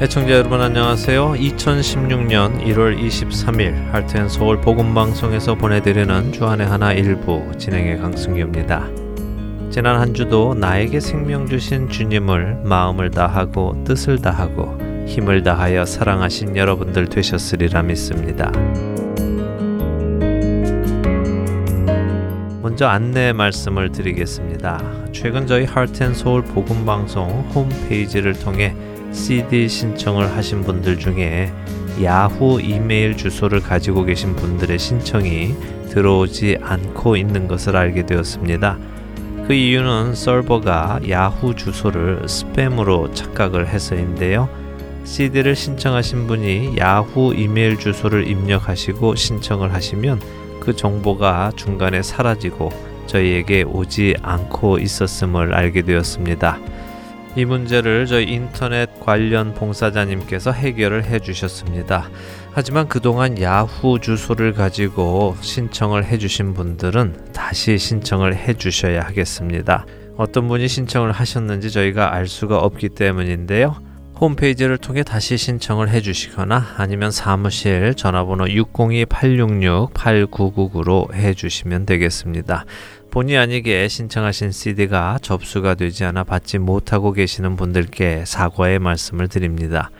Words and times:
애청자 0.00 0.30
여러분 0.30 0.60
안녕하세요. 0.60 1.32
2016년 1.32 2.62
1월 2.66 2.96
23일 2.96 3.90
할텐 3.90 4.28
서울 4.28 4.60
복음 4.60 4.94
방송에서 4.94 5.56
보내드리는 5.56 6.32
주안의 6.32 6.68
하나 6.68 6.92
일부 6.92 7.42
진행의 7.58 7.98
강승규입니다. 7.98 8.88
지난 9.70 9.98
한 9.98 10.14
주도 10.14 10.54
나에게 10.54 11.00
생명 11.00 11.48
주신 11.48 11.88
주님을 11.88 12.60
마음을 12.62 13.10
다하고 13.10 13.82
뜻을 13.82 14.22
다하고 14.22 14.78
힘을 15.08 15.42
다하여 15.42 15.84
사랑하신 15.84 16.56
여러분들 16.56 17.08
되셨으리라 17.08 17.82
믿습니다. 17.82 18.52
먼저 22.62 22.86
안내 22.86 23.32
말씀을 23.32 23.90
드리겠습니다. 23.90 24.80
최근 25.10 25.48
저희 25.48 25.64
하트앤서울 25.64 26.44
복음 26.44 26.86
방송 26.86 27.28
홈페이지를 27.52 28.34
통해 28.34 28.76
CD 29.12 29.68
신청을 29.68 30.36
하신 30.36 30.62
분들 30.62 30.98
중에 30.98 31.52
야후 32.02 32.60
이메일 32.60 33.16
주소를 33.16 33.60
가지고 33.60 34.04
계신 34.04 34.36
분들의 34.36 34.78
신청이 34.78 35.54
들어오지 35.88 36.58
않고 36.60 37.16
있는 37.16 37.48
것을 37.48 37.76
알게 37.76 38.06
되었습니다. 38.06 38.78
그 39.46 39.54
이유는 39.54 40.14
서버가 40.14 41.00
야후 41.08 41.56
주소를 41.56 42.22
스팸으로 42.26 43.14
착각을 43.14 43.68
해서인데요. 43.68 44.48
CD를 45.04 45.56
신청하신 45.56 46.26
분이 46.26 46.76
야후 46.78 47.34
이메일 47.34 47.78
주소를 47.78 48.28
입력하시고 48.28 49.14
신청을 49.14 49.72
하시면 49.72 50.20
그 50.60 50.76
정보가 50.76 51.52
중간에 51.56 52.02
사라지고 52.02 52.70
저희에게 53.06 53.62
오지 53.62 54.16
않고 54.20 54.78
있었음을 54.78 55.54
알게 55.54 55.80
되었습니다. 55.82 56.58
이 57.38 57.44
문제를 57.44 58.06
저희 58.06 58.24
인터넷 58.24 58.90
관련 58.98 59.54
봉사자님께서 59.54 60.50
해결을 60.50 61.04
해 61.04 61.20
주셨습니다. 61.20 62.10
하지만 62.50 62.88
그동안 62.88 63.40
야후 63.40 64.00
주소를 64.00 64.54
가지고 64.54 65.36
신청을 65.40 66.04
해 66.04 66.18
주신 66.18 66.52
분들은 66.52 67.30
다시 67.32 67.78
신청을 67.78 68.34
해 68.34 68.54
주셔야 68.54 69.02
하겠습니다. 69.02 69.86
어떤 70.16 70.48
분이 70.48 70.66
신청을 70.66 71.12
하셨는지 71.12 71.70
저희가 71.70 72.12
알 72.12 72.26
수가 72.26 72.58
없기 72.58 72.88
때문인데요. 72.88 73.76
홈페이지를 74.20 74.76
통해 74.76 75.04
다시 75.04 75.36
신청을 75.36 75.90
해 75.90 76.00
주시거나 76.00 76.74
아니면 76.76 77.12
사무실 77.12 77.94
전화번호 77.94 78.46
602-866-8999로 78.46 81.14
해 81.14 81.34
주시면 81.34 81.86
되겠습니다. 81.86 82.64
본의 83.10 83.38
아니게 83.38 83.88
신청하신 83.88 84.52
CD가 84.52 85.18
접수가 85.22 85.74
되지 85.74 86.04
않아 86.04 86.24
받지 86.24 86.58
못하고 86.58 87.12
계시는 87.12 87.56
분들께 87.56 88.24
사과의 88.26 88.78
말씀을 88.78 89.28
드립니다. 89.28 89.90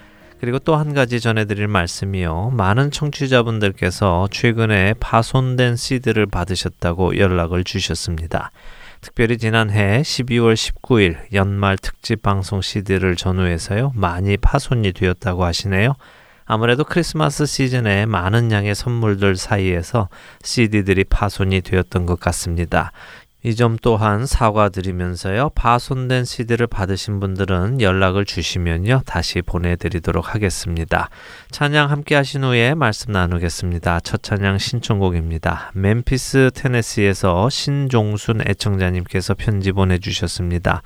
그리고 0.40 0.58
또 0.60 0.76
한 0.76 0.94
가지 0.94 1.20
전해드릴 1.20 1.66
말씀이요. 1.66 2.50
많은 2.56 2.90
청취자분들께서 2.92 4.28
최근에 4.30 4.94
파손된 5.00 5.76
CD를 5.76 6.26
받으셨다고 6.26 7.18
연락을 7.18 7.64
주셨습니다. 7.64 8.52
특별히 9.00 9.38
지난해 9.38 10.02
12월 10.02 10.54
19일 10.54 11.16
연말 11.32 11.76
특집 11.78 12.22
방송 12.22 12.60
CD를 12.60 13.16
전후해서요. 13.16 13.92
많이 13.94 14.36
파손이 14.36 14.92
되었다고 14.92 15.44
하시네요. 15.44 15.94
아무래도 16.48 16.82
크리스마스 16.82 17.44
시즌에 17.44 18.06
많은 18.06 18.50
양의 18.50 18.74
선물들 18.74 19.36
사이에서 19.36 20.08
CD들이 20.42 21.04
파손이 21.04 21.60
되었던 21.60 22.06
것 22.06 22.18
같습니다. 22.18 22.90
이 23.44 23.54
점 23.54 23.76
또한 23.80 24.26
사과드리면서요. 24.26 25.50
파손된 25.54 26.24
CD를 26.24 26.66
받으신 26.66 27.20
분들은 27.20 27.80
연락을 27.80 28.24
주시면요. 28.24 29.02
다시 29.06 29.42
보내드리도록 29.42 30.34
하겠습니다. 30.34 31.08
찬양 31.52 31.90
함께 31.90 32.16
하신 32.16 32.42
후에 32.44 32.74
말씀 32.74 33.12
나누겠습니다. 33.12 34.00
첫 34.00 34.22
찬양 34.24 34.58
신청곡입니다. 34.58 35.70
멤피스 35.74 36.50
테네시에서 36.54 37.48
신종순 37.48 38.42
애청자님께서 38.46 39.34
편지 39.34 39.70
보내주셨습니다. 39.70 40.82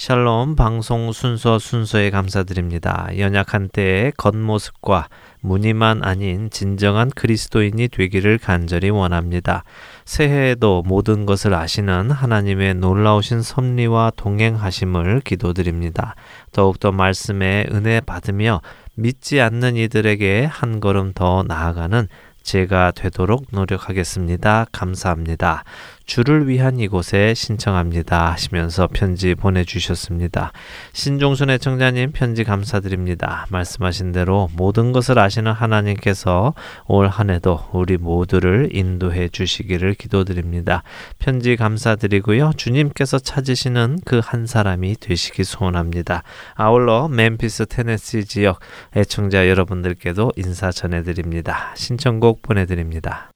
샬롬 0.00 0.56
방송 0.56 1.12
순서 1.12 1.58
순서에 1.58 2.08
감사드립니다. 2.08 3.10
연약한 3.18 3.68
때의 3.68 4.12
겉모습과 4.16 5.10
무늬만 5.42 6.02
아닌 6.02 6.48
진정한 6.48 7.10
그리스도인이 7.10 7.86
되기를 7.88 8.38
간절히 8.38 8.88
원합니다. 8.88 9.62
새해에도 10.06 10.82
모든 10.86 11.26
것을 11.26 11.52
아시는 11.52 12.12
하나님의 12.12 12.76
놀라우신 12.76 13.42
섭리와 13.42 14.12
동행하심을 14.16 15.20
기도드립니다. 15.20 16.14
더욱더 16.52 16.92
말씀에 16.92 17.66
은혜 17.70 18.00
받으며 18.00 18.62
믿지 18.94 19.38
않는 19.38 19.76
이들에게 19.76 20.46
한 20.46 20.80
걸음 20.80 21.12
더 21.12 21.42
나아가는 21.42 22.08
제가 22.42 22.92
되도록 22.92 23.48
노력하겠습니다. 23.50 24.64
감사합니다. 24.72 25.64
주를 26.06 26.48
위한 26.48 26.80
이곳에 26.80 27.34
신청합니다 27.34 28.32
하시면서 28.32 28.88
편지 28.88 29.34
보내주셨습니다. 29.34 30.52
신종순 30.94 31.50
애청자님 31.50 32.12
편지 32.12 32.44
감사드립니다. 32.44 33.46
말씀하신 33.50 34.12
대로 34.12 34.48
모든 34.56 34.92
것을 34.92 35.18
아시는 35.18 35.52
하나님께서 35.52 36.54
올 36.86 37.08
한해도 37.08 37.68
우리 37.72 37.98
모두를 37.98 38.70
인도해 38.72 39.28
주시기를 39.28 39.94
기도드립니다. 39.94 40.82
편지 41.18 41.56
감사드리고요. 41.56 42.52
주님께서 42.56 43.18
찾으시는 43.18 43.98
그 44.06 44.20
한 44.30 44.46
사람이 44.46 44.96
되시기 45.00 45.44
소원합니다. 45.44 46.22
아울러 46.54 47.08
멤피스 47.08 47.66
테네시 47.66 48.26
지역 48.26 48.60
애청자 48.96 49.48
여러분들께도 49.48 50.32
인사 50.36 50.70
전해드립니다. 50.70 51.74
신청곡 51.76 52.42
보내드립니다. 52.42 53.30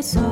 beso. 0.00 0.29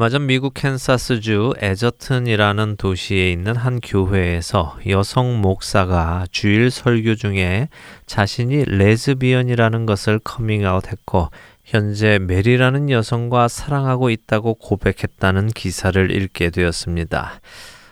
얼마 0.00 0.08
전 0.08 0.26
미국 0.26 0.54
캔사스주 0.54 1.56
에저튼이라는 1.58 2.76
도시에 2.76 3.30
있는 3.30 3.54
한 3.54 3.80
교회에서 3.80 4.78
여성 4.88 5.42
목사가 5.42 6.24
주일 6.30 6.70
설교 6.70 7.16
중에 7.16 7.68
자신이 8.06 8.64
레즈비언이라는 8.64 9.84
것을 9.84 10.18
커밍아웃 10.20 10.90
했고 10.90 11.28
현재 11.64 12.18
메리라는 12.18 12.88
여성과 12.88 13.48
사랑하고 13.48 14.08
있다고 14.08 14.54
고백했다는 14.54 15.48
기사를 15.48 16.10
읽게 16.10 16.48
되었습니다. 16.48 17.42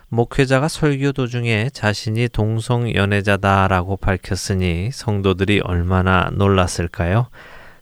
목회자가 0.08 0.68
설교 0.68 1.12
도중에 1.12 1.68
자신이 1.74 2.30
동성 2.30 2.90
연애자다라고 2.94 3.98
밝혔으니 3.98 4.92
성도들이 4.92 5.60
얼마나 5.62 6.30
놀랐을까요? 6.32 7.28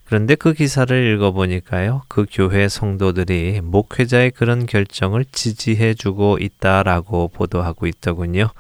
그런데 0.06 0.36
그 0.36 0.52
기사를 0.52 1.14
읽어보니까요, 1.14 2.02
그 2.06 2.26
교회 2.30 2.68
성도들이 2.68 3.60
목회자의 3.60 4.30
그런 4.30 4.64
결정을 4.66 5.24
지지해주고 5.24 6.38
있다라고 6.40 7.28
보도하고 7.28 7.88
있더군요. 7.88 8.50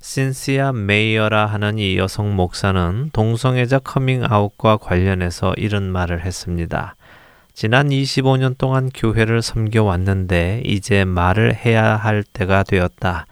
신시아 0.00 0.72
메이어라 0.72 1.46
하는 1.46 1.78
이 1.78 1.96
여성 1.96 2.36
목사는 2.36 3.08
동성애자 3.14 3.78
커밍아웃과 3.78 4.76
관련해서 4.76 5.54
이런 5.56 5.84
말을 5.84 6.26
했습니다. 6.26 6.96
지난 7.54 7.88
25년 7.88 8.58
동안 8.58 8.90
교회를 8.92 9.40
섬겨왔는데 9.40 10.62
이제 10.66 11.06
말을 11.06 11.54
해야 11.54 11.96
할 11.96 12.22
때가 12.22 12.64
되었다. 12.64 13.26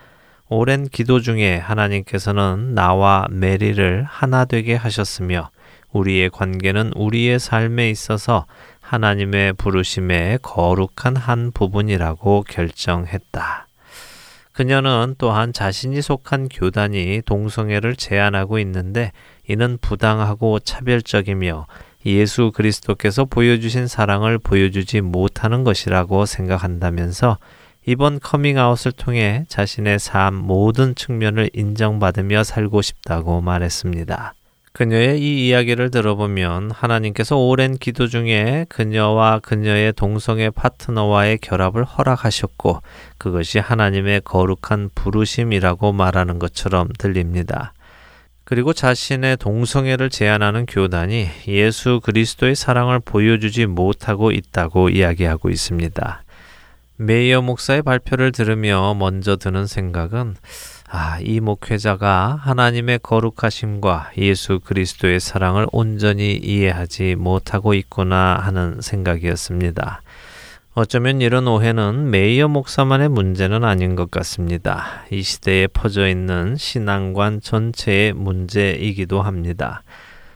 오랜 0.48 0.88
기도 0.88 1.20
중에 1.20 1.58
하나님께서는 1.58 2.74
나와 2.74 3.26
메리를 3.30 4.04
하나 4.08 4.46
되게 4.46 4.74
하셨으며 4.74 5.50
우리의 5.92 6.30
관계는 6.30 6.92
우리의 6.94 7.38
삶에 7.38 7.90
있어서 7.90 8.46
하나님의 8.80 9.52
부르심의 9.54 10.40
거룩한 10.42 11.16
한 11.16 11.52
부분이라고 11.52 12.44
결정했다. 12.48 13.66
그녀는 14.52 15.14
또한 15.16 15.52
자신이 15.52 16.02
속한 16.02 16.48
교단이 16.48 17.22
동성애를 17.24 17.96
제한하고 17.96 18.58
있는데 18.58 19.12
이는 19.48 19.78
부당하고 19.80 20.58
차별적이며 20.58 21.66
예수 22.06 22.50
그리스도께서 22.52 23.24
보여주신 23.24 23.86
사랑을 23.86 24.38
보여주지 24.38 25.00
못하는 25.02 25.64
것이라고 25.64 26.26
생각한다면서 26.26 27.38
이번 27.86 28.20
커밍아웃을 28.20 28.92
통해 28.92 29.44
자신의 29.48 29.98
삶 29.98 30.34
모든 30.34 30.94
측면을 30.94 31.50
인정받으며 31.52 32.44
살고 32.44 32.82
싶다고 32.82 33.40
말했습니다. 33.40 34.34
그녀의 34.80 35.20
이 35.20 35.46
이야기를 35.46 35.90
들어보면 35.90 36.70
하나님께서 36.70 37.36
오랜 37.36 37.76
기도 37.76 38.06
중에 38.06 38.64
그녀와 38.70 39.40
그녀의 39.40 39.92
동성애 39.92 40.48
파트너와의 40.48 41.36
결합을 41.42 41.84
허락하셨고 41.84 42.80
그것이 43.18 43.58
하나님의 43.58 44.22
거룩한 44.24 44.88
부르심이라고 44.94 45.92
말하는 45.92 46.38
것처럼 46.38 46.88
들립니다. 46.96 47.74
그리고 48.44 48.72
자신의 48.72 49.36
동성애를 49.36 50.08
제안하는 50.08 50.64
교단이 50.64 51.28
예수 51.48 52.00
그리스도의 52.02 52.54
사랑을 52.54 53.00
보여주지 53.00 53.66
못하고 53.66 54.30
있다고 54.30 54.88
이야기하고 54.88 55.50
있습니다. 55.50 56.22
메이어 56.96 57.42
목사의 57.42 57.82
발표를 57.82 58.32
들으며 58.32 58.94
먼저 58.94 59.36
드는 59.36 59.66
생각은 59.66 60.36
아, 60.92 61.18
이 61.20 61.38
목회자가 61.38 62.40
하나님의 62.42 62.98
거룩하심과 63.04 64.10
예수 64.18 64.58
그리스도의 64.58 65.20
사랑을 65.20 65.66
온전히 65.70 66.34
이해하지 66.34 67.14
못하고 67.14 67.74
있구나 67.74 68.40
하는 68.42 68.80
생각이었습니다. 68.80 70.02
어쩌면 70.74 71.20
이런 71.20 71.46
오해는 71.46 72.10
메이어 72.10 72.48
목사만의 72.48 73.08
문제는 73.08 73.62
아닌 73.62 73.94
것 73.94 74.10
같습니다. 74.10 75.04
이 75.12 75.22
시대에 75.22 75.68
퍼져 75.68 76.08
있는 76.08 76.56
신앙관 76.56 77.40
전체의 77.40 78.12
문제이기도 78.14 79.22
합니다. 79.22 79.84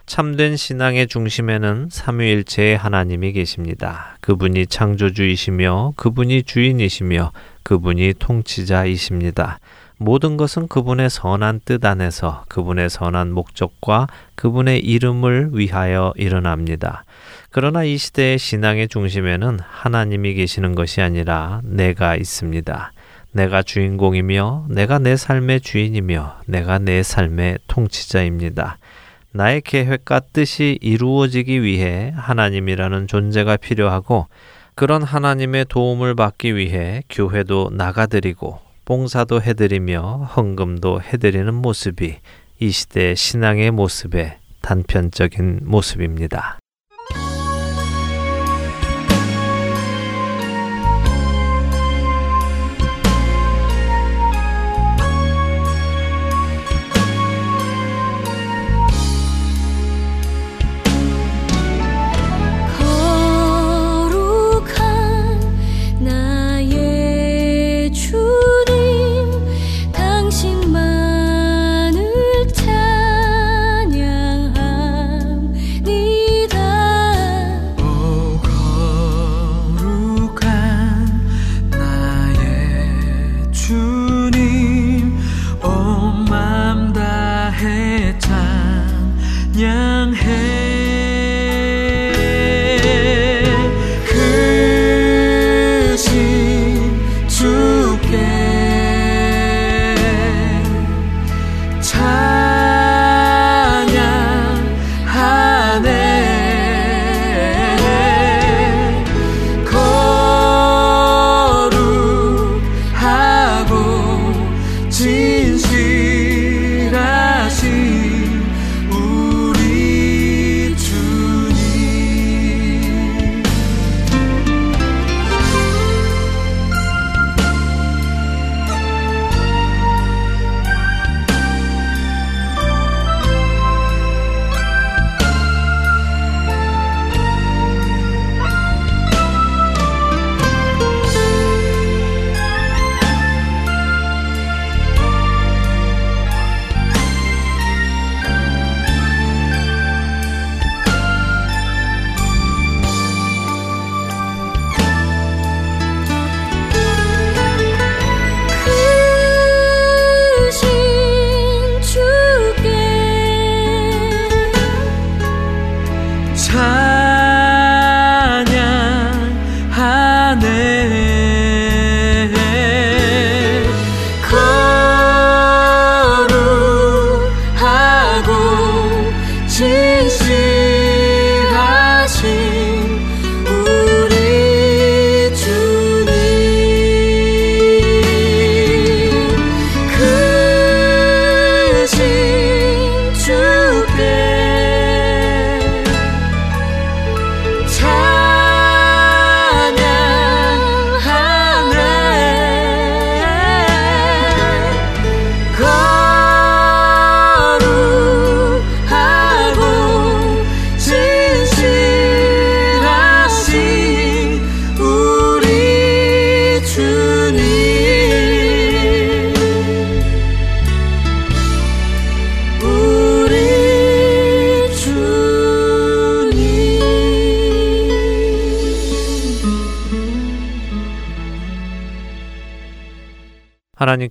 참된 0.07 0.57
신앙의 0.57 1.09
중심에는 1.09 1.89
삼위일체의 1.91 2.77
하나님이 2.77 3.33
계십니다. 3.33 4.19
그분이 4.21 4.69
창조주이시며 4.69 5.95
그분이 5.97 6.45
주인이시며 6.45 7.33
그분이 7.65 8.15
통치자이십니다. 8.21 9.59
모든 9.97 10.37
것은 10.37 10.69
그분의 10.69 11.09
선한 11.09 11.61
뜻 11.65 11.85
안에서 11.85 12.45
그분의 12.49 12.91
선한 12.91 13.33
목적과 13.33 14.09
그분의 14.35 14.81
이름을 14.81 15.51
위하여 15.53 16.13
일어납니다. 16.17 17.05
그러나 17.51 17.85
이 17.85 17.97
시대의 17.97 18.39
신앙의 18.39 18.89
중심에는 18.89 19.61
하나님이 19.61 20.35
계시는 20.35 20.75
것이 20.75 21.01
아니라 21.01 21.61
내가 21.63 22.17
있습니다. 22.17 22.93
내가 23.31 23.63
주인공이며 23.63 24.67
내가 24.71 24.99
내 24.99 25.17
삶의 25.17 25.61
주인이며 25.61 26.41
내가 26.47 26.79
내 26.79 27.03
삶의 27.03 27.59
통치자입니다. 27.69 28.79
나의 29.33 29.61
계획과 29.63 30.21
뜻이 30.33 30.79
이루어지기 30.81 31.63
위해 31.63 32.13
하나님이라는 32.17 33.09
존재가 33.09 33.57
필요하고 33.57 34.29
그런 34.77 35.03
하나님의 35.03 35.67
도움을 35.69 36.15
받기 36.15 36.55
위해 36.57 37.03
교회도 37.09 37.71
나가드리고 37.73 38.64
봉사도 38.85 39.41
해드리며 39.41 40.31
헌금도 40.37 41.01
해드리는 41.01 41.55
모습이 41.55 42.17
이 42.61 42.71
시대의 42.71 43.17
신앙의 43.17 43.71
모습의 43.71 44.39
단편적인 44.61 45.61
모습입니다. 45.65 46.59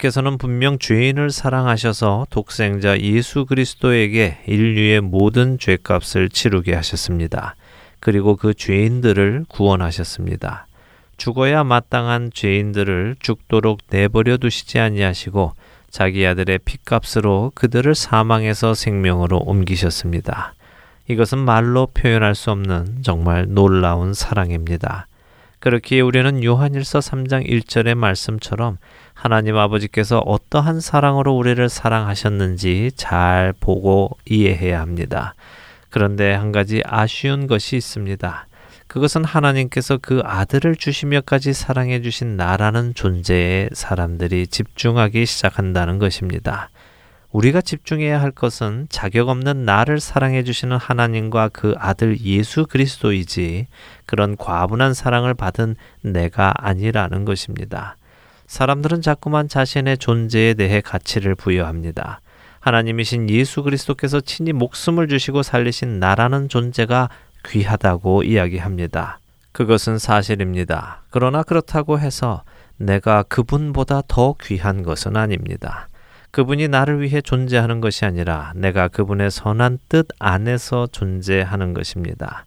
하나님께서는 0.04 0.38
분명 0.38 0.78
죄인을 0.78 1.32
사랑하셔서 1.32 2.28
독생자 2.30 3.00
예수 3.00 3.46
그리스도에게 3.46 4.40
인류의 4.46 5.02
모든 5.02 5.58
죄값을 5.58 6.30
치르게 6.30 6.74
하셨습니다. 6.76 7.56
그리고 8.00 8.36
그 8.36 8.54
죄인들을 8.54 9.46
구원하셨습니다. 9.48 10.68
죽어야 11.16 11.64
마땅한 11.64 12.32
죄인들을 12.34 13.16
죽도록 13.20 13.80
내버려 13.90 14.38
두시지 14.38 14.80
아니하시고 14.80 15.54
자기 15.90 16.28
아들의 16.28 16.60
피값으로 16.60 17.52
그들을 17.56 17.96
사망에서 17.96 18.74
생명으로 18.74 19.38
옮기셨습니다. 19.38 20.54
이것은 21.08 21.38
말로 21.38 21.88
표현할 21.88 22.36
수 22.36 22.52
없는 22.52 23.04
정말 23.04 23.46
놀라운 23.48 24.14
사랑입니다. 24.14 25.08
그렇기에 25.60 26.02
우리는 26.02 26.44
요한일서 26.44 27.00
3장 27.00 27.48
1절의 27.48 27.96
말씀처럼 27.96 28.78
하나님 29.24 29.56
아버지께서 29.56 30.20
어떠한 30.20 30.82
사랑으로 30.82 31.32
우리를 31.38 31.70
사랑하셨는지 31.70 32.92
잘 32.98 33.54
보고 33.58 34.18
이해해야 34.26 34.82
합니다. 34.82 35.34
그런데 35.90 36.34
한 36.34 36.52
가지 36.52 36.82
아쉬운 36.86 37.48
것이 37.48 37.78
있습니다. 37.78 38.48
그것은 38.88 39.24
하나님께서 39.24 39.98
그 40.02 40.22
아들을 40.26 40.76
주시며까지 40.76 41.54
사랑해 41.54 42.02
주신 42.02 42.36
나라는 42.36 42.96
존재에 42.96 43.70
사람들이 43.72 44.48
집중하기 44.48 45.26
시작한다는 45.26 46.00
것입니다. 46.00 46.70
우리가 47.32 47.62
집중해야 47.62 48.22
할 48.22 48.32
것은 48.32 48.88
자격 48.90 49.30
없는 49.30 49.64
나를 49.64 50.02
사랑해 50.02 50.44
주시는 50.44 50.76
하나님과 50.76 51.52
그 51.54 51.76
아들 51.78 52.20
예수 52.20 52.66
그리스도이지 52.66 53.68
그런 54.06 54.36
과분한 54.36 54.94
사랑을 54.94 55.34
받은 55.34 55.78
내가 56.02 56.54
아니라는 56.58 57.24
것입니다. 57.24 57.96
사람들은 58.54 59.02
자꾸만 59.02 59.48
자신의 59.48 59.98
존재에 59.98 60.54
대해 60.54 60.80
가치를 60.80 61.34
부여합니다. 61.34 62.22
하나님이신 62.60 63.28
예수 63.32 63.64
그리스도께서 63.64 64.22
친히 64.22 64.54
목숨을 64.54 65.08
주시고 65.08 65.42
살리신 65.42 66.00
나라는 66.00 66.50
존재가 66.50 67.10
귀하다고 67.48 68.22
이야기합니다. 68.22 69.18
그것은 69.54 69.98
사실입니다. 69.98 71.02
그러나 71.10 71.42
그렇다고 71.42 71.98
해서 71.98 72.44
내가 72.78 73.24
그분보다 73.24 74.04
더 74.08 74.36
귀한 74.44 74.84
것은 74.84 75.18
아닙니다. 75.18 75.88
그분이 76.30 76.68
나를 76.68 77.02
위해 77.02 77.22
존재하는 77.22 77.82
것이 77.82 78.06
아니라 78.06 78.54
내가 78.56 78.88
그분의 78.88 79.32
선한 79.32 79.80
뜻 79.90 80.10
안에서 80.20 80.86
존재하는 80.92 81.74
것입니다. 81.74 82.46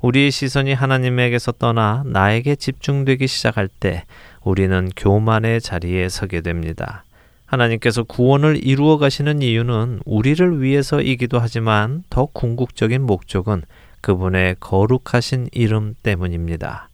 우리의 0.00 0.30
시선이 0.30 0.72
하나님에게서 0.72 1.52
떠나 1.52 2.02
나에게 2.06 2.56
집중되기 2.56 3.26
시작할 3.26 3.68
때 3.68 4.04
우리는 4.44 4.90
교만의 4.96 5.60
자리에 5.60 6.08
서게 6.08 6.40
됩니다. 6.40 7.04
하나님께서 7.46 8.02
구원을 8.02 8.64
이루어 8.64 8.96
가시는 8.98 9.42
이유는 9.42 10.00
우리를 10.04 10.62
위해서이기도 10.62 11.38
하지만 11.38 12.02
더 12.08 12.26
궁극적인 12.26 13.02
목적은 13.02 13.62
그분의 14.00 14.56
거룩하신 14.58 15.48
이름 15.52 15.94
때문입니다. 16.02 16.88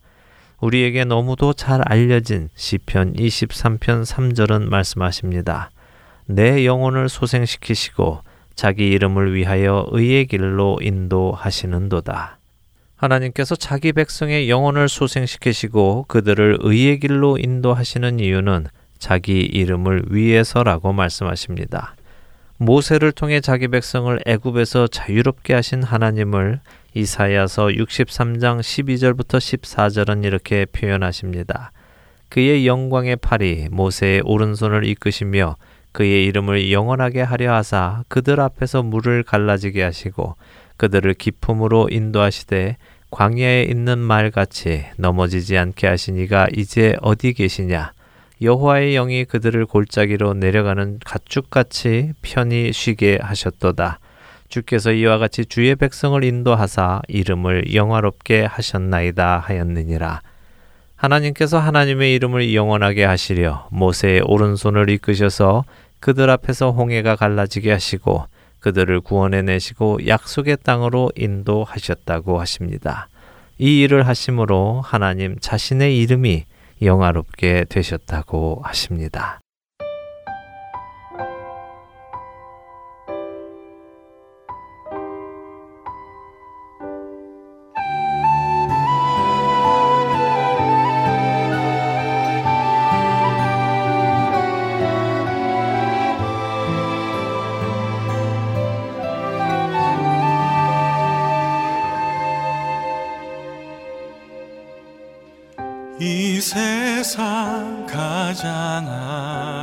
우리에게 0.61 1.05
너무도 1.05 1.53
잘 1.53 1.81
알려진 1.87 2.49
시편 2.57 3.15
23편 3.15 4.05
3절은 4.05 4.69
말씀하십니다. 4.69 5.71
내 6.27 6.67
영혼을 6.67 7.09
소생시키시고 7.09 8.23
자기 8.57 8.89
이름을 8.89 9.35
위하여 9.35 9.87
의의 9.93 10.27
길로 10.27 10.79
인도하시는도다. 10.83 12.38
하나님께서 12.99 13.55
자기 13.55 13.93
백성의 13.93 14.51
영혼을 14.51 14.89
소생시키시고 14.89 16.07
그들을 16.09 16.59
의의 16.61 16.99
길로 16.99 17.39
인도하시는 17.39 18.19
이유는 18.19 18.67
자기 18.99 19.41
이름을 19.41 20.07
위해서라고 20.11 20.93
말씀하십니다. 20.93 21.95
모세를 22.57 23.13
통해 23.13 23.41
자기 23.41 23.69
백성을 23.69 24.19
애굽에서 24.27 24.89
자유롭게 24.89 25.55
하신 25.55 25.85
하나님을 25.85 26.61
이사야서 26.95 27.69
63장 27.69 28.59
12절부터 28.59 29.39
14절은 29.39 30.25
이렇게 30.25 30.67
표현하십니다. 30.67 31.71
그의 32.29 32.67
영광의 32.67 33.17
팔이 33.17 33.69
모세의 33.71 34.23
오른손을 34.25 34.85
이끄시며 34.85 35.57
그의 35.93 36.27
이름을 36.27 36.73
영원하게 36.73 37.23
하려 37.23 37.55
하사 37.55 38.03
그들 38.09 38.41
앞에서 38.41 38.83
물을 38.83 39.23
갈라지게 39.23 39.83
하시고 39.83 40.35
그들을 40.79 41.13
기품으로 41.15 41.89
인도하시되 41.91 42.79
광야에 43.11 43.65
있는 43.65 43.99
말같이 43.99 44.85
넘어지지 44.97 45.59
않게 45.59 45.87
하시니가 45.87 46.49
이제 46.57 46.97
어디 47.03 47.35
계시냐? 47.35 47.93
여호와의 48.41 48.95
영이 48.95 49.25
그들을 49.25 49.67
골짜기로 49.67 50.35
내려가는 50.35 51.01
가축같이 51.05 52.13
편히 52.23 52.73
쉬게 52.73 53.19
하셨도다. 53.21 53.99
주께서 54.49 54.93
이와 54.93 55.19
같이 55.19 55.45
주의 55.45 55.75
백성을 55.75 56.23
인도하사 56.23 57.03
이름을 57.09 57.75
영화롭게 57.75 58.45
하셨나이다 58.45 59.41
하였느니라. 59.41 60.23
하나님께서 60.97 61.59
하나님의 61.59 62.15
이름을 62.15 62.55
영원하게 62.55 63.05
하시려 63.05 63.69
모세의 63.71 64.23
오른손을 64.25 64.91
이끄셔서 64.91 65.65
그들 66.01 66.31
앞에서 66.31 66.71
홍해가 66.71 67.17
갈라지게 67.17 67.73
하시고 67.73 68.27
그들을 68.61 69.01
구원해 69.01 69.43
내시고 69.43 70.07
약속의 70.07 70.59
땅으로 70.63 71.11
인도하셨다고 71.17 72.41
하십니다. 72.41 73.09
이 73.59 73.81
일을 73.81 74.07
하심으로 74.07 74.81
하나님 74.83 75.37
자신의 75.41 75.99
이름이 75.99 76.45
영화롭게 76.83 77.65
되셨다고 77.69 78.61
하십니다. 78.63 79.41
세상 107.09 107.87
가장 107.87 108.87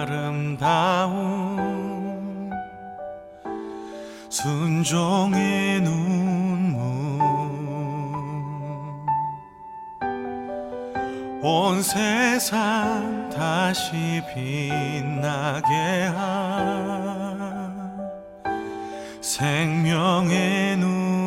아름다운 0.07 0.81
순종의 4.31 5.81
눈물. 5.81 6.81
온 11.43 11.83
세상 11.83 13.29
다시 13.29 14.23
빛나게 14.33 15.75
한 16.15 18.09
생명의 19.21 20.77
눈 20.77 21.24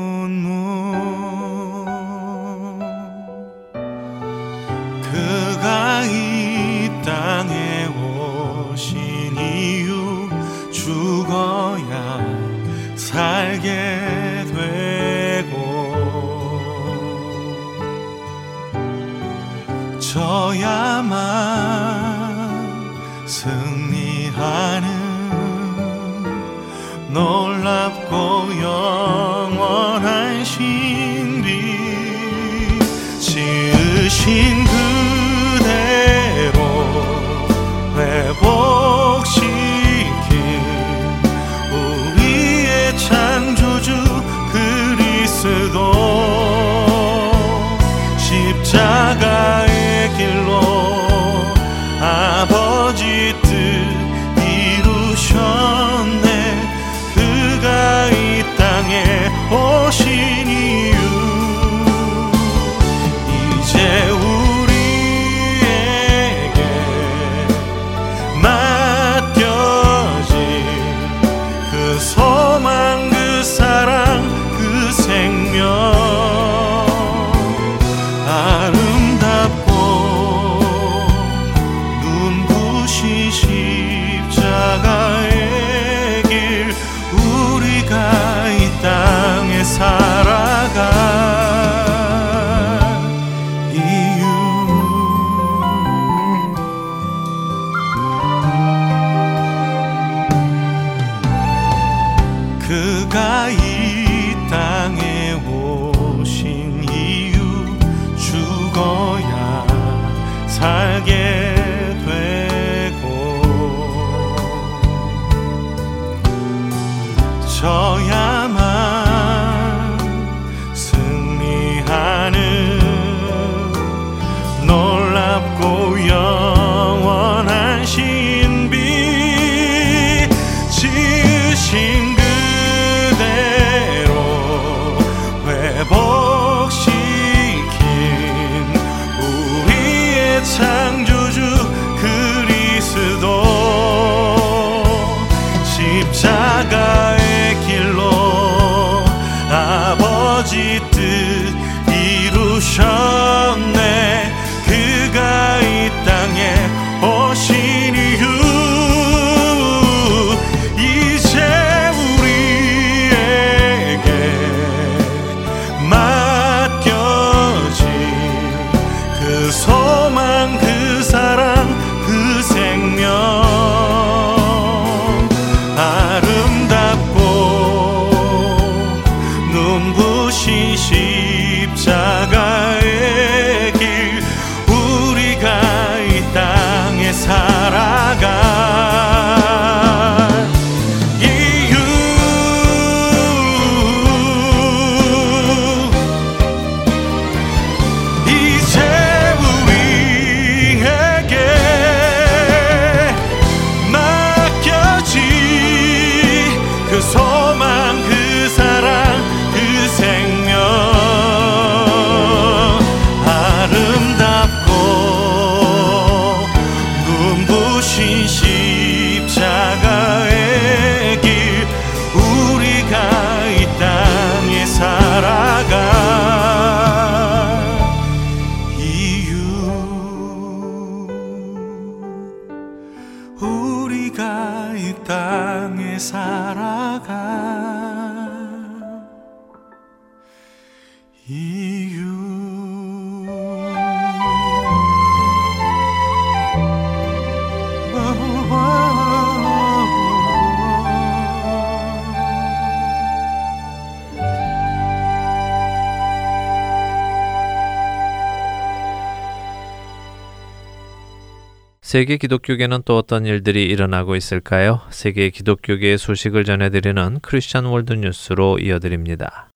세계 261.88 262.18
기독교계는 262.18 262.83
또 262.85 262.98
어떤 262.98 263.24
일들이 263.24 263.64
일어나고 263.64 264.14
있을까요? 264.14 264.83
세계 264.90 265.31
기독교계의 265.31 265.96
소식을 265.96 266.44
전해드리는 266.44 267.20
크리스천 267.22 267.64
월드 267.64 267.94
뉴스로 267.94 268.59
이어드립니다. 268.59 269.48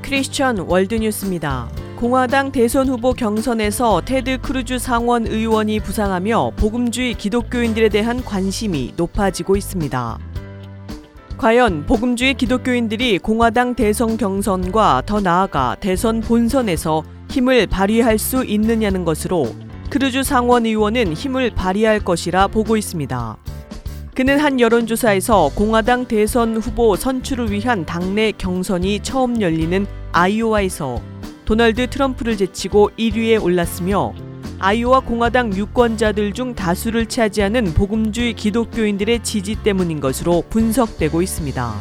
크리스천 0.00 0.60
월드 0.60 0.94
뉴스입니다. 0.94 1.68
공화당 1.96 2.52
대선 2.52 2.88
후보 2.88 3.12
경선에서 3.12 4.00
테드 4.06 4.38
크루즈 4.38 4.78
상원 4.78 5.26
의원이 5.26 5.80
부상하며 5.80 6.52
복음주의 6.56 7.12
기독교인들에 7.12 7.90
대한 7.90 8.24
관심이 8.24 8.94
높아지고 8.96 9.56
있습니다. 9.58 10.33
과연 11.44 11.84
복음주의 11.84 12.32
기독교인들이 12.32 13.18
공화당 13.18 13.74
대선 13.74 14.16
경선과 14.16 15.02
더 15.04 15.20
나아가 15.20 15.76
대선 15.78 16.22
본선에서 16.22 17.04
힘을 17.28 17.66
발휘할 17.66 18.16
수 18.16 18.46
있느냐는 18.46 19.04
것으로 19.04 19.54
크루즈 19.90 20.22
상원 20.22 20.64
의원은 20.64 21.12
힘을 21.12 21.50
발휘할 21.50 22.00
것이라 22.00 22.48
보고 22.48 22.78
있습니다. 22.78 23.36
그는 24.14 24.40
한 24.40 24.58
여론조사에서 24.58 25.50
공화당 25.54 26.06
대선 26.06 26.56
후보 26.56 26.96
선출을 26.96 27.52
위한 27.52 27.84
당내 27.84 28.32
경선이 28.38 29.00
처음 29.00 29.42
열리는 29.42 29.86
아이오와에서 30.12 31.02
도널드 31.44 31.90
트럼프를 31.90 32.38
제치고 32.38 32.92
1위에 32.98 33.42
올랐으며 33.42 34.14
아이오와 34.58 35.00
공화당 35.00 35.54
유권자들 35.54 36.32
중 36.32 36.54
다수를 36.54 37.06
차지하는 37.06 37.74
복음주의 37.74 38.34
기독교인들의 38.34 39.22
지지 39.22 39.56
때문인 39.56 40.00
것으로 40.00 40.44
분석되고 40.50 41.22
있습니다. 41.22 41.74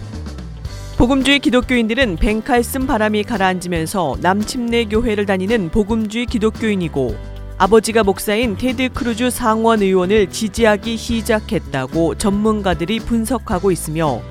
복음주의 0.97 1.39
기독교인들은 1.39 2.17
뱅칼슨 2.17 2.87
바람이 2.87 3.23
가라앉으면서 3.23 4.17
남침례 4.21 4.85
교회를 4.85 5.25
다니는 5.25 5.69
복음주의 5.69 6.25
기독교인이고 6.25 7.15
아버지가 7.57 8.03
목사인 8.03 8.57
테드 8.57 8.89
크루즈 8.93 9.29
상원 9.29 9.81
의원을 9.81 10.29
지지하기 10.29 10.97
시작했다고 10.97 12.15
전문가들이 12.15 12.99
분석하고 12.99 13.71
있으며 13.71 14.21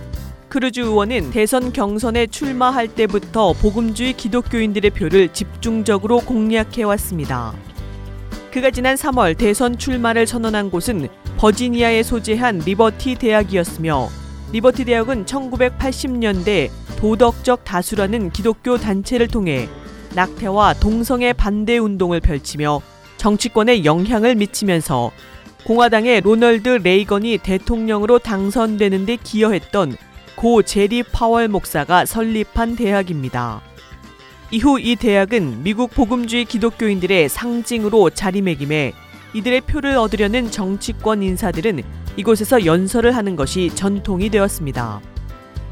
크루즈 0.49 0.81
의원은 0.81 1.31
대선 1.31 1.73
경선에 1.73 2.27
출마할 2.27 2.89
때부터 2.89 3.55
복음주의 3.55 4.13
기독교인들의 4.13 4.91
표를 4.91 5.33
집중적으로 5.33 6.19
공략해왔습니다. 6.19 7.55
그가 8.53 8.71
지난 8.71 8.97
3월 8.97 9.39
대선 9.39 9.79
출마를 9.79 10.27
선언한 10.27 10.71
곳은 10.71 11.09
버지니아에 11.39 12.03
소재한 12.03 12.59
리버티 12.59 13.15
대학이었으며 13.15 14.11
리버티 14.53 14.85
대학은 14.85 15.25
1980년대 15.25 16.71
도덕적 16.99 17.65
다수라는 17.65 18.31
기독교 18.31 18.77
단체를 18.77 19.29
통해 19.29 19.71
낙태와 20.15 20.75
동성애 20.75 21.33
반대 21.33 21.79
운동을 21.79 22.21
펼치며 22.21 22.83
정치권에 23.17 23.87
영향을 23.87 24.35
미치면서 24.35 25.13
공화당의 25.65 26.21
로널드 26.21 26.69
레이건이 26.85 27.39
대통령으로 27.39 28.19
당선되는 28.19 29.07
데 29.07 29.17
기여했던 29.17 29.97
고 30.37 30.63
제리 30.63 31.03
파웰 31.03 31.49
목사가 31.49 32.05
설립한 32.05 32.77
대학입니다. 32.77 33.72
이후 34.55 34.79
이 34.79 34.97
대학은 34.97 35.63
미국 35.63 35.93
복음주의 35.93 36.45
기독교인들의 36.45 37.31
상징으로 37.31 38.11
자리매김해 38.11 38.93
이들의 39.33 39.63
표를 39.63 39.97
얻으려는 39.97 40.51
정치권 40.51 41.23
인사들은 41.23 41.83
이곳에서 42.19 42.67
연설을 42.67 43.17
하는 43.17 43.35
것이 43.35 43.71
전통이 43.75 44.29
되었습니다. 44.29 45.01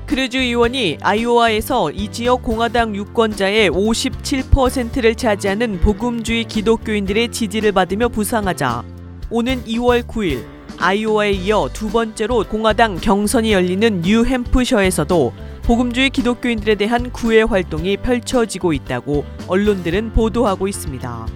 크루즈 0.07 0.39
의원이 0.39 0.97
아이오와에서 1.03 1.91
이 1.91 2.11
지역 2.11 2.43
공화당 2.43 2.97
유권자의 2.97 3.71
57%를 3.71 5.15
차지하는 5.15 5.81
복음주의 5.81 6.45
기독교인들의 6.45 7.33
지지를 7.33 7.73
받으며 7.73 8.09
부상하자 8.09 8.83
오는 9.29 9.63
2월 9.67 10.03
9일 10.05 10.43
아이오와에 10.79 11.33
이어 11.33 11.69
두 11.71 11.91
번째로 11.91 12.45
공화당 12.45 12.97
경선이 12.97 13.53
열리는 13.53 14.01
뉴햄프셔에서도 14.01 15.50
복음주의 15.71 16.11
기독교인들에 16.11 16.75
대한 16.75 17.13
구애 17.13 17.43
활동이 17.43 17.97
펼쳐지고 17.99 18.73
있다고 18.73 19.25
언론들은 19.47 20.15
보도하고 20.15 20.67
있습니다. 20.67 21.27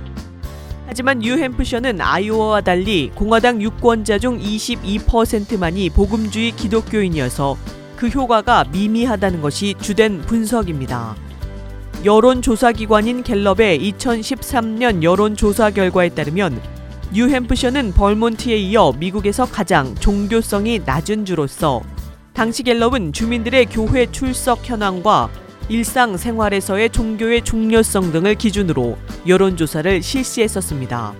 하지만 0.88 1.20
뉴햄프셔는 1.20 2.00
아이오와와 2.00 2.62
달리 2.62 3.12
공화당 3.14 3.62
유권자 3.62 4.18
중 4.18 4.40
22%만이 4.40 5.88
복음주의 5.90 6.50
기독교인이어서 6.50 7.56
그 7.94 8.08
효과가 8.08 8.64
미미하다는 8.72 9.40
것이 9.40 9.76
주된 9.80 10.22
분석입니다. 10.22 11.14
여론조사기관인 12.04 13.22
갤럽의 13.22 13.92
2013년 13.92 15.04
여론조사 15.04 15.70
결과에 15.70 16.08
따르면 16.08 16.60
뉴햄프셔는 17.12 17.92
벌몬트에 17.92 18.56
이어 18.56 18.92
미국에서 18.98 19.44
가장 19.44 19.94
종교성이 19.94 20.80
낮은 20.84 21.24
주로서 21.24 21.82
당시 22.34 22.64
갤럽은 22.64 23.12
주민들의 23.12 23.66
교회 23.66 24.10
출석 24.10 24.68
현황과 24.68 25.30
일상 25.68 26.16
생활에서의 26.16 26.90
종교의 26.90 27.42
중요성 27.42 28.10
등을 28.10 28.34
기준으로 28.34 28.98
여론조사를 29.26 30.02
실시했었습니다. 30.02 31.14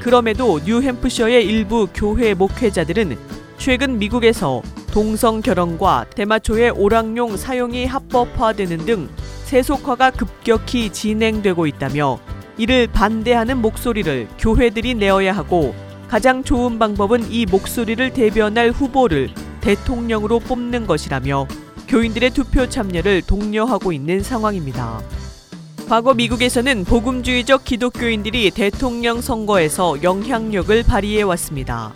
그럼에도 0.00 0.60
뉴햄프셔의 0.64 1.46
일부 1.46 1.88
교회 1.94 2.34
목회자들은 2.34 3.16
최근 3.56 3.98
미국에서 3.98 4.60
동성 4.92 5.40
결혼과 5.40 6.04
대마초의 6.14 6.72
오락용 6.72 7.38
사용이 7.38 7.86
합법화되는 7.86 8.84
등 8.84 9.08
세속화가 9.44 10.10
급격히 10.10 10.90
진행되고 10.90 11.66
있다며 11.66 12.18
이를 12.58 12.86
반대하는 12.86 13.62
목소리를 13.62 14.28
교회들이 14.38 14.94
내어야 14.94 15.32
하고 15.34 15.74
가장 16.06 16.44
좋은 16.44 16.78
방법은 16.78 17.32
이 17.32 17.46
목소리를 17.46 18.12
대변할 18.12 18.72
후보를 18.72 19.30
대통령으로 19.62 20.40
뽑는 20.40 20.86
것이라며 20.86 21.46
교인들의 21.88 22.30
투표 22.30 22.68
참여를 22.68 23.22
독려하고 23.22 23.92
있는 23.92 24.22
상황입니다. 24.22 25.00
과거 25.88 26.14
미국에서는 26.14 26.84
복음주의적 26.84 27.64
기독교인들이 27.64 28.50
대통령 28.50 29.20
선거에서 29.20 30.02
영향력을 30.02 30.82
발휘해 30.84 31.22
왔습니다. 31.22 31.92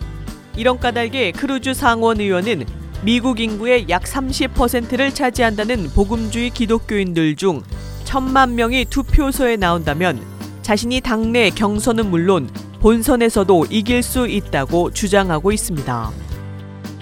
이런 0.56 0.78
까닭에 0.78 1.32
크루즈 1.32 1.74
상원 1.74 2.20
의원은 2.20 2.66
미국 3.02 3.40
인구의 3.40 3.88
약 3.88 4.02
30%를 4.04 5.14
차지한다는 5.14 5.90
복음주의 5.90 6.50
기독교인들 6.50 7.36
중 7.36 7.62
천만 8.04 8.54
명이 8.54 8.86
투표소에 8.86 9.56
나온다면 9.56 10.20
자신이 10.62 11.00
당내 11.00 11.50
경선은 11.50 12.10
물론 12.10 12.50
본선에서도 12.80 13.66
이길 13.70 14.02
수 14.02 14.28
있다고 14.28 14.90
주장하고 14.90 15.52
있습니다. 15.52 16.25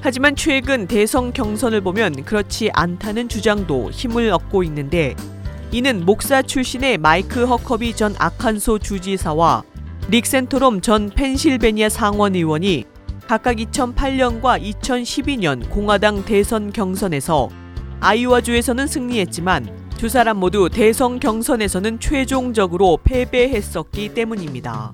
하지만 0.05 0.37
최근 0.37 0.87
대선 0.87 1.33
경선을 1.33 1.81
보면 1.81 2.25
그렇지 2.25 2.69
않다는 2.75 3.27
주장도 3.27 3.91
힘을 3.91 4.31
얻고 4.33 4.63
있는데 4.65 5.17
이는 5.73 6.05
목사 6.05 6.43
출신의 6.43 6.99
마이크 6.99 7.47
허커비 7.47 7.97
전 7.97 8.15
아칸소 8.19 8.81
주지사와 8.81 9.65
릭 10.11 10.27
샌토럼 10.27 10.83
전 10.83 11.09
펜실베니아 11.09 11.89
상원 11.89 12.35
의원이 12.35 12.85
각각 13.27 13.57
2008년과 13.57 14.63
2012년 14.63 15.71
공화당 15.71 16.23
대선 16.27 16.71
경선에서 16.71 17.49
아이오와주에서는 18.01 18.87
승리했지만 18.87 19.89
두 19.97 20.11
사람 20.11 20.37
모두 20.37 20.69
대선 20.69 21.19
경선에서는 21.19 21.99
최종적으로 21.99 22.99
패배했었기 23.03 24.13
때문입니다. 24.13 24.93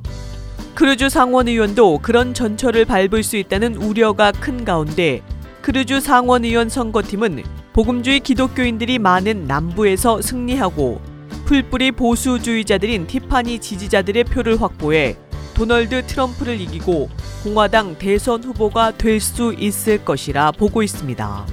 크루즈 0.75 1.09
상원 1.09 1.49
의원도 1.49 1.99
그런 2.01 2.33
전철을 2.33 2.85
밟을 2.85 3.23
수 3.23 3.37
있다는 3.37 3.77
우려가 3.77 4.33
큰 4.33 4.65
가운데 4.65 5.23
크루즈 5.61 6.01
상원 6.01 6.45
의원 6.45 6.69
선거팀은 6.69 7.43
복음주의 7.73 8.21
기독교인들이 8.21 8.99
많은 8.99 9.47
남부에서 9.47 10.23
승리하고 10.23 11.01
풀뿌리 11.45 11.93
보수주의자들인 11.93 13.07
티파니 13.07 13.59
지지자들의 13.59 14.25
표를 14.25 14.61
확보해 14.61 15.17
도널드 15.55 16.07
트럼프를 16.07 16.61
이기고 16.61 17.11
공화당 17.45 17.99
대선 17.99 18.43
후보가 18.43 18.93
될 18.93 19.21
수 19.21 19.55
있을 19.59 20.05
것이라 20.05 20.53
보고 20.53 20.83
있습니다. 20.83 21.47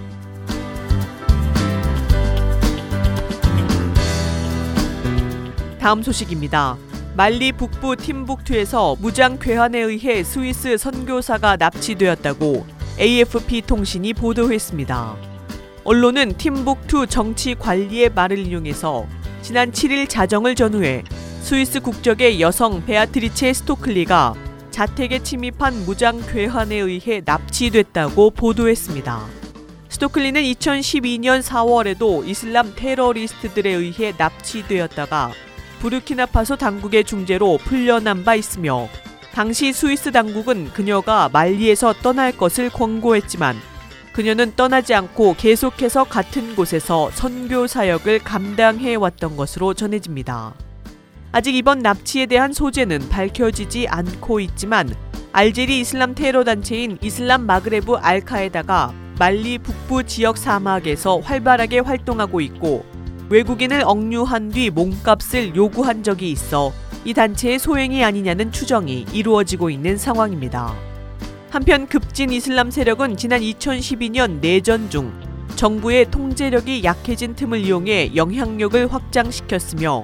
다음 5.80 6.04
소식입니다. 6.04 6.78
말리 7.18 7.52
북부 7.52 7.96
팀북투에서 7.96 8.96
무장 9.00 9.40
괴한에 9.40 9.80
의해 9.80 10.24
스위스 10.24 10.78
선교사가 10.78 11.56
납치되었다고 11.56 12.64
AFP 13.00 13.62
통신이 13.62 14.14
보도했습니다. 14.14 15.16
언론은 15.84 16.38
팀북투 16.38 17.08
정치 17.08 17.56
관리의 17.56 18.12
말을 18.14 18.38
인용해서 18.38 19.08
지난 19.42 19.72
7일 19.72 20.08
자정을 20.08 20.54
전후해 20.54 21.04
스위스 21.42 21.80
국적의 21.80 22.40
여성 22.40 22.86
베아트리체 22.86 23.52
스토클리가 23.52 24.36
자택에 24.70 25.18
침입한 25.24 25.86
무장 25.88 26.22
괴한에 26.32 26.76
의해 26.76 27.24
납치됐다고 27.26 28.30
보도했습니다. 28.30 29.26
스토클리는 29.90 30.40
2012년 30.44 31.42
4월에도 31.42 32.28
이슬람 32.28 32.76
테러리스트들에 32.76 33.72
의해 33.72 34.14
납치되었다가 34.16 35.32
부르키나파소 35.80 36.56
당국의 36.56 37.04
중재로 37.04 37.58
풀려난 37.64 38.24
바 38.24 38.36
있으며 38.36 38.90
당시 39.34 39.72
스위스 39.72 40.12
당국은 40.12 40.72
그녀가 40.74 41.30
말리에서 41.32 41.94
떠날 42.02 42.36
것을 42.36 42.70
권고했지만 42.70 43.56
그녀는 44.14 44.56
떠나지 44.56 44.96
않고 44.96 45.36
계속해서 45.38 46.06
같은 46.06 46.56
곳에서 46.56 47.12
선교 47.12 47.68
사역을 47.68 48.20
감당해 48.24 48.96
왔던 48.96 49.38
것으로 49.38 49.76
전해집니다. 49.76 50.56
아직 51.32 51.56
이번 51.56 51.80
납치에 51.80 52.26
대한 52.26 52.52
소재는 52.52 53.10
밝혀지지 53.10 53.88
않고 53.88 54.40
있지만 54.40 54.92
알제리 55.34 55.82
이슬람 55.82 56.16
테러 56.16 56.44
단체인 56.44 56.98
이슬람 57.02 57.46
마그레브 57.46 57.94
알카에다가 57.94 58.92
말리 59.20 59.60
북부 59.60 60.04
지역 60.04 60.38
사막에서 60.40 61.20
활발하게 61.20 61.80
활동하고 61.80 62.42
있고 62.42 62.86
외국인을 63.30 63.82
억류한 63.84 64.52
뒤 64.52 64.70
몸값을 64.70 65.56
요구한 65.56 66.02
적이 66.02 66.32
있어 66.32 66.72
이 67.04 67.14
단체의 67.14 67.60
소행이 67.60 68.04
아니냐는 68.04 68.52
추정이 68.52 69.06
이루어지고 69.12 69.70
있는 69.70 69.98
상황입니다. 69.98 70.74
한편 71.50 71.88
급진 71.88 72.32
이슬람 72.32 72.72
세력은 72.72 73.18
지난 73.18 73.42
2012년 73.42 74.40
내전 74.40 74.90
중 74.90 75.12
정부의 75.56 76.12
통제력이 76.12 76.84
약해진 76.84 77.36
틈을 77.36 77.60
이용해 77.60 78.16
영향력을 78.16 78.94
확장시켰으며 78.94 80.04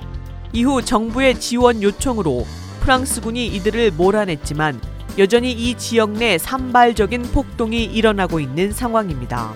이후 0.52 0.82
정부의 0.82 1.40
지원 1.40 1.82
요청으로 1.82 2.46
프랑스군이 2.82 3.48
이들을 3.48 3.92
몰아냈지만 3.92 4.80
여전히 5.18 5.52
이 5.52 5.76
지역 5.76 6.12
내 6.12 6.38
산발적인 6.38 7.22
폭동이 7.34 7.84
일어나고 7.84 8.40
있는 8.40 8.72
상황입니다. 8.72 9.56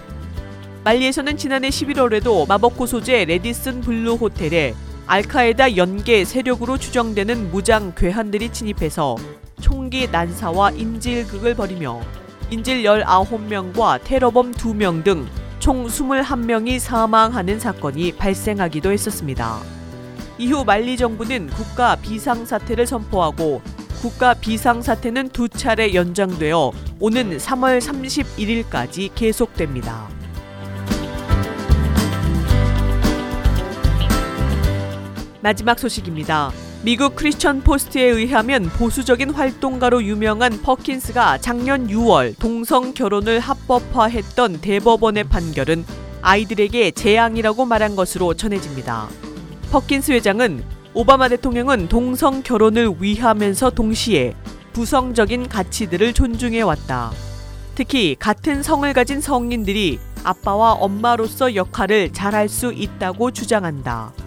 말리에서는 0.88 1.36
지난해 1.36 1.68
11월에도 1.68 2.48
바마코 2.48 2.86
소재 2.86 3.26
래디슨 3.26 3.82
블루 3.82 4.14
호텔에 4.14 4.74
알카에다 5.06 5.76
연계 5.76 6.24
세력으로 6.24 6.78
추정되는 6.78 7.52
무장 7.52 7.94
괴한들이 7.94 8.54
침입해서 8.54 9.18
총기 9.60 10.08
난사와 10.10 10.72
인질극을 10.72 11.56
벌이며 11.56 12.00
인질 12.52 12.84
19명과 12.84 14.02
테러범 14.06 14.54
2명 14.54 15.04
등 15.04 15.28
총 15.60 15.86
21명이 15.86 16.80
사망하는 16.80 17.60
사건이 17.60 18.14
발생하기도 18.14 18.90
했었습니다. 18.90 19.60
이후 20.38 20.64
말리 20.64 20.96
정부는 20.96 21.48
국가 21.48 21.98
비상사태를 21.98 22.88
선포하고 22.88 23.62
국가 24.02 24.34
비상사태는 24.34 25.30
두 25.30 25.50
차례 25.50 25.94
연장되어 25.94 26.72
오는 27.02 27.38
3월 27.38 27.82
31일까지 27.82 29.10
계속됩니다. 29.14 30.17
마지막 35.48 35.80
소식입니다. 35.80 36.52
미국 36.84 37.16
크리스천 37.16 37.62
포스트에 37.62 38.04
의하면 38.04 38.64
보수적인 38.64 39.30
활동가로 39.30 40.04
유명한 40.04 40.62
퍼킨스가 40.62 41.38
작년 41.38 41.88
6월 41.88 42.38
동성 42.38 42.94
결혼을 42.94 43.40
합법화했던 43.40 44.60
대법원의 44.60 45.24
판결은 45.24 45.86
아이들에게 46.22 46.92
재앙이라고 46.92 47.64
말한 47.64 47.96
것으로 47.96 48.34
전해집니다. 48.34 49.08
퍼킨스 49.72 50.12
회장은 50.12 50.66
오바마 50.94 51.30
대통령은 51.30 51.88
동성 51.88 52.44
결혼을 52.44 52.96
위하면서 53.00 53.70
동시에 53.70 54.36
부성적인 54.74 55.48
가치들을 55.48 56.12
존중해 56.12 56.60
왔다. 56.60 57.12
특히 57.74 58.18
같은 58.20 58.62
성을 58.62 58.92
가진 58.92 59.22
성인들이 59.22 59.98
아빠와 60.26 60.74
엄마로서 60.74 61.56
역할을 61.56 62.12
잘할 62.12 62.50
수 62.50 62.74
있다고 62.74 63.32
주장한다. 63.32 64.27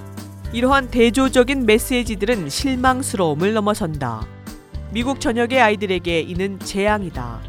이러한 0.52 0.90
대조적인 0.90 1.64
메시지들은 1.64 2.48
실망스러움을 2.48 3.52
넘어선다. 3.52 4.26
미국 4.92 5.20
전역의 5.20 5.60
아이들에게 5.60 6.20
이는 6.20 6.58
재앙이다. 6.58 7.40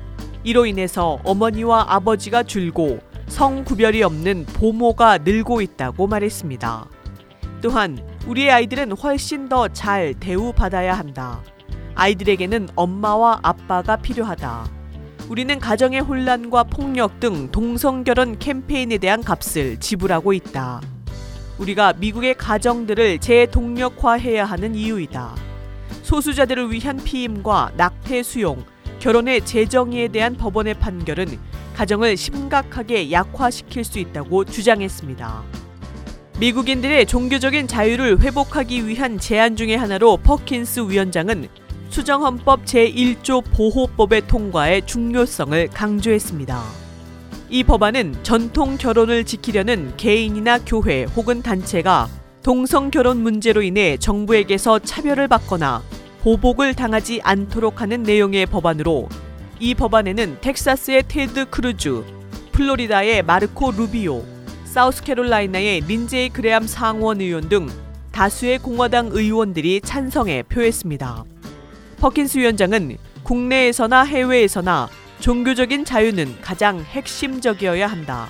이로 0.44 0.68
인해서 0.68 1.20
어머니와 1.24 1.86
아버지가 1.90 2.44
줄고 2.44 3.00
성 3.28 3.64
구별이 3.64 4.04
없는 4.04 4.46
보모가 4.46 5.20
늘고 5.20 5.62
있다고 5.62 6.06
말했습니다. 6.06 6.86
또한 7.62 7.98
우리의 8.28 8.52
아이들은 8.52 8.92
훨씬 8.92 9.50
더 9.50 9.68
잘 9.70 10.14
대우받아야 10.20 10.94
한다. 10.94 11.42
아이들에게는 11.96 12.70
엄마와 12.76 13.40
아빠가 13.42 13.96
필요하다. 13.96 14.66
우리는 15.28 15.60
가정의 15.60 16.02
혼란과 16.02 16.66
폭력 16.66 17.20
등 17.20 17.50
동성결혼 17.52 18.38
캠페인에 18.38 18.98
대한 19.00 19.24
값을 19.24 19.80
지불하고 19.80 20.34
있다. 20.34 20.82
우리가 21.58 21.94
미국의 21.94 22.36
가정들을 22.36 23.20
재동력화해야 23.20 24.46
하는 24.46 24.76
이유이다. 24.76 25.36
소수자들을 26.04 26.72
위한 26.72 26.98
피임과 26.98 27.74
낙태 27.78 28.24
수용, 28.24 28.64
결혼의 29.00 29.46
재정의에 29.46 30.10
대한 30.10 30.36
법원의 30.36 30.76
판결은 30.76 31.40
가정을 31.76 32.18
심각하게 32.18 33.12
약화시킬 33.12 33.84
수 33.84 34.00
있다고 34.00 34.46
주장했습니다. 34.46 35.44
미국인들의 36.40 37.06
종교적인 37.06 37.68
자유를 37.68 38.20
회복하기 38.20 38.88
위한 38.88 39.20
제안 39.20 39.56
중의 39.56 39.78
하나로 39.78 40.18
퍼킨스 40.18 40.90
위원장은 40.90 41.48
수정헌법 41.90 42.66
제1조 42.66 43.44
보호법의 43.52 44.28
통과의 44.28 44.86
중요성을 44.86 45.68
강조했습니다. 45.68 46.91
이 47.54 47.66
법안은 47.66 48.16
전통 48.24 48.78
결혼을 48.78 49.26
지키려는 49.26 49.98
개인이나 49.98 50.60
교회 50.60 51.04
혹은 51.04 51.42
단체가 51.42 52.08
동성 52.44 52.90
결혼 52.90 53.18
문제로 53.22 53.62
인해 53.62 53.98
정부에게서 53.98 54.80
차별을 54.80 55.28
받거나 55.28 55.84
보복을 56.22 56.74
당하지 56.74 57.20
않도록 57.22 57.82
하는 57.82 58.04
내용의 58.04 58.46
법안으로 58.46 59.10
이 59.60 59.76
법안에는 59.76 60.38
텍사스의 60.40 61.04
테드 61.10 61.50
크루즈, 61.50 62.06
플로리다의 62.54 63.24
마르코 63.24 63.72
루비오, 63.72 64.24
사우스캐롤라이나의 64.64 65.82
린제이 65.82 66.30
그레암 66.30 66.68
상원 66.68 67.20
의원 67.20 67.50
등 67.50 67.68
다수의 68.14 68.60
공화당 68.60 69.10
의원들이 69.12 69.82
찬성에 69.82 70.44
표했습니다. 70.44 71.26
퍼킨스 72.00 72.38
위원장은 72.38 72.96
국내에서나 73.24 74.04
해외에서나 74.06 74.88
종교적인 75.22 75.86
자유는 75.86 76.42
가장 76.42 76.80
핵심적이어야 76.80 77.86
한다. 77.86 78.28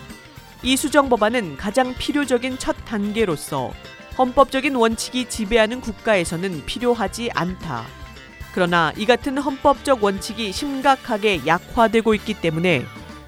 이 0.62 0.76
수정 0.76 1.08
법안은 1.08 1.56
가장 1.56 1.96
필요적인 1.96 2.60
첫 2.60 2.76
단계로서 2.84 3.72
헌법적인 4.18 4.76
원칙이 4.76 5.30
지배하는 5.30 5.80
국가에서는 5.80 6.66
필요하지 6.66 7.32
않다. 7.34 7.86
그러나 8.54 8.92
이 8.98 9.06
같은 9.06 9.38
헌법적 9.38 10.04
원칙이 10.04 10.52
심각하게 10.52 11.48
약화되고 11.48 12.14
있기 12.16 12.34
때문에 12.42 12.86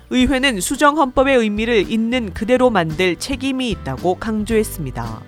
의회는 0.09 0.59
수정 0.59 0.97
헌법의 0.97 1.37
의미를 1.37 1.89
있는 1.89 2.33
그대로 2.33 2.69
만들 2.69 3.15
책임이 3.15 3.69
있다고 3.71 4.15
강조했습니다. 4.15 5.21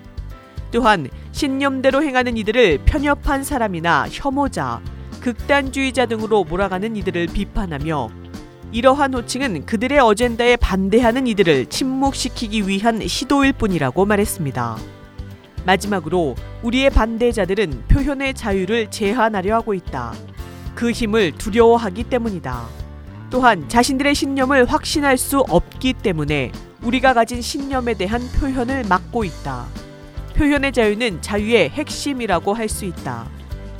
또한 0.73 1.09
신념대로 1.31 2.03
행하는 2.03 2.35
이들을 2.35 2.79
편협한 2.85 3.45
사람이나 3.45 4.07
혐오자, 4.11 4.81
극단주의자 5.21 6.05
등으로 6.07 6.43
몰아가는 6.43 6.97
이들을 6.97 7.27
비판하며 7.27 8.24
이러한 8.71 9.13
호칭은 9.13 9.65
그들의 9.65 9.99
어젠다에 9.99 10.57
반대하는 10.57 11.27
이들을 11.27 11.67
침묵시키기 11.67 12.67
위한 12.67 13.05
시도일 13.07 13.53
뿐이라고 13.53 14.05
말했습니다. 14.05 14.77
마지막으로 15.65 16.35
우리의 16.61 16.89
반대자들은 16.89 17.85
표현의 17.87 18.33
자유를 18.33 18.91
제한하려 18.91 19.55
하고 19.55 19.73
있다. 19.73 20.13
그 20.75 20.91
힘을 20.91 21.31
두려워하기 21.37 22.03
때문이다. 22.03 22.67
또한 23.31 23.67
자신들의 23.67 24.13
신념을 24.13 24.65
확신할 24.65 25.17
수 25.17 25.39
없기 25.39 25.93
때문에 25.93 26.51
우리가 26.83 27.13
가진 27.13 27.41
신념에 27.41 27.95
대한 27.95 28.21
표현을 28.39 28.83
막고 28.87 29.23
있다. 29.23 29.65
표현의 30.35 30.73
자유는 30.73 31.21
자유의 31.21 31.69
핵심이라고 31.69 32.53
할 32.53 32.69
수 32.69 32.85
있다. 32.85 33.27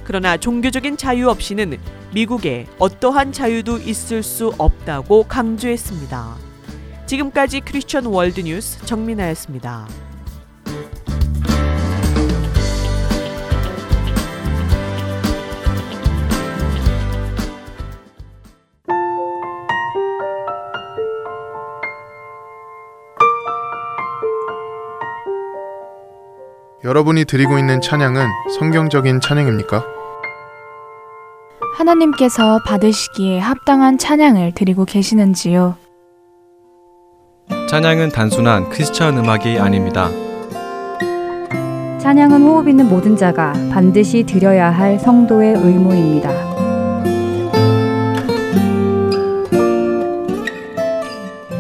그러나 0.06 0.38
종교적인 0.38 0.96
자유 0.98 1.30
없이는 1.30 1.78
미국에 2.14 2.68
어떠한 2.80 3.34
자유도 3.34 3.80
있을 3.80 4.24
수 4.24 4.54
없다고 4.58 5.24
강조했습니다. 5.24 6.36
지금까지 7.08 7.62
크리스천 7.62 8.06
월드 8.06 8.40
뉴스 8.42 8.84
정민아였습니다. 8.86 10.05
여러분이 26.86 27.26
드리고 27.26 27.58
있는 27.58 27.82
찬양은 27.82 28.28
성경적인 28.60 29.20
찬양입니까? 29.20 29.84
하나님께서 31.80 32.60
받으시기에 32.64 33.40
합당한 33.40 33.98
찬양을 33.98 34.52
드리고 34.54 34.86
계시는지요? 34.86 35.78
찬양은 37.68 38.10
단순한 38.10 38.70
크리스천 38.70 39.18
음악이 39.18 39.58
아닙니다. 39.58 40.12
찬양은 42.00 42.44
호흡 42.44 42.68
있는 42.68 42.88
모든 42.88 43.18
자가 43.18 43.54
반드시 43.74 44.24
드려야 44.24 44.70
할 44.70 45.00
성도의 45.00 45.56
의무입니다. 45.56 46.30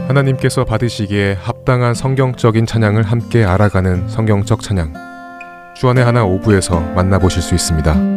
하나님께서 0.07 0.65
받으시기에 0.65 1.33
합당한 1.33 1.95
성경적인 1.95 2.67
찬양을 2.67 3.01
함께 3.01 3.43
알아가는 3.43 4.07
성경적 4.07 4.61
찬양. 4.61 5.14
주안의 5.75 6.05
하나 6.05 6.23
오부에서 6.23 6.79
만나보실 6.79 7.41
수 7.41 7.53
있습니다. 7.53 8.15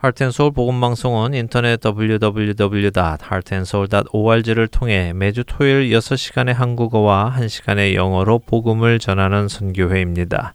하트앤서울 0.00 0.52
복음방송은 0.52 1.34
인터넷 1.34 1.80
www.heartandsoul.org를 1.84 4.68
통해 4.68 5.12
매주 5.12 5.42
토요일 5.44 5.90
6시간의 5.90 6.54
한국어와 6.54 7.34
1시간의 7.36 7.94
영어로 7.94 8.38
복음을 8.38 9.00
전하는 9.00 9.48
선교회입니다. 9.48 10.54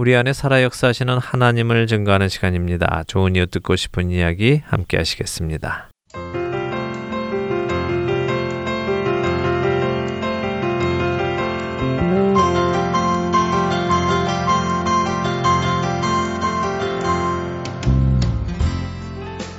우리 0.00 0.16
안에 0.16 0.32
살아 0.32 0.62
역사하시는 0.62 1.18
하나님을 1.18 1.86
증거하는 1.86 2.30
시간입니다. 2.30 3.04
좋은 3.06 3.36
이유 3.36 3.46
듣고 3.46 3.76
싶은 3.76 4.10
이야기 4.10 4.62
함께 4.64 4.96
하시겠습니다. 4.96 5.90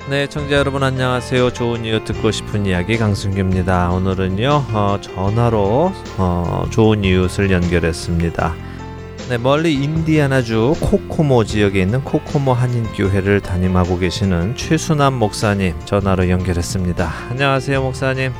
네, 0.10 0.26
청자 0.26 0.56
여러분 0.56 0.82
안녕하세요. 0.82 1.54
좋은 1.54 1.86
이유 1.86 2.04
듣고 2.04 2.32
싶은 2.32 2.66
이야기 2.66 2.98
강승규입니다. 2.98 3.92
오늘은요 3.92 4.50
어, 4.74 4.98
전화로 5.00 5.94
어, 6.18 6.66
좋은 6.72 7.04
이웃을 7.04 7.52
연결했습니다. 7.52 8.71
네, 9.30 9.38
멀리 9.38 9.74
인디아나주 9.76 10.76
코코모 10.82 11.46
지역에 11.46 11.82
있는 11.82 12.04
코코모 12.04 12.54
한인교회를 12.54 13.40
담임하고 13.40 13.98
계시는 13.98 14.56
최순남 14.58 15.14
목사님 15.14 15.74
전화로 15.86 16.30
연결했습니다. 16.30 17.10
안녕하세요, 17.30 17.82
목사님. 17.82 18.34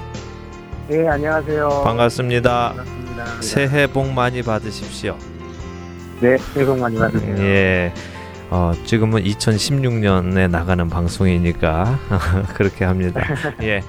네, 0.90 1.08
안녕하세요. 1.08 1.82
반갑습니다. 1.86 2.74
반갑습니다. 2.76 3.26
새해 3.42 3.88
복 3.88 4.12
많이 4.12 4.42
받으십시오. 4.42 5.18
네, 6.20 6.38
새해 6.38 6.66
복 6.66 6.78
많이 6.80 6.98
받으세요. 6.98 7.38
예. 7.38 7.94
어, 8.50 8.74
지금은 8.84 9.24
2016년에 9.24 10.50
나가는 10.50 10.90
방송이니까 10.90 12.00
그렇게 12.56 12.84
합니다. 12.84 13.22
예. 13.64 13.82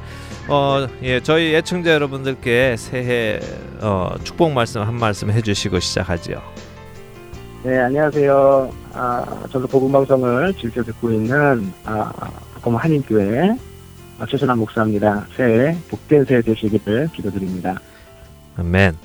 어, 0.47 0.87
예, 1.03 1.21
저희 1.21 1.53
애청자 1.57 1.93
여러분들께 1.93 2.77
새해 2.79 3.41
어, 3.81 4.15
축복 4.23 4.53
말씀 4.53 4.83
한 4.83 4.95
말씀 4.95 5.33
해주시고 5.33 5.81
시작하죠. 5.81 6.41
네, 7.65 7.79
안녕하세요. 7.79 8.73
아, 8.93 9.47
저도 9.53 9.69
복음 9.69 9.93
방송을 9.93 10.53
즐겨 10.55 10.83
듣고 10.83 11.13
있는 11.13 11.73
아, 11.85 12.13
복음 12.55 12.75
한인교회 12.75 13.57
아, 14.19 14.27
최순환 14.27 14.59
목사입니다. 14.59 15.27
새해 15.37 15.77
복된 15.89 16.25
새해 16.25 16.43
되시기를 16.43 17.11
기도드립니다. 17.13 17.81
아멘. 18.57 18.97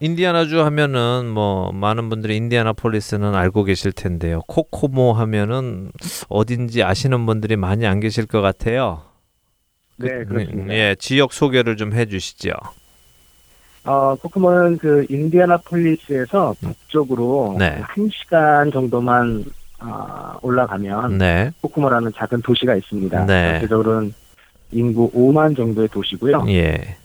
인디아나주 0.00 0.60
하면은 0.60 1.30
뭐 1.30 1.72
많은 1.72 2.10
분들이 2.10 2.36
인디아나폴리스는 2.36 3.34
알고 3.34 3.64
계실 3.64 3.90
텐데요. 3.92 4.42
코코모 4.46 5.14
하면은 5.14 5.90
어딘지 6.28 6.82
아시는 6.82 7.24
분들이 7.24 7.56
많이 7.56 7.86
안 7.86 8.00
계실 8.00 8.26
것 8.26 8.42
같아요. 8.42 9.02
네, 9.96 10.24
그렇습니다. 10.24 10.74
예, 10.74 10.94
지역 10.98 11.32
소개를 11.32 11.76
좀 11.76 11.94
해주시죠. 11.94 12.52
어, 13.88 14.14
코코모는 14.16 14.76
그 14.76 15.06
인디아나폴리스에서 15.08 16.54
북쪽으로 16.60 17.56
네. 17.58 17.78
한 17.80 18.10
시간 18.12 18.70
정도만 18.70 19.42
아, 19.78 20.36
올라가면 20.42 21.16
네, 21.16 21.50
코코모라는 21.62 22.12
작은 22.14 22.42
도시가 22.42 22.74
있습니다. 22.74 23.24
네. 23.24 23.52
전체적으로는 23.52 24.12
인구 24.72 25.10
5만 25.12 25.56
정도의 25.56 25.88
도시고요. 25.88 26.44
예, 26.48 26.96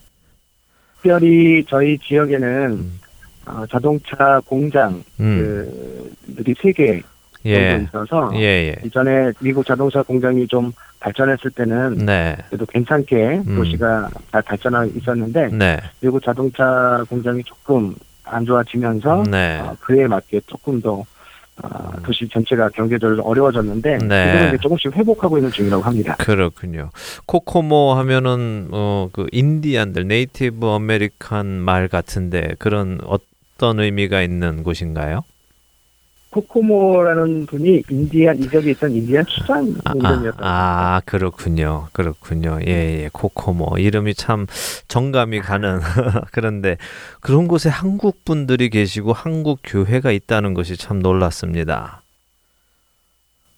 특별히 0.95 1.63
저희 1.69 1.97
지역에는 1.99 2.71
음. 2.71 2.99
어, 3.45 3.65
자동차 3.71 4.41
공장 4.45 5.01
음, 5.21 6.11
그들이 6.25 6.53
세개 6.61 7.01
정도 7.43 7.49
예, 7.49 7.85
있어서 7.87 8.31
예, 8.35 8.41
예, 8.41 8.75
이전에 8.83 9.31
미국 9.39 9.65
자동차 9.65 10.01
공장이 10.01 10.45
좀 10.47 10.73
발전했을 11.03 11.51
때는 11.51 12.05
네, 12.05 12.37
그래도 12.47 12.65
괜찮게 12.65 13.43
음. 13.45 13.55
도시가 13.55 14.09
잘 14.31 14.41
발전하고 14.41 14.91
있었는데 14.95 15.49
네, 15.49 15.77
미국 15.99 16.23
자동차 16.23 17.03
공장이 17.09 17.43
조금 17.43 17.93
안 18.23 18.45
좋아지면서 18.45 19.23
네, 19.29 19.59
어, 19.59 19.75
그에 19.81 20.07
맞게 20.07 20.41
조금 20.47 20.81
더 20.81 21.03
어, 21.61 21.91
도시 22.03 22.27
전체가 22.27 22.69
경제적으로 22.69 23.21
어려워졌는데 23.23 23.97
네. 23.99 24.47
이제 24.47 24.57
조금씩 24.59 24.95
회복하고 24.95 25.37
있는 25.37 25.51
중이라고 25.51 25.83
합니다. 25.83 26.15
그렇군요. 26.17 26.89
코코모 27.27 27.93
하면은 27.93 28.69
어 28.71 29.09
그 29.11 29.27
인디안들 29.31 30.07
Native 30.07 30.65
American 30.67 31.45
말 31.45 31.87
같은데 31.89 32.55
그런 32.57 32.99
어떤 33.05 33.79
의미가 33.79 34.21
있는 34.21 34.63
곳인가요? 34.63 35.23
코코모라는 36.33 37.45
분이 37.45 37.83
인디안 37.89 38.39
이적에 38.39 38.71
있던 38.71 38.91
인디안 38.91 39.23
수장 39.27 39.73
아, 39.85 39.93
이름이었던 39.93 40.43
아, 40.43 40.95
아, 40.95 41.01
그렇군요. 41.05 41.87
그렇군요. 41.93 42.59
예, 42.65 43.03
예. 43.03 43.09
코코모. 43.13 43.77
이름이 43.77 44.15
참 44.15 44.47
정감이 44.87 45.41
가는. 45.41 45.79
그런데 46.33 46.77
그런 47.21 47.47
곳에 47.47 47.69
한국 47.69 48.25
분들이 48.25 48.69
계시고 48.69 49.13
한국 49.13 49.59
교회가 49.63 50.11
있다는 50.11 50.53
것이 50.53 50.75
참 50.75 50.99
놀랐습니다. 50.99 52.01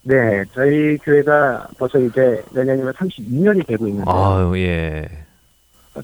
네, 0.04 0.44
저희 0.54 0.98
교회가 0.98 1.68
벌써 1.80 1.98
이제 2.00 2.44
내년이면 2.54 2.94
32년이 2.94 3.66
되고 3.66 3.88
있는데 3.88 4.12
아유, 4.12 4.54
예. 4.58 5.08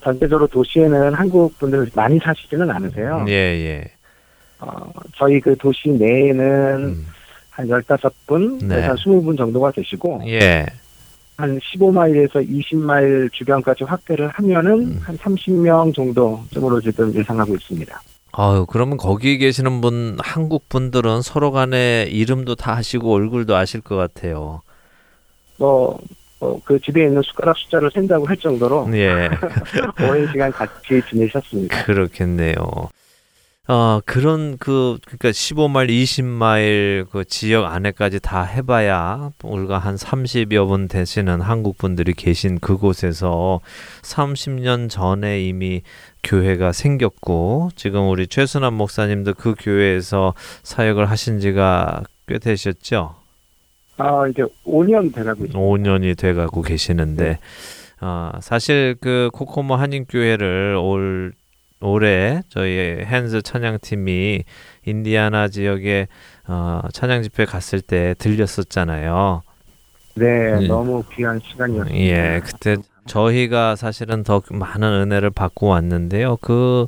전체적으로 0.01 0.47
도시에는 0.47 1.13
한국 1.13 1.57
분들 1.59 1.87
많이 1.93 2.17
사시지는 2.17 2.71
않으세요. 2.71 3.25
예, 3.27 3.33
예. 3.33 3.91
어, 4.61 4.91
저희 5.15 5.39
그 5.39 5.55
도시 5.57 5.89
내에는 5.89 6.83
음, 6.85 7.07
한 7.49 7.67
15분, 7.67 8.63
네. 8.63 8.81
한 8.81 8.95
20분 8.95 9.37
정도가 9.37 9.71
되시고 9.71 10.21
예. 10.27 10.65
한 11.37 11.59
15마일에서 11.59 12.47
20마일 12.47 13.31
주변까지 13.33 13.83
확대를 13.83 14.27
하면은 14.29 14.71
음. 14.71 14.99
한 15.03 15.17
30명 15.17 15.93
정도쯤으로 15.93 16.79
지금 16.81 17.13
예상하고 17.13 17.55
있습니다. 17.55 18.01
아유, 18.33 18.65
그러면 18.69 18.97
거기 18.97 19.37
계시는 19.39 19.81
분, 19.81 20.17
한국 20.19 20.69
분들은 20.69 21.21
서로 21.21 21.51
간에 21.51 22.03
이름도 22.09 22.55
다 22.55 22.73
아시고 22.75 23.13
얼굴도 23.13 23.55
아실 23.55 23.81
것 23.81 23.95
같아요. 23.97 24.61
뭐, 25.57 25.99
어, 26.39 26.59
그 26.63 26.79
집에 26.79 27.05
있는 27.05 27.21
숟가락 27.23 27.57
숫자를 27.57 27.89
센다고 27.93 28.25
할 28.25 28.37
정도로 28.37 28.87
예. 28.93 29.29
오랜 30.07 30.27
시간 30.31 30.51
같이 30.51 31.01
지내셨습니다. 31.09 31.83
그렇겠네요. 31.85 32.55
아, 33.73 34.01
그런 34.05 34.57
그 34.57 34.97
그러니까 35.05 35.29
15마일, 35.29 35.87
20마일 35.87 37.09
그 37.09 37.23
지역 37.23 37.63
안에까지 37.63 38.19
다 38.19 38.43
해봐야 38.43 39.31
우리가 39.41 39.77
한 39.77 39.95
30여 39.95 40.67
분 40.67 40.89
되시는 40.89 41.39
한국 41.39 41.77
분들이 41.77 42.13
계신 42.13 42.59
그곳에서 42.59 43.61
30년 44.01 44.89
전에 44.89 45.41
이미 45.41 45.83
교회가 46.21 46.73
생겼고 46.73 47.69
지금 47.77 48.09
우리 48.09 48.27
최순환 48.27 48.73
목사님도 48.73 49.35
그 49.35 49.55
교회에서 49.57 50.33
사역을 50.63 51.09
하신 51.09 51.39
지가 51.39 52.03
꽤 52.27 52.39
되셨죠? 52.39 53.15
아, 53.95 54.27
이제 54.27 54.43
5년 54.65 55.15
돼가고 55.15 55.45
있습니다. 55.45 55.57
5년이 55.57 56.17
돼가고 56.17 56.61
계시는데 56.61 57.39
아, 58.01 58.33
사실 58.41 58.97
그 58.99 59.29
코코모 59.31 59.75
한인교회를 59.75 60.75
올 60.75 61.31
올해 61.81 62.41
저희 62.49 63.03
핸즈 63.03 63.41
찬양팀이 63.41 64.43
인디아나 64.85 65.47
지역에 65.47 66.07
어, 66.47 66.81
찬양 66.93 67.23
집회 67.23 67.45
갔을 67.45 67.81
때 67.81 68.15
들렸었잖아요. 68.17 69.43
네, 70.15 70.53
음. 70.53 70.67
너무 70.67 71.03
귀한 71.15 71.39
시간이었습니다. 71.43 71.97
예, 71.97 72.41
그때 72.43 72.77
저희가 73.07 73.75
사실은 73.75 74.23
더 74.23 74.41
많은 74.49 74.87
은혜를 74.87 75.31
받고 75.31 75.67
왔는데요. 75.67 76.37
그 76.37 76.87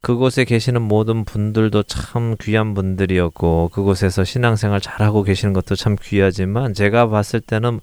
그곳에 0.00 0.44
계시는 0.44 0.82
모든 0.82 1.24
분들도 1.24 1.84
참 1.84 2.36
귀한 2.40 2.74
분들이었고 2.74 3.70
그곳에서 3.72 4.24
신앙생활 4.24 4.80
잘하고 4.80 5.22
계시는 5.22 5.52
것도 5.52 5.76
참 5.76 5.96
귀하지만 6.02 6.74
제가 6.74 7.08
봤을 7.08 7.40
때는 7.40 7.80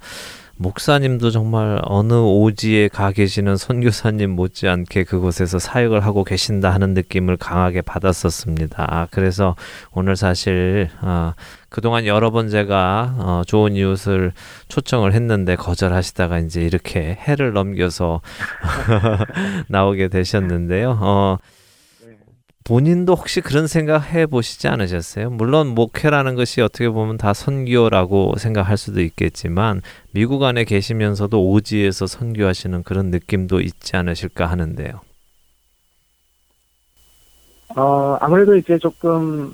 목사님도 0.62 1.32
정말 1.32 1.80
어느 1.86 2.14
오지에 2.14 2.89
가 2.89 3.14
계시는 3.14 3.55
선교사님 3.55 4.32
못지않게 4.32 5.05
그곳에서 5.05 5.57
사역을 5.57 6.01
하고 6.01 6.26
계신다 6.26 6.70
하는 6.70 6.93
느낌을 6.93 7.38
강하게 7.38 7.82
받았었습니다. 7.82 9.07
그래서 9.10 9.55
오늘 9.93 10.18
사실 10.18 10.89
아, 10.99 11.34
그동안 11.70 12.05
여러 12.05 12.30
번 12.30 12.49
제가 12.49 13.16
어, 13.20 13.41
좋은 13.47 13.78
이웃을 13.78 14.34
초청을 14.68 15.14
했는데 15.14 15.55
거절하시다가 15.55 16.39
이제 16.39 16.62
이렇게 16.62 17.18
해를 17.22 17.53
넘겨서 17.53 18.20
나오게 19.70 20.10
되셨는데요. 20.10 20.99
어, 20.99 21.38
본인도 22.70 23.15
혹시 23.15 23.41
그런 23.41 23.67
생각 23.67 24.13
해 24.13 24.26
보시지 24.28 24.67
않으셨어요? 24.67 25.32
물론 25.32 25.67
목회라는 25.70 26.36
것이 26.36 26.61
어떻게 26.61 26.88
보면 26.88 27.17
다 27.17 27.34
선교라고 27.34 28.36
생각할 28.38 28.78
수도 28.78 29.01
있겠지만 29.01 29.82
미국 30.11 30.43
안에 30.43 30.63
계시면서도 30.63 31.49
오지에서 31.49 32.05
선교하시는 32.07 32.84
그런 32.84 33.07
느낌도 33.07 33.59
있지 33.61 33.97
않으실까 33.97 34.45
하는데요. 34.45 35.01
어, 37.76 38.17
아무래도 38.22 38.55
이제 38.55 38.78
조금 38.78 39.53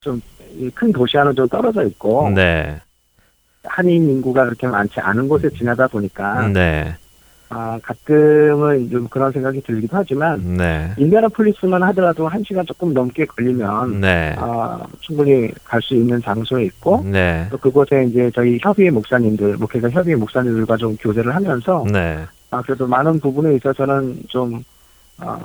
좀 0.00 0.20
큰 0.74 0.92
도시와는 0.92 1.34
좀 1.34 1.48
떨어져 1.48 1.84
있고 1.84 2.30
네. 2.30 2.80
한인 3.64 4.08
인구가 4.08 4.44
그렇게 4.44 4.66
많지 4.66 5.00
않은 5.00 5.28
곳에 5.28 5.50
지나다 5.50 5.86
보니까 5.88 6.48
네. 6.48 6.96
아, 7.48 7.78
가끔은 7.82 8.90
좀 8.90 9.06
그런 9.08 9.30
생각이 9.30 9.62
들기도 9.62 9.96
하지만 9.96 10.56
네. 10.56 10.92
인디아나폴리스만 10.96 11.82
하더라도 11.84 12.26
한 12.26 12.42
시간 12.44 12.66
조금 12.66 12.92
넘게 12.92 13.24
걸리면 13.26 14.00
네. 14.00 14.34
아, 14.38 14.84
충분히 15.00 15.50
갈 15.64 15.80
수 15.80 15.94
있는 15.94 16.20
장소에 16.20 16.64
있고 16.64 17.04
네. 17.04 17.46
또 17.50 17.56
그곳에 17.58 18.04
이제 18.04 18.30
저희 18.34 18.58
협의회 18.60 18.90
목사님들 18.90 19.56
목회자 19.58 19.90
협의회 19.90 20.16
목사님들과 20.16 20.76
좀 20.76 20.96
교제를 20.96 21.32
하면서 21.34 21.84
네. 21.92 22.24
아, 22.50 22.60
그래도 22.62 22.86
많은 22.88 23.20
부분에 23.20 23.54
있어서는 23.54 24.22
좀 24.28 24.64
아, 25.18 25.38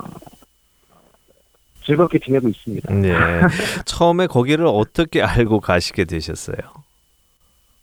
즐겁게 1.84 2.18
지내고 2.18 2.48
있습니다. 2.48 2.92
네. 2.94 3.14
처음에 3.86 4.26
거기를 4.26 4.66
어떻게 4.66 5.22
알고 5.22 5.60
가시게 5.60 6.04
되셨어요? 6.04 6.56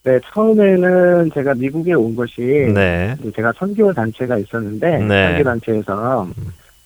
네, 0.10 0.20
처음에는 0.34 1.30
제가 1.36 1.53
미국에 1.53 1.93
온 1.93 2.16
것이 2.16 2.41
네. 2.74 3.16
제가 3.36 3.53
선교 3.55 3.93
단체가 3.93 4.39
있었는데 4.39 4.97
네. 5.03 5.28
선교 5.28 5.43
단체에서 5.43 6.28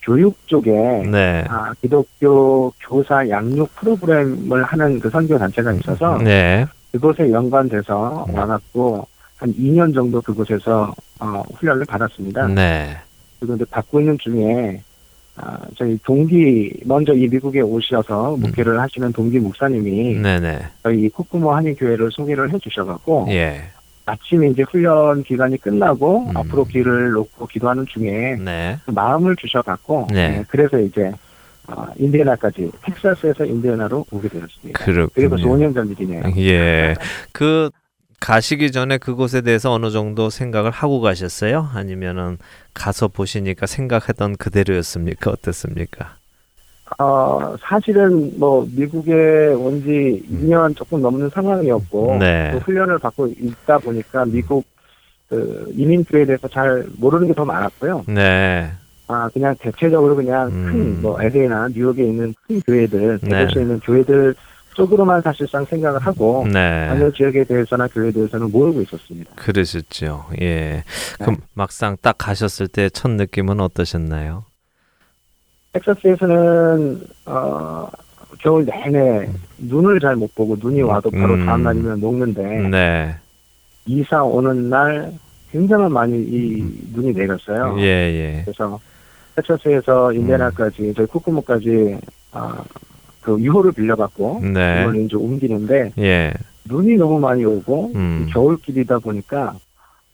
교육 0.02 0.46
쪽에 0.46 0.72
네. 1.10 1.46
아, 1.48 1.74
기독교 1.80 2.74
교사 2.82 3.28
양육 3.30 3.74
프로그램을 3.76 4.64
하는 4.64 5.00
그 5.00 5.10
선교 5.10 5.38
단체가 5.38 5.72
있어서 5.72 6.18
네. 6.18 6.66
그곳에 6.92 7.32
연관돼서 7.32 8.26
와갖고 8.34 9.08
한 9.38 9.54
2년 9.54 9.94
정도 9.94 10.20
그곳에서 10.22 10.94
어, 11.22 11.44
훈련을 11.56 11.86
받았습니다. 11.86 12.48
네. 12.48 12.98
그리고 13.40 13.56
이제 13.56 13.64
받고 13.72 14.02
있는 14.02 14.18
중에 14.18 14.82
아, 15.36 15.58
저희 15.76 15.98
동기 16.04 16.72
먼저 16.86 17.14
이 17.14 17.28
미국에 17.28 17.62
오셔서 17.62 18.38
목회를 18.38 18.80
하시는 18.80 19.12
동기 19.12 19.40
목사님이 19.40 20.20
네, 20.20 20.40
네. 20.40 20.60
저희 20.84 21.10
코쿠모 21.10 21.52
한인 21.52 21.76
교회를 21.76 22.12
소개를 22.12 22.54
해주셔갖고 22.54 23.28
예. 23.30 23.64
마침 24.06 24.44
이제 24.44 24.64
훈련 24.64 25.24
기간이 25.24 25.58
끝나고 25.58 26.32
앞으로 26.36 26.66
길을 26.66 27.12
놓고 27.12 27.48
기도하는 27.48 27.86
중에 27.88 28.34
음. 28.34 28.46
네. 28.46 28.78
마음을 28.86 29.36
주셔갖고 29.36 30.08
네. 30.12 30.30
네, 30.30 30.44
그래서 30.50 30.80
이제 30.80 31.12
아, 31.66 31.88
인디애나까지 31.98 32.70
텍사스에서 32.82 33.46
인디애나로 33.46 34.06
오게 34.12 34.28
되었습니다. 34.28 34.84
그렇군요. 34.84 35.30
벌써 35.30 35.46
5년 35.46 35.74
전 35.74 35.90
일이네요. 35.90 36.24
예. 36.38 36.94
그 37.32 37.70
가시기 38.28 38.72
전에 38.72 38.98
그곳에 39.00 39.42
대해서 39.42 39.70
어느 39.74 39.92
정도 39.92 40.30
생각을 40.30 40.72
하고 40.72 41.02
가셨어요? 41.02 41.70
아니면은 41.74 42.38
가서 42.74 43.10
보시니까 43.10 43.66
생각했던 43.66 44.38
그대로였습니까? 44.38 45.30
어떻습니까? 45.30 46.16
어, 47.00 47.56
사실은 47.60 48.32
뭐 48.40 48.66
미국에 48.74 49.12
온 49.58 49.82
지 49.84 50.24
2년 50.32 50.74
조금 50.74 51.02
넘는 51.02 51.30
상황이었고 51.32 52.14
음. 52.14 52.20
네. 52.20 52.52
그 52.54 52.60
훈련을 52.60 52.98
받고 53.00 53.28
있다 53.28 53.80
보니까 53.80 54.24
미국 54.26 54.64
그 55.28 55.70
이민교에 55.76 56.26
대해서 56.26 56.48
잘 56.48 56.86
모르는 57.00 57.28
게 57.28 57.34
더 57.34 57.44
많았고요. 57.44 58.06
네. 58.08 58.72
아 59.08 59.30
그냥 59.34 59.54
대체적으로 59.60 60.16
그냥 60.16 60.50
큰뭐 61.02 61.22
LA나 61.22 61.68
뉴욕에 61.74 62.02
있는 62.06 62.34
큰 62.48 62.62
교회들, 62.62 63.20
네. 63.24 63.30
대도시에 63.40 63.64
있는 63.64 63.80
교회들 63.82 64.34
쪽으로만 64.74 65.22
사실상 65.22 65.64
생각을 65.66 66.00
하고 66.00 66.46
네. 66.52 66.90
어느 66.92 67.12
지역에 67.14 67.44
대해서나 67.44 67.88
교회에 67.88 68.12
대해서는 68.12 68.52
모르고 68.52 68.82
있었습니다. 68.82 69.32
그러셨죠. 69.36 70.26
예. 70.42 70.46
네. 70.46 70.84
그럼 71.20 71.38
막상 71.54 71.96
딱 72.02 72.16
가셨을 72.18 72.68
때 72.68 72.90
첫 72.90 73.10
느낌은 73.12 73.60
어떠셨나요? 73.60 74.46
텍사스에서는 75.74 77.02
어 77.26 77.88
겨울 78.40 78.66
내내 78.66 79.30
눈을 79.58 80.00
잘 80.00 80.16
못 80.16 80.34
보고 80.36 80.56
눈이 80.60 80.82
와도 80.82 81.10
바로 81.10 81.34
음. 81.36 81.46
다음 81.46 81.64
날이면 81.64 82.00
녹는데 82.00 82.44
네. 82.70 83.16
이사 83.86 84.24
오는 84.24 84.70
날 84.70 85.12
굉장히 85.52 85.90
많이 85.92 86.18
이 86.18 86.64
눈이 86.94 87.14
내렸어요. 87.14 87.76
예, 87.80 87.84
예. 87.84 88.42
그래서 88.46 88.80
텍사스에서 89.36 90.14
인디애나까지 90.14 90.94
저희 90.96 91.06
쿠쿠모까지 91.08 91.98
아, 92.34 92.64
그 93.24 93.40
유호를 93.40 93.72
빌려갖고 93.72 94.42
네. 94.44 94.82
이걸 94.82 94.98
이제 94.98 95.16
옮기는데 95.16 95.94
예. 95.98 96.34
눈이 96.66 96.96
너무 96.96 97.20
많이 97.20 97.44
오고 97.44 97.92
음. 97.96 98.28
겨울길이다 98.32 99.00
보니까 99.00 99.56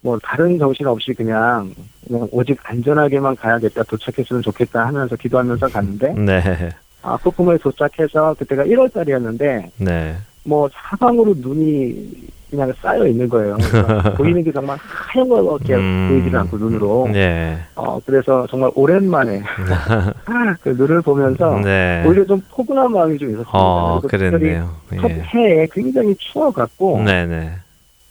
뭐 0.00 0.18
다른 0.22 0.58
정신 0.58 0.86
없이 0.86 1.12
그냥 1.12 1.74
그냥 2.06 2.26
오직 2.30 2.58
안전하게만 2.62 3.36
가야겠다 3.36 3.82
도착했으면 3.82 4.42
좋겠다 4.42 4.86
하면서 4.86 5.14
기도하면서 5.16 5.68
갔는데 5.68 6.14
네. 6.14 6.70
아 7.02 7.16
쿠쿠모에 7.16 7.58
도착해서 7.58 8.34
그때가 8.34 8.64
1월달이었는데 8.64 9.70
네. 9.78 10.16
뭐 10.44 10.68
사방으로 10.72 11.34
눈이 11.36 12.28
그냥 12.50 12.72
쌓여 12.82 13.06
있는 13.06 13.28
거예요. 13.28 13.56
보이는 14.16 14.42
게 14.44 14.52
정말 14.52 14.76
하얀 14.80 15.28
거밖에 15.28 15.74
음. 15.76 16.08
보이지를 16.10 16.38
않고 16.40 16.58
눈으로. 16.58 17.08
네. 17.12 17.58
어 17.76 17.98
그래서 18.04 18.46
정말 18.50 18.70
오랜만에 18.74 19.42
그 20.62 20.70
눈을 20.70 21.02
보면서 21.02 21.58
네. 21.60 22.04
오히려 22.06 22.24
좀 22.26 22.40
포근한 22.50 22.92
마음이 22.92 23.18
좀 23.18 23.28
있었습니다. 23.30 23.50
어, 23.58 24.00
그랬네요. 24.00 24.70
첫 25.00 25.10
예. 25.10 25.22
해에 25.34 25.66
굉장히 25.72 26.14
추워갖고 26.18 27.02
네, 27.04 27.26
네. 27.26 27.50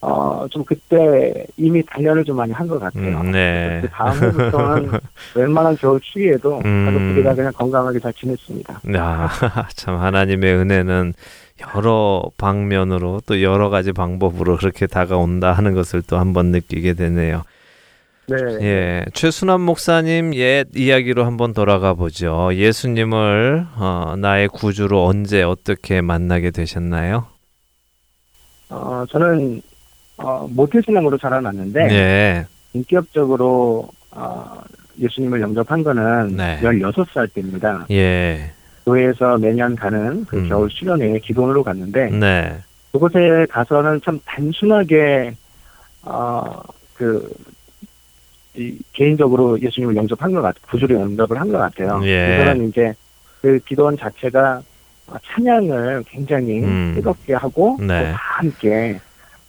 어 0.01 0.29
좀 0.49 0.63
그때 0.63 1.45
이미 1.57 1.83
단련을 1.85 2.23
좀 2.23 2.37
많이 2.37 2.53
한 2.53 2.65
것 2.67 2.79
같아요. 2.79 3.19
음, 3.19 3.31
네. 3.31 3.79
그 3.81 3.89
다음부터는 3.89 4.91
웬만한 5.35 5.75
겨울 5.77 5.99
추위에도 5.99 6.61
음. 6.63 6.85
가족들이 6.85 7.23
다 7.23 7.35
그냥 7.35 7.51
건강하게 7.53 7.99
잘 7.99 8.13
지냈습니다. 8.13 8.79
아, 8.97 9.29
참 9.75 9.97
하나님의 9.99 10.53
은혜는 10.55 11.13
여러 11.75 12.23
방면으로 12.37 13.21
또 13.25 13.41
여러 13.41 13.69
가지 13.69 13.91
방법으로 13.91 14.57
그렇게 14.57 14.87
다가온다 14.87 15.51
하는 15.51 15.73
것을 15.73 16.01
또 16.01 16.17
한번 16.17 16.47
느끼게 16.47 16.93
되네요. 16.93 17.43
네. 18.27 18.37
예, 18.61 19.05
최순환 19.13 19.61
목사님 19.61 20.35
옛 20.35 20.67
이야기로 20.75 21.25
한번 21.25 21.53
돌아가 21.53 21.95
보죠. 21.95 22.49
예수님을 22.53 23.65
어, 23.75 24.15
나의 24.17 24.47
구주로 24.49 25.05
언제 25.05 25.41
어떻게 25.41 26.01
만나게 26.01 26.51
되셨나요? 26.51 27.25
어 28.69 29.03
저는 29.09 29.61
어 30.17 30.47
모태신앙으로 30.47 31.17
자라났는데 31.17 31.87
네. 31.87 32.45
인격적으로 32.73 33.89
어, 34.11 34.61
예수님을 34.99 35.41
영접한 35.41 35.83
거는 35.83 36.35
네. 36.35 36.59
16살 36.61 37.33
때입니다. 37.33 37.87
예. 37.89 38.51
교회에서 38.93 39.37
매년 39.37 39.75
가는 39.75 40.25
그 40.25 40.37
음. 40.37 40.49
겨울 40.49 40.69
수련회 40.71 41.19
기도원으로 41.19 41.63
갔는데 41.63 42.09
네. 42.09 42.57
그곳에 42.91 43.45
가서는 43.49 44.01
참 44.03 44.19
단순하게 44.25 45.35
어그 46.03 47.31
개인적으로 48.93 49.59
예수님을 49.61 49.95
영접한 49.95 50.31
것 50.33 50.41
같아요. 50.41 50.61
구주로 50.69 50.95
영접을 50.99 51.39
한 51.39 51.51
것 51.51 51.59
같아요. 51.59 52.01
예. 52.03 52.37
그거는 52.39 52.69
이제 52.69 52.93
그 53.41 53.59
기도원 53.59 53.95
자체가 53.97 54.61
어, 55.07 55.15
찬양을 55.25 56.03
굉장히 56.07 56.59
음. 56.63 56.93
뜨겁게 56.95 57.33
하고 57.33 57.77
네. 57.79 57.87
또다 58.05 58.13
함께 58.15 58.99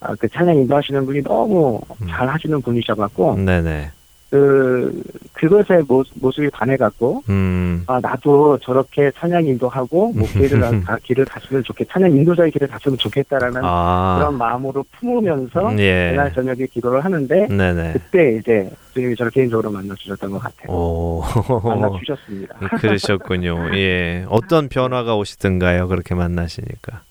어, 0.00 0.14
그 0.18 0.28
찬양 0.28 0.56
인도하시는 0.56 1.04
분이 1.06 1.22
너무 1.22 1.80
음. 2.02 2.06
잘 2.08 2.28
하시는 2.28 2.60
분이셔갖고 2.60 3.36
네네. 3.38 3.90
그 4.30 5.02
그것에 5.32 5.82
모, 5.88 6.04
모습 6.14 6.44
이 6.44 6.50
반해갖고 6.50 7.24
음. 7.28 7.82
아 7.88 7.98
나도 8.00 8.58
저렇게 8.58 9.10
찬양 9.16 9.44
인도하고 9.46 10.12
목회를 10.12 10.60
가- 10.60 10.70
가- 10.86 10.98
길을 11.02 11.24
갔으면 11.24 11.64
좋겠 11.64 11.88
찬양 11.90 12.12
인도자의 12.12 12.52
길을 12.52 12.68
갔으면 12.68 12.96
좋겠다라는 12.98 13.60
아. 13.64 14.16
그런 14.20 14.38
마음으로 14.38 14.84
품으면서 14.92 15.76
예. 15.80 16.10
그날 16.12 16.32
저녁에 16.32 16.66
기도를 16.66 17.04
하는데 17.04 17.48
네네. 17.48 17.92
그때 17.94 18.36
이제 18.40 18.70
주님이 18.94 19.16
저를 19.16 19.32
개인적으로 19.32 19.68
만나 19.70 19.94
주셨던 19.96 20.30
것 20.30 20.38
같아요. 20.38 20.70
오. 20.76 21.22
만나 21.64 21.90
주셨습니다. 21.98 22.54
그러셨군요. 22.78 23.70
예. 23.74 24.24
어떤 24.28 24.68
변화가 24.68 25.16
오시던가요? 25.16 25.88
그렇게 25.88 26.14
만나시니까. 26.14 27.02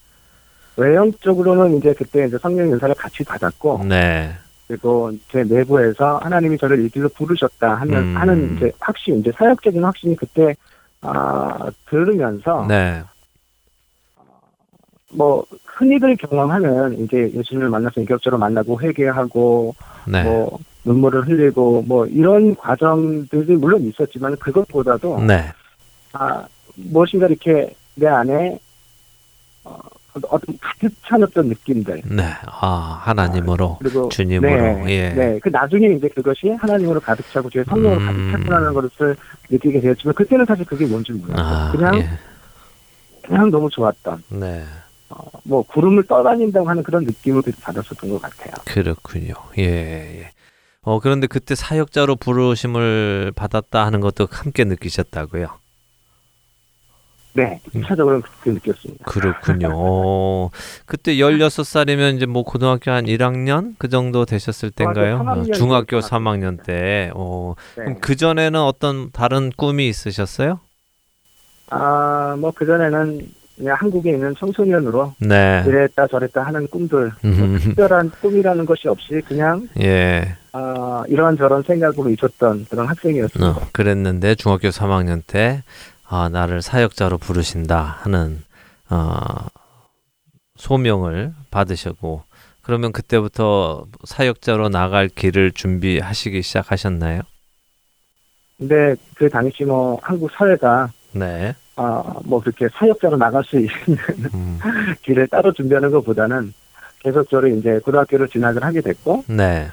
외형적으로는 0.76 1.76
이제 1.76 1.92
그때 1.92 2.26
이제 2.26 2.38
성령 2.38 2.70
연사를 2.70 2.94
같이 2.94 3.22
받았고 3.24 3.84
네. 3.86 4.30
그리고 4.70 5.10
제 5.32 5.42
내부에서 5.42 6.18
하나님이 6.18 6.56
저를 6.56 6.84
이 6.84 6.88
길로 6.90 7.08
부르셨다 7.08 7.74
하는 7.74 7.96
음. 7.96 8.16
하는 8.16 8.56
이제 8.56 8.70
확신 8.78 9.18
이제 9.18 9.32
사역적인 9.32 9.82
확신이 9.82 10.14
그때 10.14 10.54
아 11.00 11.68
들으면서 11.88 12.66
네. 12.68 13.02
뭐 15.12 15.44
흔히들 15.64 16.16
경험하는 16.16 17.00
이제 17.00 17.32
예수님을 17.34 17.68
만나서 17.68 18.00
인격적으로 18.00 18.38
만나고 18.38 18.80
회개하고 18.80 19.74
네. 20.06 20.22
뭐 20.22 20.56
눈물을 20.84 21.26
흘리고 21.26 21.82
뭐 21.82 22.06
이런 22.06 22.54
과정들이 22.54 23.56
물론 23.56 23.82
있었지만 23.82 24.36
그것보다도 24.36 25.20
네. 25.24 25.52
아 26.12 26.46
무엇인가 26.76 27.26
이렇게 27.26 27.74
내 27.96 28.06
안에 28.06 28.56
어, 29.64 29.80
어떤 30.28 30.58
가득 30.60 30.92
찬 31.06 31.22
어떤 31.22 31.48
느낌들 31.48 32.02
네. 32.04 32.24
아, 32.46 33.00
하나님으로, 33.02 33.78
그리고 33.80 34.08
주님으로, 34.08 34.50
네, 34.50 34.84
예. 34.88 35.08
네. 35.10 35.38
그 35.40 35.48
나중에 35.48 35.88
이제 35.88 36.08
그것이 36.08 36.50
하나님으로 36.50 37.00
가득 37.00 37.30
차고 37.30 37.50
주의 37.50 37.64
성령으로 37.64 38.00
음. 38.00 38.06
가득 38.06 38.30
찼구나는 38.30 38.74
것을 38.74 39.16
느끼게 39.48 39.80
되었지만 39.80 40.14
그때는 40.14 40.44
사실 40.46 40.64
그게 40.64 40.86
뭔지 40.86 41.12
몰랐어요. 41.12 41.46
아, 41.46 41.72
그냥 41.72 41.98
예. 41.98 42.08
그냥 43.22 43.50
너무 43.50 43.68
좋았던 43.70 44.22
네. 44.30 44.64
뭐 45.44 45.62
구름을 45.62 46.04
떠다닌다고 46.04 46.68
하는 46.68 46.82
그런 46.82 47.04
느낌을 47.04 47.42
받았었던 47.60 48.10
것 48.10 48.22
같아요. 48.22 48.54
그렇군요. 48.64 49.34
예, 49.58 49.64
예. 50.20 50.30
어, 50.82 50.98
그런데 51.00 51.26
그때 51.26 51.54
사역자로 51.54 52.16
부르심을 52.16 53.32
받았다 53.36 53.84
하는 53.84 54.00
것도 54.00 54.28
함께 54.30 54.64
느끼셨다고요? 54.64 55.48
네, 57.32 57.60
차적으로 57.86 58.20
그렇게 58.20 58.50
느꼈습니다. 58.50 59.04
그렇군요. 59.04 59.70
어, 59.74 60.50
그때 60.86 61.14
16살이면 61.14 62.16
이제 62.16 62.26
뭐 62.26 62.42
고등학교 62.42 62.90
한 62.90 63.04
1학년 63.06 63.74
그 63.78 63.88
정도 63.88 64.24
되셨을 64.24 64.70
때인가요? 64.70 65.18
중학교 65.18 65.24
3학년 65.24 65.50
어, 65.50 65.52
중학교 65.52 66.00
정도 66.00 66.08
3학년 66.08 66.62
때. 66.64 67.10
어, 67.14 67.54
네. 67.76 67.84
그럼 67.84 68.00
그 68.00 68.16
전에는 68.16 68.60
어떤 68.60 69.10
다른 69.12 69.50
꿈이 69.56 69.88
있으셨어요? 69.88 70.60
아, 71.70 72.34
뭐 72.38 72.50
그 72.54 72.66
전에는 72.66 73.20
그냥 73.56 73.76
한국에 73.78 74.12
있는 74.12 74.34
청소년으로 74.36 75.14
네. 75.18 75.62
이랬다 75.66 76.06
저랬다 76.06 76.42
하는 76.42 76.66
꿈들 76.68 77.12
뭐 77.22 77.30
음. 77.30 77.58
특별한 77.60 78.10
꿈이라는 78.22 78.64
것이 78.64 78.88
없이 78.88 79.20
그냥 79.28 79.68
예. 79.78 80.34
아, 80.52 81.04
이러한 81.08 81.36
저런 81.36 81.62
생각으로 81.62 82.08
있었던 82.10 82.66
그런 82.70 82.86
학생이었습니다. 82.88 83.50
어, 83.50 83.68
그랬는데 83.72 84.34
중학교 84.34 84.68
3학년 84.68 85.22
때 85.26 85.62
아, 86.12 86.28
나를 86.28 86.60
사역자로 86.60 87.18
부르신다 87.18 87.98
하는 88.00 88.42
어, 88.90 89.46
소명을 90.56 91.32
받으셨고 91.52 92.24
그러면 92.62 92.90
그때부터 92.90 93.86
사역자로 94.04 94.70
나갈 94.70 95.08
길을 95.08 95.52
준비하시기 95.52 96.42
시작하셨나요? 96.42 97.22
근데 98.58 98.96
그 99.14 99.30
당시 99.30 99.64
뭐 99.64 100.00
한국 100.02 100.30
사회가 100.32 100.90
네. 101.12 101.54
아, 101.76 102.02
뭐 102.24 102.40
그렇게 102.40 102.68
사역자로 102.74 103.16
나갈 103.16 103.44
수 103.44 103.56
있는 103.56 103.70
음. 104.34 104.58
길을 105.02 105.28
따로 105.28 105.52
준비하는 105.52 105.92
것보다는 105.92 106.52
계속적으로 106.98 107.46
이제 107.48 107.78
고등학교를 107.78 108.28
진학을 108.28 108.64
하게 108.64 108.80
됐고 108.80 109.24
네. 109.28 109.70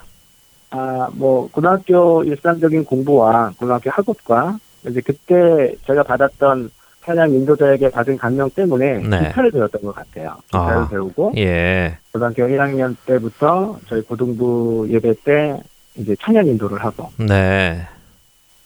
아, 0.69 1.09
뭐, 1.13 1.49
고등학교 1.49 2.23
일상적인 2.25 2.83
공부와 2.83 3.53
고등학교 3.57 3.89
학업과, 3.89 4.59
이제 4.85 5.01
그때 5.01 5.73
제가 5.85 6.03
받았던 6.03 6.69
찬양 7.03 7.31
인도자에게 7.31 7.89
받은 7.91 8.17
감명 8.17 8.49
때문에 8.49 8.97
네. 8.99 9.27
기타를 9.29 9.51
배웠던 9.51 9.81
것 9.81 9.95
같아요. 9.95 10.35
기타를 10.47 10.77
아. 10.77 10.87
배우고, 10.89 11.33
예. 11.37 11.97
고등학교 12.11 12.43
1학년 12.43 12.95
때부터 13.05 13.79
저희 13.87 14.01
고등부 14.01 14.87
예배 14.89 15.13
때 15.23 15.57
이제 15.95 16.15
찬양 16.21 16.45
인도를 16.47 16.83
하고, 16.83 17.09
네. 17.17 17.87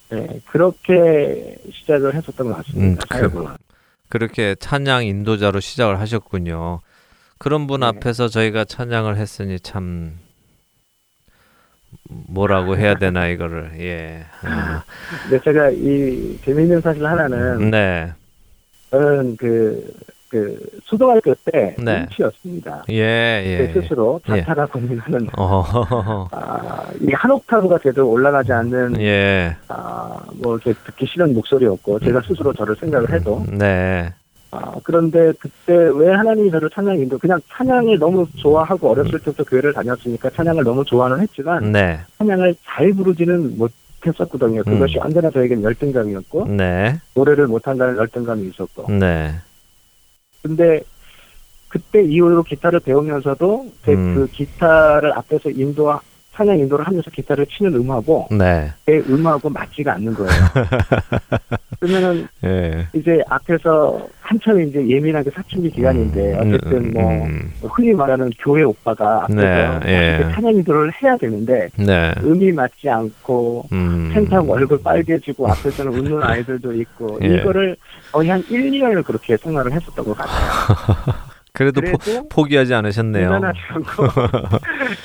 네, 0.09 0.27
그렇게 0.47 1.55
시작을 1.71 2.15
했었던 2.15 2.47
것 2.51 2.53
음, 2.75 2.95
같습니다. 2.97 3.05
그- 3.09 3.17
사역을. 3.17 3.47
그렇게 4.09 4.55
찬양 4.55 5.05
인도자로 5.05 5.59
시작을 5.61 5.99
하셨군요. 6.01 6.81
그런 7.37 7.65
분 7.67 7.79
네. 7.81 7.85
앞에서 7.85 8.27
저희가 8.27 8.65
찬양을 8.65 9.15
했으니 9.17 9.59
참 9.59 10.17
뭐라고 12.27 12.77
해야 12.77 12.95
되나 12.95 13.27
이거를 13.27 13.71
예. 13.79 14.25
아, 14.43 14.83
근데 15.23 15.39
제가 15.43 15.69
이 15.71 16.37
재미있는 16.43 16.81
사실 16.81 17.05
하나는, 17.05 17.71
네. 17.71 18.11
저는 18.89 19.37
그, 19.37 19.93
그, 20.29 20.59
초등학교 20.85 21.33
때, 21.45 21.75
네. 21.77 22.01
음치였습니다. 22.01 22.83
예, 22.89 23.43
제 23.43 23.73
예. 23.75 23.81
스스로 23.81 24.19
예. 24.29 24.41
자타가 24.41 24.65
고민하는 24.67 25.27
어. 25.37 25.63
아, 26.31 26.85
이게 26.99 27.13
한 27.13 27.31
옥타브가 27.31 27.79
제대로 27.79 28.09
올라가지 28.09 28.51
않는 28.51 29.01
예. 29.01 29.55
아, 29.67 30.17
뭐 30.41 30.55
이렇게 30.55 30.73
듣기 30.85 31.05
싫은 31.05 31.33
목소리였고 31.33 31.99
제가 31.99 32.21
스스로 32.21 32.53
저를 32.53 32.75
생각을 32.77 33.11
해도 33.11 33.45
네. 33.49 34.13
아, 34.51 34.75
그런데 34.83 35.31
그때 35.39 35.73
왜 35.95 36.11
하나님이 36.11 36.51
저를 36.51 36.69
찬양 36.69 36.97
인도 36.99 37.17
그냥 37.17 37.39
찬양을 37.49 37.97
너무 37.99 38.27
좋아하고 38.35 38.91
어렸을 38.91 39.19
때부터 39.19 39.45
교회를 39.45 39.73
다녔으니까 39.73 40.29
찬양을 40.29 40.63
너무 40.63 40.83
좋아는 40.83 41.21
했지만 41.21 41.71
네. 41.71 41.99
찬양을 42.17 42.55
잘 42.65 42.91
부르지는 42.91 43.57
못했었거든요. 43.57 44.63
그것이 44.63 44.97
음. 44.97 45.05
언제나 45.05 45.29
저에겐 45.31 45.63
열등감이었고 45.63 46.47
네. 46.49 46.99
노래를 47.15 47.47
못한다는 47.47 47.95
열등감이 47.95 48.47
있었고 48.49 48.91
네. 48.91 49.33
근데 50.43 50.81
그때 51.69 52.03
이후로 52.03 52.43
기타를 52.43 52.81
배우면서도 52.81 53.71
제 53.85 53.93
음. 53.93 54.15
그 54.15 54.27
기타를 54.27 55.13
앞에서 55.13 55.49
인도 55.51 55.93
찬양 56.41 56.57
인도를 56.57 56.85
하면서 56.87 57.09
기타를 57.11 57.45
치는 57.45 57.75
음하고 57.75 58.27
네. 58.31 58.71
제 58.87 58.97
음하고 59.07 59.49
맞지가 59.49 59.93
않는 59.93 60.13
거예요. 60.15 60.31
그러면은 61.79 62.27
예. 62.43 62.87
이제 62.93 63.21
앞에서 63.27 64.07
한참 64.21 64.61
이제 64.61 64.87
예민하게 64.87 65.29
사춘기 65.31 65.69
기간인데 65.69 66.33
음, 66.33 66.53
어쨌든 66.53 66.93
뭐 66.93 67.11
음, 67.11 67.51
흔히 67.61 67.93
말하는 67.93 68.31
교회 68.39 68.63
오빠가 68.63 69.23
앞에서 69.23 69.79
네, 69.79 69.79
예. 69.85 70.31
찬양 70.33 70.55
인도를 70.55 70.91
해야 71.01 71.15
되는데 71.17 71.69
네. 71.75 72.13
음이 72.23 72.51
맞지 72.51 72.89
않고 72.89 73.65
음. 73.71 74.11
펜타고 74.13 74.53
얼굴 74.53 74.81
빨개지고 74.81 75.47
앞에서는 75.47 75.93
웃는 75.93 76.23
아이들도 76.23 76.73
있고 76.73 77.19
예. 77.23 77.35
이거를 77.35 77.75
거의 78.11 78.29
한 78.29 78.43
1, 78.49 78.71
2년을 78.71 79.03
그렇게 79.03 79.37
생활을 79.37 79.71
했었던 79.71 80.05
것 80.05 80.17
같아요. 80.17 81.21
그래도 81.53 81.81
포, 81.81 81.97
그래도 81.97 82.29
포 82.29 82.43
기하지 82.45 82.73
않으셨네요. 82.73 83.27
무난하지 83.27 83.59
않고 83.69 84.03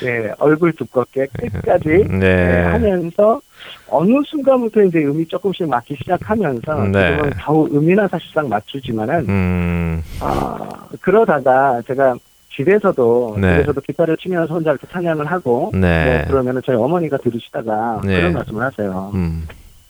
예, 0.05 0.31
얼굴 0.39 0.71
두껍게 0.73 1.27
끝까지 1.33 2.05
네. 2.09 2.25
예, 2.25 2.63
하면서 2.71 3.41
어느 3.89 4.13
순간부터 4.25 4.83
이제 4.83 4.99
음이 4.99 5.27
조금씩 5.27 5.67
맞기 5.67 5.95
시작하면서 5.97 6.85
네. 6.85 7.15
지금은 7.15 7.31
겨우 7.37 7.67
음이나 7.67 8.07
사실상 8.07 8.47
맞추지만은 8.47 9.25
음. 9.27 10.03
아 10.21 10.57
그러다가 11.01 11.81
제가 11.85 12.15
집에서도 12.49 13.37
네. 13.39 13.55
집에서도 13.55 13.81
기타를 13.81 14.17
치면서 14.17 14.53
혼자 14.53 14.71
이렇게 14.71 14.87
찬양을 14.87 15.25
하고 15.25 15.71
네. 15.73 16.05
뭐 16.05 16.27
그러면은 16.27 16.61
저희 16.65 16.77
어머니가 16.77 17.17
들으시다가 17.17 18.01
네. 18.05 18.17
그런 18.17 18.33
말씀을 18.33 18.63
하세요. 18.63 19.11
음. 19.13 19.45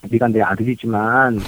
네가 0.09 0.27
내 0.29 0.41
아들이지만 0.41 1.39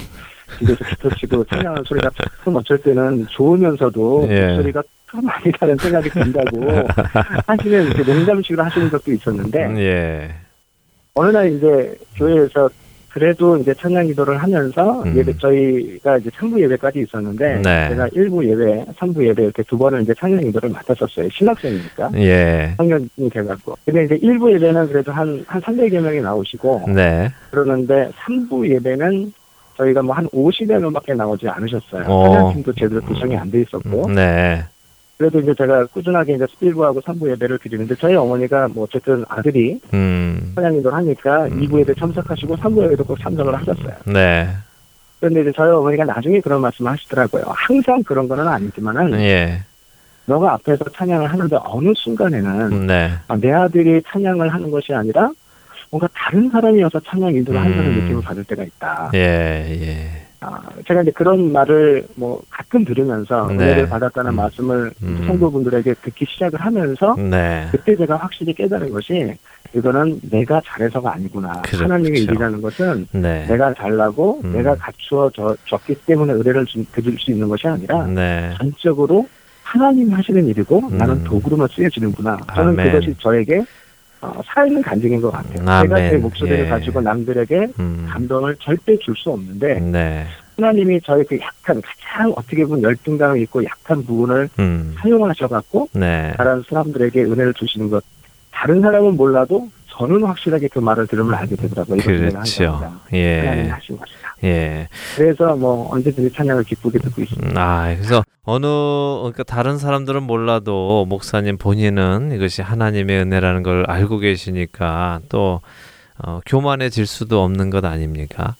집에서 0.58 0.84
기타 0.84 1.14
치고 1.16 1.44
찬양하는 1.44 1.84
소리가 1.84 2.10
좀 2.44 2.56
어쩔 2.56 2.78
때는 2.78 3.26
좋으면서도 3.30 4.26
예. 4.30 4.46
목소리가 4.46 4.82
좀 5.10 5.28
아니다는 5.28 5.76
생각이 5.76 6.08
든다고 6.10 6.60
하시는 7.46 7.84
이렇게 7.86 8.02
농담식으로 8.12 8.62
하시는 8.64 8.90
적도 8.90 9.12
있었는데 9.12 9.74
예. 9.78 10.34
어느 11.14 11.30
날 11.30 11.52
이제 11.52 11.96
교회에서 12.16 12.68
그래도 13.08 13.56
이제 13.56 13.74
찬양 13.74 14.06
기도를 14.06 14.38
하면서 14.38 15.02
음. 15.02 15.16
예배 15.16 15.36
저희가 15.38 16.18
이제 16.18 16.30
3부 16.30 16.60
예배까지 16.60 17.00
있었는데 17.00 17.56
네. 17.56 17.88
제가 17.88 18.06
1부 18.06 18.44
예배, 18.48 18.84
3부 18.96 19.26
예배 19.26 19.42
이렇게 19.42 19.64
두 19.64 19.76
번을 19.76 20.02
이제 20.02 20.14
찬양 20.16 20.38
기도를 20.42 20.70
맡았었어요. 20.70 21.28
신학생이니까. 21.30 22.12
예. 22.14 22.72
학년이 22.78 23.08
돼 23.32 23.42
갖고. 23.42 23.76
근데 23.84 24.04
이제 24.04 24.16
1부 24.18 24.52
예배는 24.54 24.86
그래도 24.88 25.10
한, 25.10 25.44
한 25.48 25.60
300여 25.60 26.00
명이 26.00 26.20
나오시고, 26.20 26.84
네. 26.94 27.28
그러는데 27.50 28.10
3부 28.16 28.68
예배는 28.70 29.32
저희가 29.76 30.02
뭐 30.02 30.14
한 30.14 30.28
50여 30.28 30.78
명밖에 30.78 31.12
나오지 31.14 31.48
않으셨어요. 31.48 32.04
어. 32.06 32.32
찬양팀도 32.32 32.72
제대로 32.74 33.00
구성이 33.00 33.36
안 33.36 33.50
돼 33.50 33.62
있었고. 33.62 34.08
네. 34.12 34.62
그래도 35.20 35.38
이제 35.38 35.52
제가 35.52 35.84
꾸준하게 35.84 36.36
이제 36.36 36.46
1부하고 36.46 37.02
3부 37.02 37.30
예배를 37.32 37.58
드리는데 37.58 37.94
저희 37.96 38.14
어머니가 38.14 38.68
뭐 38.68 38.84
어쨌든 38.84 39.22
아들이 39.28 39.78
음. 39.92 40.52
찬양 40.54 40.76
기도를 40.76 40.96
하니까 40.96 41.46
2부 41.46 41.78
예배 41.80 41.92
참석하시고 41.92 42.56
3부 42.56 42.84
예배도 42.84 43.04
꼭 43.04 43.20
참석을 43.20 43.54
하셨어요. 43.54 43.96
네. 44.06 44.48
그런데 45.18 45.42
이제 45.42 45.52
저희 45.54 45.70
어머니가 45.72 46.06
나중에 46.06 46.40
그런 46.40 46.62
말씀을 46.62 46.92
하시더라고요. 46.92 47.44
항상 47.48 48.02
그런 48.02 48.28
거는 48.28 48.48
아니지만은 48.48 49.20
예. 49.20 49.60
너가 50.24 50.54
앞에서 50.54 50.86
찬양을 50.88 51.30
하는데 51.30 51.58
어느 51.64 51.92
순간에는 51.94 52.86
네. 52.86 53.10
아, 53.28 53.36
내 53.36 53.52
아들이 53.52 54.00
찬양을 54.10 54.48
하는 54.48 54.70
것이 54.70 54.94
아니라 54.94 55.30
뭔가 55.90 56.08
다른 56.14 56.48
사람이어서 56.48 56.98
찬양 57.00 57.34
인도를 57.34 57.60
한다는 57.60 57.90
음. 57.90 58.00
느낌을 58.00 58.22
받을 58.22 58.42
때가 58.44 58.64
있다. 58.64 59.10
예. 59.12 59.18
예. 59.82 60.29
아, 60.42 60.58
제가 60.88 61.02
이제 61.02 61.10
그런 61.10 61.52
말을 61.52 62.06
뭐 62.14 62.40
가끔 62.48 62.82
들으면서 62.84 63.46
네. 63.48 63.54
은혜를 63.56 63.88
받았다는 63.90 64.30
음. 64.32 64.36
말씀을 64.36 64.90
음. 65.02 65.24
성도분들에게 65.26 65.94
듣기 66.02 66.24
시작을 66.26 66.58
하면서 66.60 67.14
네. 67.16 67.68
그때 67.70 67.94
제가 67.94 68.16
확실히 68.16 68.54
깨달은 68.54 68.90
것이 68.90 69.34
이거는 69.74 70.18
내가 70.30 70.60
잘해서가 70.64 71.12
아니구나. 71.12 71.60
그렇죠. 71.62 71.84
하나님의 71.84 72.22
일이라는 72.22 72.60
것은 72.62 73.06
네. 73.12 73.46
내가 73.48 73.74
잘나고 73.74 74.40
음. 74.44 74.52
내가 74.54 74.74
갖추어졌기 74.76 75.94
때문에 76.06 76.32
의뢰를 76.32 76.64
주- 76.64 76.84
드릴 76.90 77.18
수 77.18 77.30
있는 77.30 77.46
것이 77.46 77.68
아니라 77.68 78.06
네. 78.06 78.54
전적으로 78.56 79.28
하나님이 79.62 80.12
하시는 80.14 80.46
일이고 80.46 80.88
음. 80.90 80.96
나는 80.96 81.22
도구로만 81.22 81.68
쓰여지는구나. 81.70 82.38
저는 82.54 82.72
아멘. 82.80 82.86
그것이 82.92 83.14
저에게 83.20 83.62
어, 84.20 84.40
살아있는 84.44 84.82
간증인 84.82 85.20
것 85.20 85.30
같아요. 85.30 85.66
아멘. 85.66 85.88
제가 85.88 86.10
제 86.10 86.16
목소리를 86.18 86.64
예. 86.66 86.68
가지고 86.68 87.00
남들에게 87.00 87.68
음. 87.78 88.06
감동을 88.08 88.56
절대 88.60 88.96
줄 88.98 89.14
수 89.16 89.30
없는데 89.30 89.80
네. 89.80 90.26
하나님이 90.56 91.00
저의 91.00 91.24
그 91.24 91.38
약한 91.40 91.80
가장 91.80 92.30
어떻게 92.36 92.64
보면 92.64 92.82
열등감이 92.82 93.40
있고 93.42 93.64
약한 93.64 94.04
부분을 94.04 94.48
음. 94.58 94.94
사용하셔갖고 95.00 95.88
네. 95.94 96.32
다른 96.36 96.62
사람들에게 96.68 97.22
은혜를 97.24 97.54
주시는 97.54 97.88
것. 97.90 98.04
다른 98.50 98.82
사람은 98.82 99.16
몰라도 99.16 99.68
저는 100.00 100.24
확실하게 100.24 100.68
그 100.68 100.78
말을 100.78 101.06
들으면 101.06 101.34
알게 101.34 101.56
되더라고요. 101.56 101.98
그렇죠. 101.98 103.00
예. 103.12 103.70
예. 104.42 104.88
그래서 105.14 105.54
뭐 105.54 105.92
언제든지 105.92 106.34
찬양을 106.34 106.64
기쁘게 106.64 106.98
듣고 107.00 107.20
있습니다. 107.20 107.50
음, 107.50 107.56
아, 107.58 107.94
그래서 107.94 108.22
어느 108.42 108.66
그러니까 108.66 109.42
다른 109.42 109.76
사람들은 109.76 110.22
몰라도 110.22 111.04
목사님 111.06 111.58
본인은 111.58 112.32
이것이 112.32 112.62
하나님의 112.62 113.20
은혜라는 113.20 113.62
걸 113.62 113.84
알고 113.86 114.18
계시니까 114.18 115.20
또 115.28 115.60
어, 116.22 116.40
교만해질 116.46 117.06
수도 117.06 117.42
없는 117.42 117.68
것 117.68 117.84
아닙니까? 117.84 118.56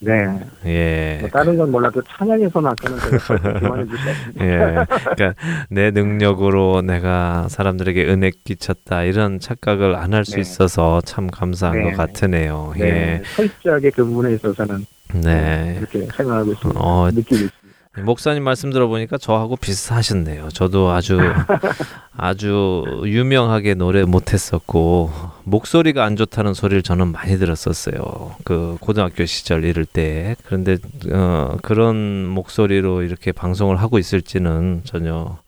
네. 0.00 0.40
예. 0.64 1.18
뭐 1.20 1.28
다른 1.28 1.58
건 1.58 1.70
몰라도 1.70 2.00
찬양에서만큼은 2.02 2.98
주셨습니다. 3.88 4.44
예. 4.44 4.86
그러니까 5.14 5.34
내 5.68 5.90
능력으로 5.90 6.80
내가 6.80 7.46
사람들에게 7.50 8.06
은혜 8.06 8.30
끼쳤다 8.44 9.04
이런 9.04 9.38
착각을 9.38 9.94
안 9.94 10.14
할수 10.14 10.36
네. 10.36 10.40
있어서 10.40 11.02
참 11.02 11.26
감사한 11.26 11.78
네. 11.78 11.90
것 11.90 11.96
같으네요. 11.98 12.72
네. 12.78 12.84
예. 12.86 13.22
철저하게 13.36 13.90
그 13.90 14.04
부분에 14.04 14.32
있어서는 14.34 14.86
네. 15.22 15.76
이렇게 15.78 16.06
생각하고 16.16 16.52
있습니다. 16.52 16.80
어, 16.80 17.10
느끼고 17.10 17.34
있습니다. 17.34 17.59
목사님 17.98 18.44
말씀 18.44 18.70
들어보니까 18.70 19.18
저하고 19.18 19.56
비슷하셨네요. 19.56 20.50
저도 20.50 20.90
아주 20.90 21.18
아주 22.16 22.84
유명하게 23.04 23.74
노래 23.74 24.04
못했었고 24.04 25.10
목소리가 25.42 26.04
안 26.04 26.14
좋다는 26.14 26.54
소리를 26.54 26.82
저는 26.82 27.08
많이 27.10 27.36
들었었어요. 27.36 28.36
그 28.44 28.76
고등학교 28.80 29.24
시절 29.26 29.64
이럴 29.64 29.84
때 29.84 30.36
그런데 30.46 30.76
어, 31.12 31.56
그런 31.62 32.26
목소리로 32.28 33.02
이렇게 33.02 33.32
방송을 33.32 33.76
하고 33.76 33.98
있을지는 33.98 34.82
전혀 34.84 35.38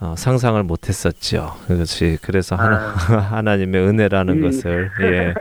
어, 0.00 0.14
상상을 0.16 0.60
못했었죠. 0.64 1.54
그렇지. 1.68 2.18
그래서 2.22 2.56
하나, 2.56 2.78
하나님의 3.30 3.80
은혜라는 3.80 4.38
음. 4.38 4.42
것을 4.42 4.90
예 5.02 5.34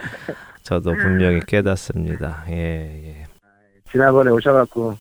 저도 0.61 0.93
분명히 0.93 1.39
깨닫습니다. 1.47 2.43
예 2.49 2.53
예. 2.53 3.25
지난번에 3.91 4.29
오셔갖고 4.29 4.95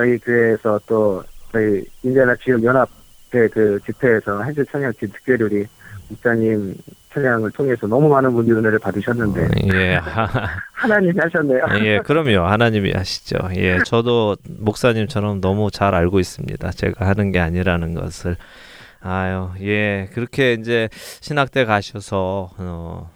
저희 0.00 0.16
교회에서 0.16 0.80
또 0.86 1.22
저희 1.52 1.84
인디아나 2.02 2.34
지역 2.42 2.64
연합회 2.64 3.48
그 3.52 3.78
집회에서 3.84 4.40
한주 4.40 4.64
찬양 4.64 4.94
특별요리 4.98 5.66
목사님 6.08 6.74
찬양을 7.12 7.50
통해서 7.50 7.86
너무 7.86 8.08
많은 8.08 8.32
분들이 8.32 8.56
은혜를 8.56 8.78
받으셨는데 8.78 9.48
예. 9.74 10.00
하나님이 10.72 11.18
하셨네요. 11.20 11.64
예, 11.84 11.98
그럼요. 11.98 12.46
하나님이 12.46 12.92
하시죠. 12.92 13.36
예, 13.56 13.80
저도 13.84 14.36
목사님처럼 14.48 15.42
너무 15.42 15.70
잘 15.70 15.94
알고 15.94 16.18
있습니다. 16.18 16.70
제가 16.70 17.06
하는 17.06 17.30
게 17.30 17.40
아니라는 17.40 17.94
것을. 17.94 18.36
아유, 19.02 19.50
예, 19.60 20.08
그렇게 20.14 20.54
이제 20.54 20.88
신학대 21.20 21.66
가셔서 21.66 22.50
어, 22.56 23.10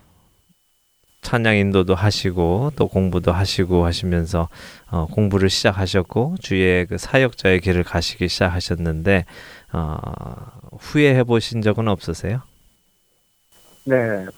찬양 1.24 1.56
인도도 1.56 1.94
하시고 1.94 2.72
또 2.76 2.86
공부도 2.86 3.32
하시고 3.32 3.84
하시면서 3.84 4.48
어, 4.90 5.06
공부를 5.06 5.50
시작하셨고 5.50 6.36
주의 6.40 6.86
그 6.86 6.98
사역자의 6.98 7.60
길을 7.60 7.82
가시기 7.82 8.28
시작하셨는데 8.28 9.24
어, 9.72 9.98
후회해 10.78 11.24
보신 11.24 11.62
적은 11.62 11.88
없으세요? 11.88 12.42
네, 13.86 13.96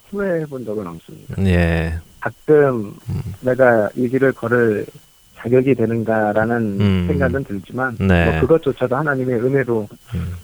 후회해 0.08 0.46
본 0.46 0.64
적은 0.64 0.86
없습니다. 0.86 1.34
예, 1.44 1.98
가끔 2.20 2.94
내가 3.40 3.90
이 3.94 4.08
길을 4.08 4.32
걸을 4.32 4.86
자격이 5.36 5.74
되는가라는 5.74 6.80
음. 6.80 7.06
생각은 7.08 7.44
들지만 7.44 7.96
네. 7.98 8.30
뭐 8.30 8.40
그것조차도 8.40 8.96
하나님의 8.96 9.36
은혜로 9.36 9.88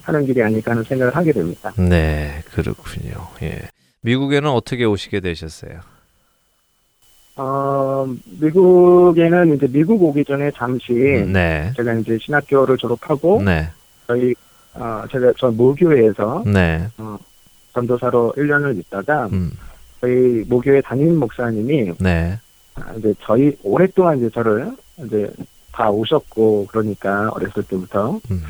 하는 0.03 0.27
길이 0.27 0.43
아닐까 0.43 0.73
하는 0.73 0.85
생각을 0.85 1.17
하게 1.17 1.33
됩니다. 1.33 1.73
네, 1.79 2.43
그렇군요. 2.53 3.29
예. 3.43 3.63
미국에는 4.03 4.51
어떻게 4.51 4.85
오시게 4.85 5.21
되셨어요? 5.21 5.81
어, 7.37 8.07
미국에는 8.41 9.57
이제 9.57 9.67
미국 9.69 10.03
오기 10.03 10.25
전에 10.25 10.51
잠시 10.55 10.93
네. 10.93 11.73
제가 11.77 11.95
이제 11.95 12.19
신학교를 12.21 12.77
졸업하고 12.77 13.43
네. 13.43 13.71
저희 14.07 14.35
어, 14.75 15.05
제가 15.11 15.33
저 15.39 15.51
모교회에서 15.51 16.45
네. 16.47 16.87
어, 16.99 17.17
전도사로 17.75 18.35
1년을 18.37 18.79
있다가 18.79 19.29
음. 19.33 19.51
저희 20.01 20.45
모교회 20.49 20.81
담임 20.83 21.17
목사님이 21.17 21.93
네. 21.99 22.39
아, 22.75 22.93
이제 22.99 23.15
저희 23.23 23.57
오랫동안 23.63 24.19
이제 24.19 24.29
저를 24.31 24.71
이제 25.05 25.31
다 25.73 25.91
오셨고 25.91 26.67
그러니까 26.67 27.31
어렸을 27.31 27.63
때부터 27.63 28.21
음. 28.31 28.43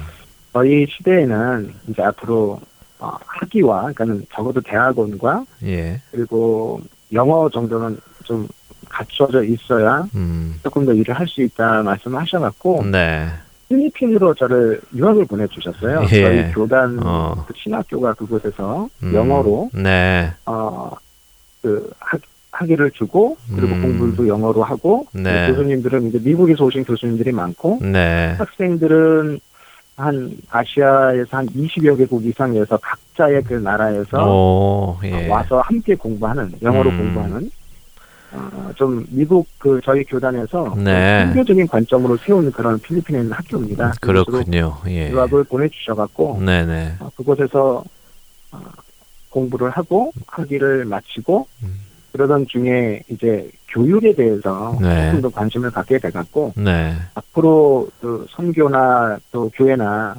저희 0.52 0.86
시대에는 0.90 1.72
이제 1.88 2.02
앞으로 2.02 2.60
어, 2.98 3.16
학위와 3.26 3.80
그러니까는 3.80 4.26
적어도 4.32 4.60
대학원과 4.60 5.44
예. 5.64 6.00
그리고 6.10 6.80
영어 7.12 7.48
정도는 7.48 7.98
좀 8.24 8.46
갖춰져 8.92 9.42
있어야 9.42 10.06
음. 10.14 10.60
조금 10.62 10.84
더 10.84 10.92
일을 10.92 11.18
할 11.18 11.26
수 11.26 11.42
있다 11.42 11.82
말씀하셔갖고 11.82 12.84
네. 12.90 13.26
필리핀으로 13.68 14.34
저를 14.34 14.80
유학을 14.94 15.24
보내주셨어요. 15.24 16.02
예. 16.12 16.22
저희 16.22 16.52
교단 16.52 16.98
어. 17.02 17.44
그 17.48 17.54
신학교가 17.56 18.12
그곳에서 18.14 18.88
음. 19.02 19.14
영어로 19.14 19.70
네. 19.72 20.30
어그 20.44 21.90
학위를 22.50 22.90
주고 22.90 23.38
그리고 23.56 23.74
음. 23.74 23.82
공부도 23.82 24.28
영어로 24.28 24.62
하고 24.62 25.06
네. 25.12 25.46
그 25.46 25.54
교수님들은 25.54 26.08
이제 26.08 26.20
미국에서 26.22 26.64
오신 26.64 26.84
교수님들이 26.84 27.32
많고 27.32 27.78
네. 27.80 28.34
학생들은 28.36 29.40
한 29.96 30.30
아시아에서 30.50 31.36
한 31.36 31.46
20여 31.48 31.96
개국 31.96 32.24
이상에서 32.24 32.76
각자의 32.78 33.42
그 33.44 33.54
나라에서 33.54 34.26
오, 34.26 34.98
예. 35.04 35.28
와서 35.28 35.60
함께 35.60 35.94
공부하는 35.94 36.52
영어로 36.62 36.90
음. 36.90 36.98
공부하는 36.98 37.36
어, 37.36 37.61
좀 38.76 39.04
미국 39.10 39.46
그 39.58 39.80
저희 39.84 40.04
교단에서 40.04 40.74
네. 40.78 41.26
선교적인 41.26 41.66
관점으로 41.66 42.16
세운 42.16 42.50
그런 42.50 42.78
필리핀에 42.80 43.20
있는 43.20 43.32
학교입니다. 43.32 43.92
그렇군요. 44.00 44.78
예. 44.88 45.10
유학을 45.10 45.44
보내주셔갖고 45.44 46.40
네네. 46.40 46.96
어, 47.00 47.10
그곳에서 47.14 47.84
어, 48.50 48.60
공부를 49.30 49.70
하고 49.70 50.12
학위를 50.26 50.84
마치고 50.86 51.46
음. 51.62 51.80
그러던 52.12 52.46
중에 52.46 53.02
이제 53.08 53.50
교육에 53.68 54.14
대해서 54.14 54.76
네. 54.80 55.06
조금 55.06 55.22
더 55.22 55.28
관심을 55.30 55.70
갖게 55.70 55.98
돼갖고 55.98 56.52
네. 56.56 56.94
앞으로 57.14 57.88
그 58.00 58.26
선교나 58.30 59.18
또 59.30 59.50
교회나 59.54 60.14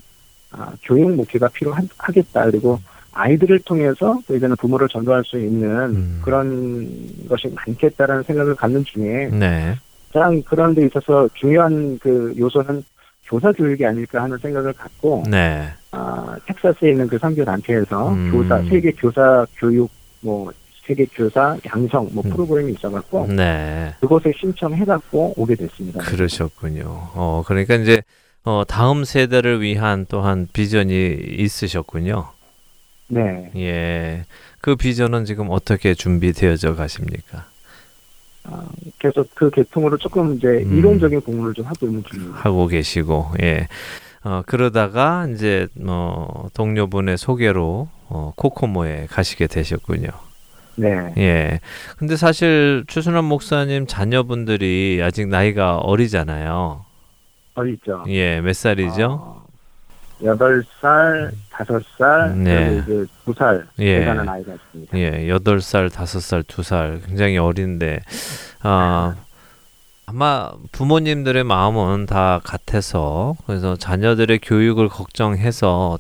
아, 0.52 0.72
교육 0.84 1.12
목회가 1.16 1.48
필요하겠다 1.48 2.46
그리고 2.46 2.80
아이들을 3.14 3.60
통해서 3.60 4.20
또 4.28 4.36
이제는 4.36 4.56
부모를 4.58 4.88
전도할 4.90 5.24
수 5.26 5.38
있는 5.38 5.70
음. 5.70 6.22
그런 6.24 6.88
것이 7.30 7.48
많겠다라는 7.54 8.24
생각을 8.24 8.56
갖는 8.56 8.84
중에 8.84 9.30
네. 9.32 9.76
가장 10.12 10.42
그런 10.44 10.76
데 10.76 10.86
있어서 10.86 11.28
중요한 11.34 11.98
그 12.00 12.34
요소는 12.38 12.84
교사 13.26 13.52
교육이 13.52 13.86
아닐까 13.86 14.22
하는 14.22 14.38
생각을 14.38 14.74
갖고 14.74 15.24
네. 15.30 15.68
아, 15.92 16.36
텍사스에 16.46 16.92
있는 16.92 17.08
그 17.08 17.18
선교 17.18 17.46
단체에서 17.46 18.10
음. 18.10 18.32
교사 18.32 18.62
세계 18.64 18.92
교사 18.92 19.46
교육 19.58 19.90
뭐 20.22 20.52
세계 20.86 21.06
교사 21.06 21.58
양성 21.74 22.10
뭐 22.12 22.24
음. 22.26 22.32
프로그램이 22.32 22.74
있어갖고 22.74 23.28
네. 23.28 23.94
그곳에 24.02 24.32
신청해갖고 24.38 25.36
오게 25.38 25.56
됐습니다. 25.56 26.02
그러셨군요. 26.02 26.84
어, 26.86 27.44
그러니까 27.48 27.76
이제 27.76 28.02
어, 28.44 28.64
다음 28.68 29.06
세대를 29.06 29.62
위한 29.62 30.06
또한 30.10 30.48
비전이 30.52 31.18
있으셨군요. 31.38 32.28
네. 33.14 33.52
예. 33.56 34.26
그 34.62 34.76
비전은 34.76 35.26
지금 35.26 35.48
어떻게 35.50 35.94
준비되어져 35.94 36.76
가십니까? 36.76 37.46
아, 38.46 38.66
그래서 39.00 39.24
그 39.34 39.50
계통으로 39.50 39.98
조금 39.98 40.36
이제 40.36 40.48
음. 40.48 40.78
이론적인 40.78 41.22
공부를 41.22 41.54
좀 41.54 41.66
하고 41.66 41.88
있는 41.88 42.04
중입니다. 42.04 42.40
하고 42.40 42.68
계시고, 42.68 43.32
예. 43.42 43.68
어, 44.24 44.42
그러다가 44.46 45.28
이제, 45.34 45.68
어, 45.86 46.48
동료분의 46.54 47.18
소개로, 47.18 47.90
어, 48.10 48.34
코코모에 48.36 49.08
가시게 49.10 49.48
되셨군요. 49.48 50.10
네. 50.76 51.14
예. 51.18 51.60
근데 51.98 52.16
사실 52.16 52.84
추순환 52.88 53.26
목사님 53.26 53.86
자녀분들이 53.86 55.02
아직 55.04 55.28
나이가 55.28 55.78
어리잖아요. 55.78 56.86
어리죠. 57.56 58.06
예, 58.08 58.42
몇 58.42 58.56
살이죠? 58.56 59.12
어, 59.12 59.46
여덟 60.24 60.64
살, 60.82 61.32
다섯 61.54 61.84
살, 61.98 62.36
네. 62.36 62.82
그리고 62.86 63.04
이제 63.04 63.12
두 63.26 63.34
살, 63.34 63.66
예. 63.78 64.00
돼가는 64.00 64.28
아이가 64.28 64.54
있습니다. 64.54 64.98
예, 64.98 65.30
여덟 65.30 65.62
살, 65.62 65.90
다섯 65.90 66.20
살, 66.20 66.42
두 66.42 66.64
살, 66.64 67.00
굉장히 67.06 67.38
어린데, 67.38 68.00
아, 68.62 69.16
아마 70.08 70.52
부모님들의 70.72 71.44
마음은 71.44 72.08
다 72.08 72.42
같아서, 72.44 73.36
그래서 73.46 73.76
자녀들의 73.76 74.40
교육을 74.40 74.90
걱정해서, 74.90 76.00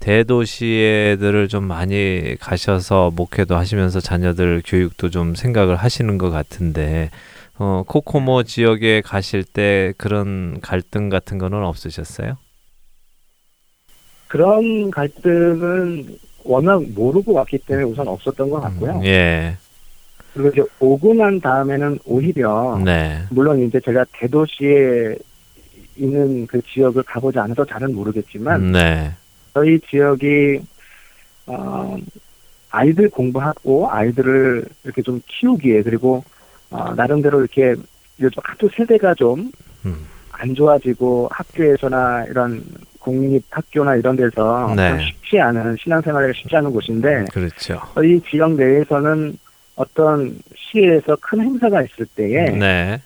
대도시 0.00 1.12
애들을 1.12 1.48
좀 1.48 1.64
많이 1.64 2.36
가셔서 2.40 3.12
목회도 3.14 3.54
하시면서 3.54 4.00
자녀들 4.00 4.62
교육도 4.64 5.10
좀 5.10 5.34
생각을 5.34 5.76
하시는 5.76 6.16
것 6.16 6.30
같은데, 6.30 7.10
어, 7.58 7.82
코코모 7.86 8.44
지역에 8.44 9.02
가실 9.02 9.44
때 9.44 9.92
그런 9.98 10.58
갈등 10.62 11.10
같은 11.10 11.36
거는 11.36 11.62
없으셨어요? 11.64 12.38
그런 14.36 14.90
갈등은 14.90 16.18
워낙 16.44 16.82
모르고 16.94 17.32
왔기 17.32 17.56
때문에 17.58 17.86
우선 17.86 18.06
없었던 18.06 18.50
것 18.50 18.60
같고요. 18.60 19.00
예. 19.04 19.56
그리고 20.34 20.50
이제 20.50 20.62
오고 20.78 21.14
난 21.14 21.40
다음에는 21.40 21.98
오히려 22.04 22.78
네. 22.84 23.22
물론 23.30 23.66
이제 23.66 23.80
제가 23.80 24.04
대도시에 24.12 25.16
있는 25.96 26.46
그 26.46 26.60
지역을 26.60 27.02
가보지 27.04 27.38
않아서 27.38 27.64
잘은 27.64 27.94
모르겠지만 27.94 28.72
네. 28.72 29.10
저희 29.54 29.80
지역이 29.80 30.60
어, 31.46 31.96
아이들 32.68 33.08
공부하고 33.08 33.90
아이들을 33.90 34.66
이렇게 34.84 35.00
좀 35.00 35.18
키우기에 35.26 35.82
그리고 35.82 36.22
어, 36.68 36.92
나름대로 36.94 37.40
이렇게 37.40 37.74
요즘 38.20 38.42
학교 38.44 38.68
세대가 38.68 39.14
좀안 39.14 39.50
음. 39.86 40.54
좋아지고 40.54 41.28
학교에서나 41.30 42.26
이런 42.26 42.62
공립 43.06 43.44
학교나 43.50 43.94
이런 43.94 44.16
데서 44.16 44.74
네. 44.74 44.90
좀 44.90 45.00
쉽지 45.00 45.38
않은 45.38 45.76
신앙생활이 45.80 46.32
쉽지 46.34 46.56
않은 46.56 46.72
곳인데 46.72 47.26
그렇죠. 47.32 47.80
저희 47.94 48.20
지역 48.28 48.52
내에서는 48.54 49.38
어떤 49.76 50.36
시에서 50.56 51.16
큰 51.20 51.40
행사가 51.40 51.82
있을 51.82 52.04
때에 52.16 52.50
네. 52.50 53.00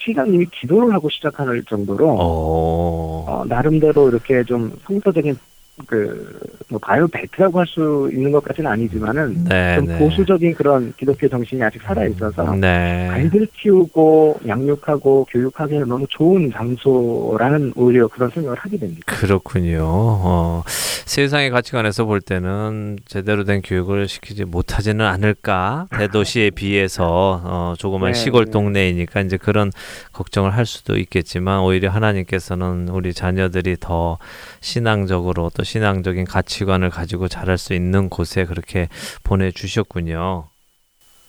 시장님이 0.00 0.46
기도를 0.46 0.92
하고 0.92 1.08
시작할 1.08 1.62
정도로 1.68 2.08
오. 2.08 3.24
어, 3.28 3.44
나름대로 3.46 4.08
이렇게 4.08 4.42
좀 4.42 4.76
성서적인 4.84 5.38
그뭐 5.86 6.78
바이오 6.80 7.08
베트라고 7.08 7.58
할 7.58 7.70
수 7.70 8.10
있는 8.12 8.32
것까지는 8.32 8.68
아니지만은 8.70 9.44
네, 9.44 9.76
좀 9.76 9.86
네. 9.86 9.98
보수적인 9.98 10.54
그런 10.54 10.92
기독교 10.96 11.28
정신이 11.28 11.62
아직 11.62 11.80
살아 11.82 12.04
있어서 12.06 12.54
네. 12.56 13.08
아이들 13.10 13.46
키우고 13.54 14.40
양육하고 14.46 15.26
교육하기에는 15.30 15.88
너무 15.88 16.04
좋은 16.08 16.50
장소라는 16.50 17.72
오히려 17.76 18.08
그런 18.08 18.28
생각을 18.30 18.58
하게 18.58 18.76
됩니다. 18.78 19.02
그렇군요. 19.06 19.84
어, 19.84 20.62
세상의 20.66 21.50
가치관에서 21.50 22.04
볼 22.06 22.20
때는 22.20 22.98
제대로 23.06 23.44
된 23.44 23.62
교육을 23.62 24.08
시키지 24.08 24.44
못하지는 24.44 25.04
않을까. 25.04 25.86
대도시에 25.96 26.50
비해서 26.54 27.40
어, 27.44 27.74
조그만 27.78 28.12
네, 28.12 28.18
시골 28.18 28.46
네. 28.46 28.50
동네이니까 28.50 29.20
이제 29.20 29.36
그런 29.36 29.70
걱정을 30.12 30.50
할 30.50 30.66
수도 30.66 30.96
있겠지만 30.96 31.60
오히려 31.60 31.90
하나님께서는 31.90 32.88
우리 32.88 33.14
자녀들이 33.14 33.76
더 33.78 34.18
신앙적으로 34.60 35.50
또 35.54 35.62
신앙적인 35.70 36.24
가치관을 36.24 36.90
가지고 36.90 37.28
자랄 37.28 37.56
수 37.56 37.74
있는 37.74 38.08
곳에 38.08 38.44
그렇게 38.44 38.88
보내주셨군요. 39.22 40.44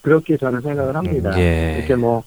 그렇게 0.01 0.35
저는 0.35 0.61
생각을 0.61 0.95
합니다. 0.95 1.29
음, 1.29 1.37
예. 1.37 1.75
이렇게 1.77 1.95
뭐, 1.95 2.23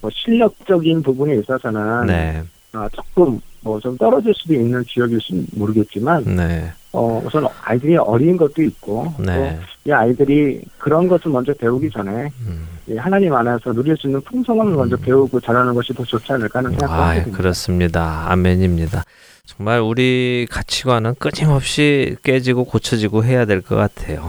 뭐 0.00 0.08
실력적인 0.14 1.02
부분에 1.02 1.34
있어서는 1.34 2.06
네. 2.06 2.42
어, 2.72 2.86
조금 2.92 3.40
뭐 3.62 3.80
좀 3.80 3.96
떨어질 3.98 4.32
수도 4.34 4.54
있는 4.54 4.84
지역일지 4.84 5.46
모르겠지만 5.56 6.22
네. 6.36 6.72
어, 6.92 7.20
우선 7.24 7.44
아이들이 7.64 7.96
어린 7.96 8.36
것도 8.36 8.62
있고 8.62 9.12
네. 9.18 9.58
또이 9.84 9.92
아이들이 9.92 10.62
그런 10.78 11.08
것을 11.08 11.32
먼저 11.32 11.52
배우기 11.52 11.90
전에 11.90 12.30
음. 12.46 12.68
이 12.86 12.96
하나님 12.96 13.34
안에서 13.34 13.72
누릴 13.72 13.96
수 13.96 14.06
있는 14.06 14.20
풍성함을 14.20 14.72
먼저 14.72 14.96
배우고 14.96 15.40
자라는 15.40 15.74
것이 15.74 15.92
더 15.92 16.04
좋지 16.04 16.32
않을까 16.32 16.60
하는 16.60 16.70
생각을 16.70 16.94
아, 16.94 17.08
하게 17.08 17.18
됩니다. 17.20 17.36
그렇습니다. 17.36 18.30
아멘입니다. 18.30 19.02
정말 19.46 19.80
우리 19.80 20.46
가치관은 20.50 21.14
끊임없이 21.14 22.16
깨지고 22.24 22.64
고쳐지고 22.64 23.24
해야 23.24 23.44
될 23.46 23.62
것 23.62 23.76
같아요. 23.76 24.28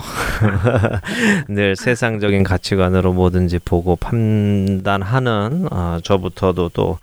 늘 1.49 1.75
세상적인 1.75 2.43
가치관으로 2.43 3.13
뭐든지 3.13 3.59
보고 3.59 3.95
판단하는 3.95 5.67
어, 5.71 5.99
저부터도 6.03 6.69
또 6.69 6.99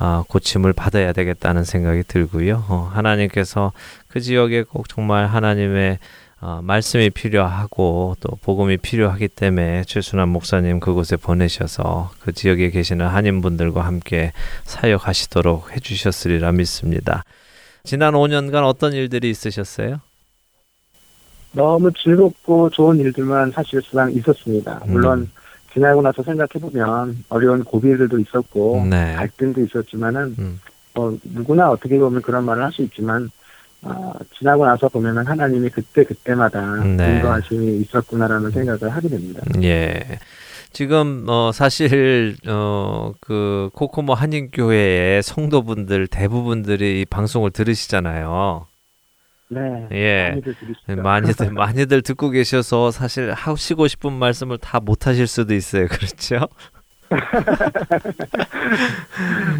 어, 0.00 0.24
고침을 0.28 0.72
받아야 0.72 1.12
되겠다는 1.12 1.64
생각이 1.64 2.04
들고요. 2.08 2.64
어, 2.68 2.90
하나님께서 2.92 3.72
그 4.08 4.20
지역에 4.20 4.62
꼭 4.62 4.88
정말 4.88 5.26
하나님의 5.26 5.98
어, 6.40 6.60
말씀이 6.62 7.10
필요하고 7.10 8.16
또 8.20 8.36
복음이 8.42 8.78
필요하기 8.78 9.28
때문에 9.28 9.84
최순환 9.84 10.28
목사님 10.30 10.80
그곳에 10.80 11.16
보내셔서 11.16 12.12
그 12.20 12.32
지역에 12.32 12.70
계시는 12.70 13.06
한인분들과 13.06 13.84
함께 13.84 14.32
사역하시도록 14.64 15.76
해주셨으리라 15.76 16.52
믿습니다. 16.52 17.24
지난 17.84 18.14
5년간 18.14 18.64
어떤 18.64 18.92
일들이 18.92 19.30
있으셨어요? 19.30 20.00
너무 21.52 21.90
즐겁고 21.92 22.70
좋은 22.70 22.98
일들만 22.98 23.52
사실상 23.52 24.12
있었습니다. 24.12 24.82
물론 24.86 25.20
음. 25.20 25.30
지나고 25.72 26.02
나서 26.02 26.22
생각해 26.22 26.60
보면 26.60 27.24
어려운 27.28 27.64
고비들도 27.64 28.18
있었고 28.18 28.86
네. 28.88 29.14
갈등도 29.14 29.62
있었지만은 29.62 30.34
음. 30.38 30.60
뭐 30.94 31.16
누구나 31.24 31.70
어떻게 31.70 31.98
보면 31.98 32.22
그런 32.22 32.44
말을 32.44 32.64
할 32.64 32.72
수 32.72 32.82
있지만 32.82 33.30
어, 33.82 34.12
지나고 34.36 34.66
나서 34.66 34.88
보면은 34.88 35.24
하나님이 35.26 35.70
그때 35.70 36.02
그때마다 36.04 36.82
네. 36.82 37.16
인도하심이 37.16 37.78
있었구나라는 37.82 38.50
생각을 38.50 38.88
하게 38.94 39.08
됩니다. 39.08 39.42
예. 39.62 40.18
지금 40.72 41.24
어 41.28 41.50
사실 41.52 42.36
어그 42.46 43.70
코코모 43.74 44.14
한인교회의 44.14 45.22
성도분들 45.22 46.06
대부분들이 46.08 47.00
이 47.00 47.04
방송을 47.04 47.50
들으시잖아요. 47.50 48.66
네. 49.50 49.60
예. 49.92 50.28
많이들 50.30 50.54
들으시죠. 50.58 51.02
많이들 51.02 51.50
많이들 51.52 52.02
듣고 52.02 52.30
계셔서 52.30 52.90
사실 52.90 53.32
하시고 53.32 53.88
싶은 53.88 54.12
말씀을 54.12 54.58
다 54.58 54.78
못 54.80 55.06
하실 55.06 55.26
수도 55.26 55.54
있어요. 55.54 55.86
그렇죠? 55.88 56.48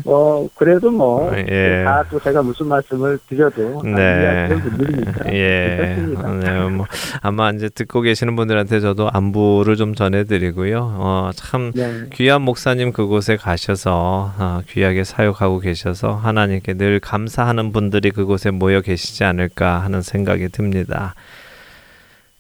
어 0.05 0.49
그래도 0.55 0.91
뭐 0.91 1.33
예. 1.37 1.85
다또 1.85 2.21
제가 2.21 2.43
무슨 2.43 2.67
말씀을 2.69 3.19
드려도 3.29 3.83
다 3.83 3.89
네. 3.89 4.49
분들이니까 4.49 5.33
예. 5.33 5.97
괜찮습니다. 5.97 6.33
네, 6.35 6.69
뭐 6.69 6.87
아마 7.23 7.51
이제 7.51 7.69
듣고 7.69 8.01
계시는 8.01 8.37
분들한테 8.37 8.81
저도 8.81 9.11
안부를 9.13 9.77
좀 9.77 9.95
전해드리고요. 9.95 10.79
어, 10.99 11.31
참 11.35 11.73
네. 11.75 12.05
귀한 12.13 12.43
목사님 12.43 12.93
그곳에 12.93 13.37
가셔서 13.37 14.33
어, 14.39 14.61
귀하게 14.69 15.05
사역하고 15.05 15.61
계셔서 15.61 16.15
하나님께 16.15 16.75
늘 16.75 17.01
감사하는 17.01 17.73
분들이 17.73 18.11
그곳에 18.11 18.51
모여 18.51 18.81
계시지 18.81 19.25
않을까 19.25 19.79
하는 19.79 20.03
생각이 20.03 20.49
듭니다. 20.49 21.15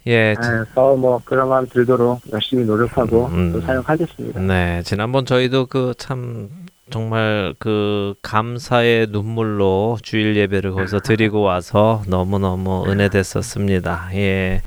예, 0.08 0.34
지- 0.40 0.48
아, 0.48 0.64
더뭐 0.74 1.20
그런 1.24 1.48
마음 1.48 1.66
들도록 1.68 2.20
열심히 2.32 2.64
노력하고 2.64 3.26
음. 3.26 3.52
또 3.52 3.60
사용하겠습니다. 3.60 4.40
네, 4.40 4.82
지난번 4.84 5.24
저희도 5.26 5.66
그 5.66 5.92
참 5.98 6.48
정말 6.90 7.54
그 7.58 8.14
감사의 8.22 9.08
눈물로 9.10 9.98
주일 10.02 10.34
예배를 10.36 10.72
거기서 10.72 11.00
드리고 11.00 11.42
와서 11.42 12.02
너무 12.08 12.38
너무 12.38 12.86
은혜됐었습니다. 12.88 14.08
예. 14.14 14.62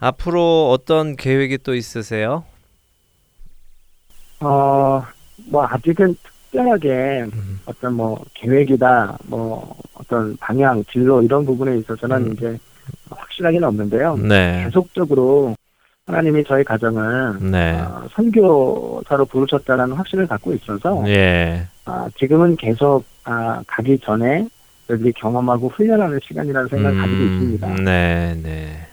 앞으로 0.00 0.70
어떤 0.72 1.14
계획이 1.14 1.58
또 1.58 1.74
있으세요? 1.76 2.42
어, 4.40 5.04
뭐 5.50 5.64
아직은 5.66 6.16
특별하게 6.50 7.26
음. 7.32 7.60
어떤 7.66 7.94
뭐 7.94 8.24
계획이다, 8.34 9.18
뭐 9.26 9.76
어떤 9.94 10.36
방향, 10.38 10.82
진로 10.90 11.22
이런 11.22 11.44
부분에 11.44 11.76
있어서는 11.78 12.16
음. 12.16 12.32
이제 12.32 12.58
확실하게는 13.10 13.66
없는데요. 13.66 14.16
네. 14.16 14.64
계속적으로 14.64 15.54
하나님이 16.06 16.44
저희 16.44 16.64
가정을 16.64 17.50
네. 17.50 17.80
어, 17.80 18.06
선교사로 18.12 19.24
부르셨다는 19.26 19.92
확신을 19.92 20.26
갖고 20.26 20.52
있어서 20.54 21.02
예. 21.06 21.66
아, 21.84 22.08
지금은 22.18 22.56
계속 22.56 23.04
아, 23.24 23.62
가기 23.66 23.98
전에 24.00 24.46
여기 24.90 25.12
경험하고 25.12 25.68
훈련하는 25.68 26.18
시간이라는 26.22 26.68
생각을 26.68 26.98
가지고 26.98 27.22
있습니다. 27.22 27.74
네, 27.84 28.34
네. 28.42 28.86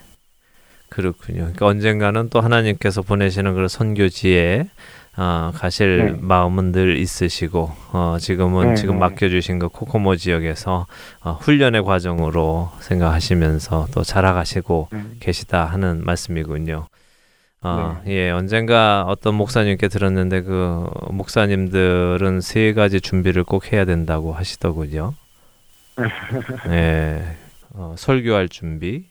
그렇군요. 0.89 1.39
그러니까 1.39 1.65
언젠가는 1.65 2.29
또 2.29 2.39
하나님께서 2.39 3.01
보내시는 3.01 3.53
그런 3.53 3.67
선교지에 3.67 4.67
어, 5.17 5.51
가실 5.55 5.97
네. 5.97 6.17
마음은 6.21 6.71
늘 6.71 6.97
있으시고 6.97 7.71
어, 7.91 8.17
지금은 8.19 8.69
네, 8.69 8.75
지금 8.75 8.95
네. 8.95 8.99
맡겨주신 8.99 9.57
그 9.57 9.67
코코모 9.67 10.15
지역에서 10.15 10.85
어, 11.21 11.31
훈련의 11.41 11.83
과정으로 11.83 12.71
생각하시면서 12.81 13.87
또 13.91 14.03
자라가시고 14.03 14.89
네. 14.91 15.03
계시다 15.19 15.65
하는 15.65 16.03
말씀이군요. 16.05 16.87
어, 17.63 18.01
예, 18.05 18.29
언젠가 18.29 19.03
어떤 19.07 19.33
목사님께 19.33 19.87
들었는데 19.87 20.43
그 20.43 20.87
목사님들은 21.09 22.39
세 22.41 22.73
가지 22.73 23.01
준비를 23.01 23.43
꼭 23.43 23.73
해야 23.73 23.85
된다고 23.85 24.33
하시더군요. 24.33 25.15
예, 26.69 27.35
어, 27.73 27.95
설교할 27.97 28.49
준비, 28.49 29.05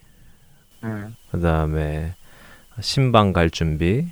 네. 0.85 0.89
그 1.33 1.41
다음에 1.41 2.15
신방 2.81 3.33
갈 3.33 3.51
준비, 3.51 4.07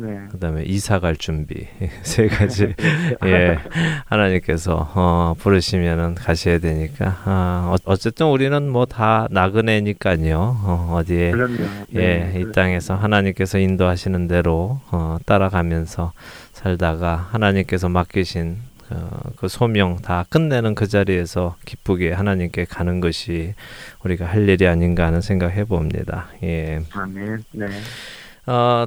네. 0.00 0.18
그다음에 0.30 0.62
이사 0.64 0.98
갈 0.98 1.16
준비 1.16 1.66
세 2.02 2.26
가지 2.26 2.74
예 3.24 3.58
하나님께서 4.06 4.90
어, 4.94 5.34
부르시면은 5.38 6.14
가셔야 6.14 6.58
되니까 6.58 7.18
아, 7.24 7.72
어, 7.72 7.76
어쨌든 7.84 8.26
우리는 8.26 8.68
뭐 8.68 8.86
다 8.90 9.28
나그네니까요 9.30 10.36
어, 10.38 10.96
어디에 10.98 11.30
그럼요. 11.30 11.64
예, 11.94 11.98
네, 12.32 12.40
이 12.40 12.52
땅에서 12.52 12.94
하나님께서 12.96 13.58
인도하시는 13.58 14.26
대로 14.28 14.80
어, 14.90 15.16
따라가면서 15.26 16.12
살다가 16.52 17.28
하나님께서 17.30 17.88
맡기신 17.88 18.58
어, 18.90 19.20
그 19.36 19.46
소명 19.46 19.98
다 20.02 20.24
끝내는 20.28 20.74
그 20.74 20.88
자리에서 20.88 21.56
기쁘게 21.64 22.12
하나님께 22.12 22.64
가는 22.64 23.00
것이 23.00 23.54
우리가 24.04 24.26
할 24.26 24.48
일이 24.48 24.66
아닌가 24.66 25.06
하는 25.06 25.20
생각 25.20 25.52
해 25.52 25.64
봅니다. 25.64 26.26
예. 26.42 26.80
아멘. 26.92 27.44
네. 27.52 27.66
어, 28.46 28.86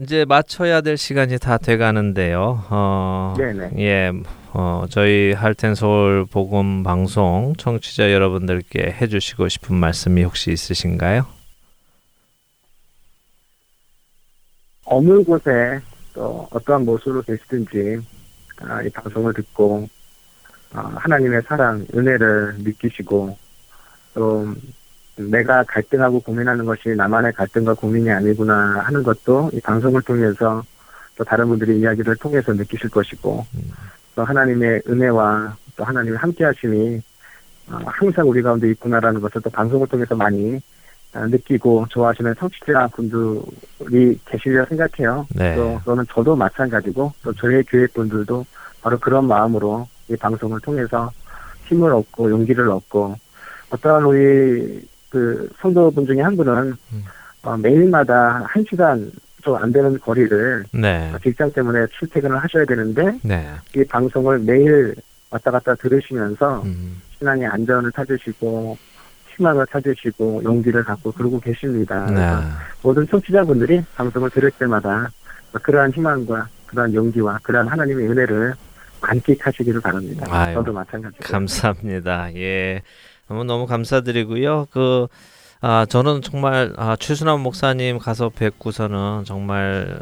이제 0.00 0.24
맞춰야 0.24 0.80
될 0.80 0.96
시간이 0.96 1.38
다 1.38 1.58
돼가는데요. 1.58 2.64
어, 2.70 3.34
네네. 3.36 3.70
예, 3.78 4.12
어, 4.52 4.84
저희 4.88 5.32
할텐 5.32 5.74
서울 5.74 6.24
복음 6.24 6.84
방송 6.84 7.54
청취자 7.58 8.12
여러분들께 8.12 8.96
해주시고 9.00 9.48
싶은 9.48 9.74
말씀이 9.74 10.22
혹시 10.22 10.52
있으신가요? 10.52 11.26
어느 14.84 15.22
곳에 15.24 15.80
또 16.14 16.46
어떠한 16.52 16.84
모습으로 16.84 17.22
계시든지 17.22 18.00
아, 18.60 18.82
이 18.82 18.90
방송을 18.90 19.34
듣고 19.34 19.88
아, 20.74 20.80
하나님의 20.96 21.42
사랑, 21.42 21.84
은혜를 21.92 22.54
느끼시고 22.58 23.36
또 24.14 24.54
내가 25.18 25.64
갈등하고 25.64 26.20
고민하는 26.20 26.64
것이 26.64 26.90
나만의 26.90 27.32
갈등과 27.32 27.74
고민이 27.74 28.10
아니구나 28.10 28.80
하는 28.80 29.02
것도 29.02 29.50
이 29.52 29.60
방송을 29.60 30.02
통해서 30.02 30.62
또 31.16 31.24
다른 31.24 31.48
분들의 31.48 31.78
이야기를 31.80 32.16
통해서 32.16 32.52
느끼실 32.52 32.90
것이고 32.90 33.44
또 34.14 34.24
하나님의 34.24 34.82
은혜와 34.88 35.56
또 35.76 35.84
하나님의 35.84 36.18
함께하심이 36.18 37.00
아, 37.70 37.80
항상 37.86 38.28
우리 38.28 38.40
가운데 38.40 38.70
있구나라는 38.70 39.20
것을 39.20 39.42
또 39.42 39.50
방송을 39.50 39.86
통해서 39.88 40.14
많이 40.14 40.58
아, 41.12 41.26
느끼고 41.26 41.86
좋아하시는 41.90 42.34
청취자 42.38 42.88
분들이 42.88 44.18
계시리라 44.24 44.64
생각해요. 44.66 45.26
네. 45.34 45.54
또 45.54 45.80
또는 45.84 46.04
저도 46.10 46.36
마찬가지고 46.36 47.12
또 47.22 47.32
저희 47.34 47.62
교회 47.64 47.86
분들도 47.88 48.46
바로 48.80 48.98
그런 48.98 49.26
마음으로 49.26 49.86
이 50.08 50.16
방송을 50.16 50.60
통해서 50.60 51.10
힘을 51.66 51.92
얻고 51.92 52.30
용기를 52.30 52.70
얻고 52.70 53.16
어떠한 53.70 54.04
우리 54.04 54.87
그 55.10 55.48
성도분 55.60 56.06
중에 56.06 56.20
한 56.20 56.36
분은 56.36 56.76
어, 57.42 57.56
매일마다 57.56 58.44
한 58.46 58.64
시간 58.68 59.10
좀 59.42 59.56
안 59.56 59.72
되는 59.72 59.98
거리를 59.98 60.64
네. 60.72 61.12
직장 61.22 61.50
때문에 61.52 61.86
출퇴근을 61.98 62.36
하셔야 62.38 62.64
되는데 62.64 63.18
네. 63.22 63.46
이 63.76 63.84
방송을 63.84 64.40
매일 64.40 64.94
왔다 65.30 65.50
갔다 65.50 65.74
들으시면서 65.74 66.62
음. 66.62 67.00
신앙의 67.18 67.46
안전을 67.46 67.92
찾으시고 67.92 68.76
희망을 69.36 69.66
찾으시고 69.70 70.42
용기를 70.44 70.84
갖고 70.84 71.12
그러고 71.12 71.38
계십니다. 71.40 72.06
네. 72.10 72.26
모든 72.82 73.06
청취자분들이 73.06 73.82
방송을 73.94 74.30
들을 74.30 74.50
때마다 74.52 75.10
그러한 75.62 75.92
희망과 75.92 76.48
그러한 76.66 76.94
용기와 76.94 77.38
그러한 77.42 77.68
하나님의 77.68 78.08
은혜를 78.08 78.54
만끽하시기를 79.00 79.80
바랍니다. 79.80 80.26
아유, 80.28 80.54
저도 80.54 80.72
마찬가지고. 80.72 81.22
감사합니다. 81.24 82.34
예. 82.34 82.82
너무 83.28 83.44
너무 83.44 83.66
감사드리고요. 83.66 84.66
그 84.70 85.08
아, 85.60 85.84
저는 85.88 86.22
정말 86.22 86.72
아, 86.76 86.94
최순환 87.00 87.40
목사님 87.40 87.98
가서 87.98 88.28
뵙고서는 88.28 89.24
정말 89.24 89.98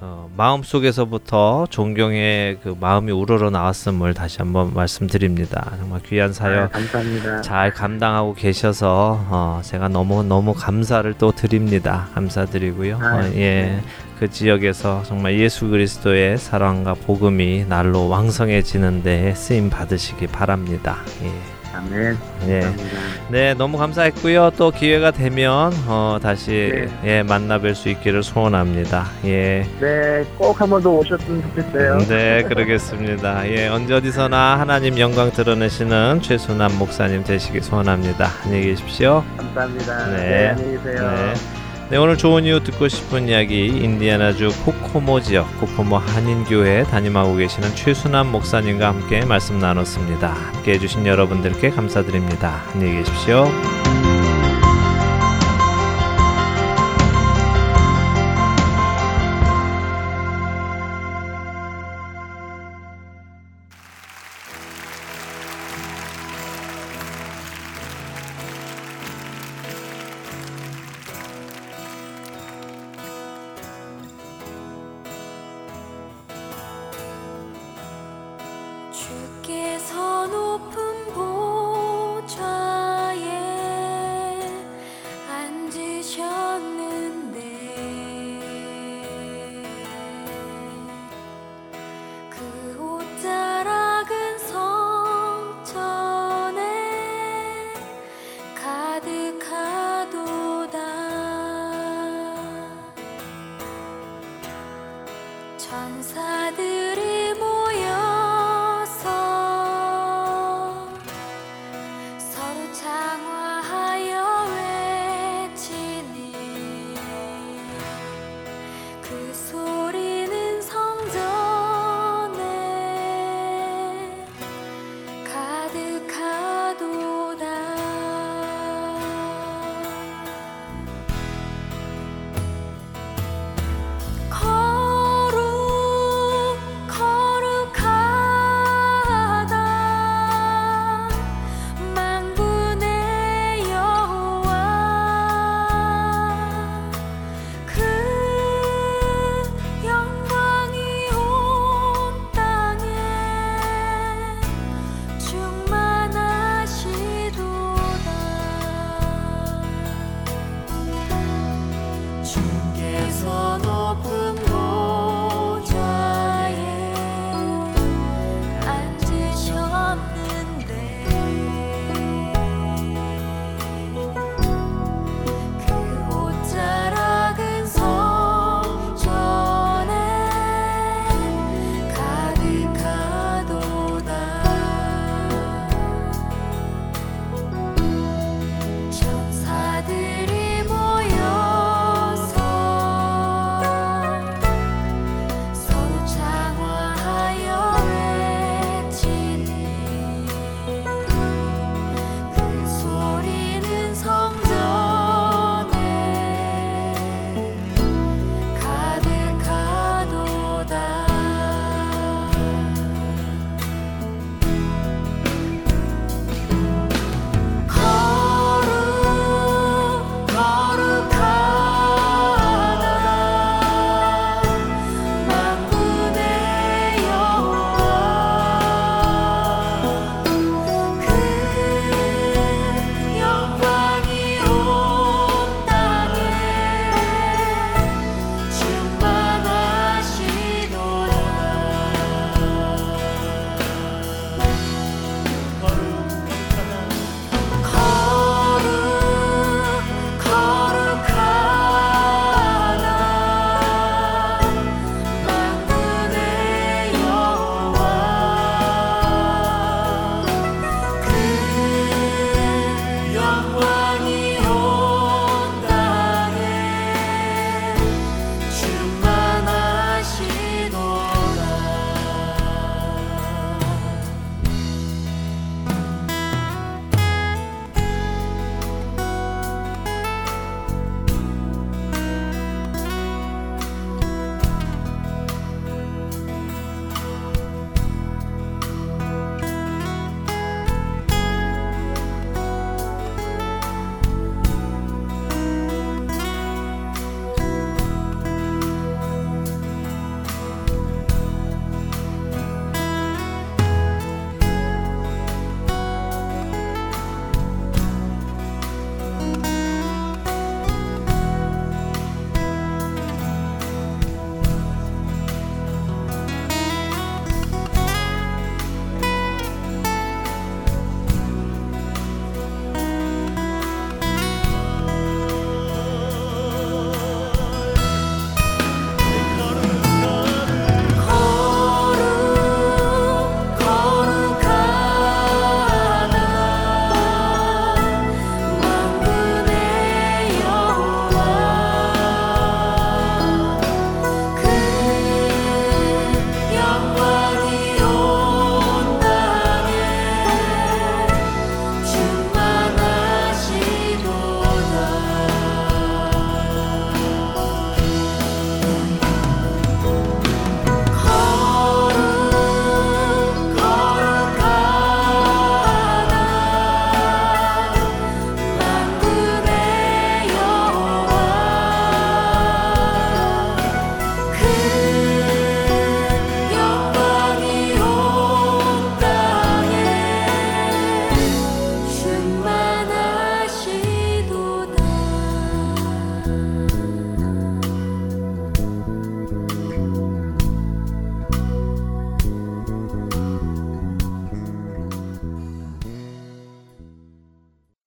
어, 0.00 0.30
마음 0.34 0.62
속에서부터 0.62 1.66
존경의 1.68 2.58
그 2.62 2.74
마음이 2.80 3.12
우러러 3.12 3.50
나왔음을 3.50 4.14
다시 4.14 4.38
한번 4.38 4.72
말씀드립니다. 4.72 5.72
정말 5.78 6.00
귀한 6.04 6.30
아, 6.30 6.32
사역 6.32 6.72
감사합니다. 6.72 7.42
잘 7.42 7.74
감당하고 7.74 8.32
계셔서 8.32 9.26
어, 9.28 9.60
제가 9.62 9.88
너무 9.88 10.22
너무 10.22 10.54
감사를 10.54 11.12
또 11.18 11.32
드립니다. 11.32 12.08
감사드리고요. 12.14 12.98
아, 13.02 13.16
어, 13.16 13.24
예, 13.34 13.82
그 14.18 14.30
지역에서 14.30 15.02
정말 15.02 15.38
예수 15.38 15.68
그리스도의 15.68 16.38
사랑과 16.38 16.94
복음이 16.94 17.66
날로 17.68 18.08
왕성해지는데 18.08 19.34
쓰임 19.34 19.68
받으시기 19.68 20.28
바랍니다. 20.28 20.96
예. 21.24 21.53
아멘. 21.76 22.16
예. 22.48 22.60
감사합니다. 22.60 22.98
네, 23.30 23.54
너무 23.54 23.78
감사했고요. 23.78 24.52
또 24.56 24.70
기회가 24.70 25.10
되면 25.10 25.72
어, 25.86 26.18
다시 26.22 26.70
네. 26.72 26.88
예, 27.18 27.22
만나 27.22 27.58
뵐 27.58 27.74
수 27.74 27.88
있기를 27.88 28.22
소원합니다. 28.22 29.06
예. 29.24 29.66
네, 29.80 30.24
꼭 30.38 30.60
한 30.60 30.70
번 30.70 30.82
더 30.82 30.90
오셨으면 30.90 31.42
좋겠어요. 31.42 31.98
네, 32.08 32.42
그러겠습니다. 32.44 33.48
예, 33.50 33.68
언제 33.68 33.94
어디서나 33.94 34.58
하나님 34.60 34.98
영광 34.98 35.30
드러내시는 35.32 36.20
최순남 36.22 36.78
목사님 36.78 37.24
되시기 37.24 37.60
소원합니다. 37.60 38.28
안녕히 38.44 38.66
계십시오. 38.66 39.24
감사합니다. 39.36 40.06
네. 40.10 40.16
네, 40.16 40.48
안녕히 40.50 40.76
계세요. 40.76 41.10
네. 41.10 41.63
네, 41.94 41.98
오늘 41.98 42.18
좋은 42.18 42.44
이유 42.44 42.60
듣고 42.60 42.88
싶은 42.88 43.28
이야기 43.28 43.68
인디아나주 43.68 44.50
코코모 44.64 45.20
지역 45.20 45.60
코코모 45.60 45.98
한인교회 45.98 46.82
담임하고 46.90 47.36
계시는 47.36 47.76
최순남 47.76 48.32
목사님과 48.32 48.88
함께 48.88 49.24
말씀 49.24 49.60
나눴습니다. 49.60 50.32
함께 50.32 50.72
해주신 50.72 51.06
여러분들께 51.06 51.70
감사드립니다. 51.70 52.64
안녕히 52.72 52.96
계십시오. 52.96 53.44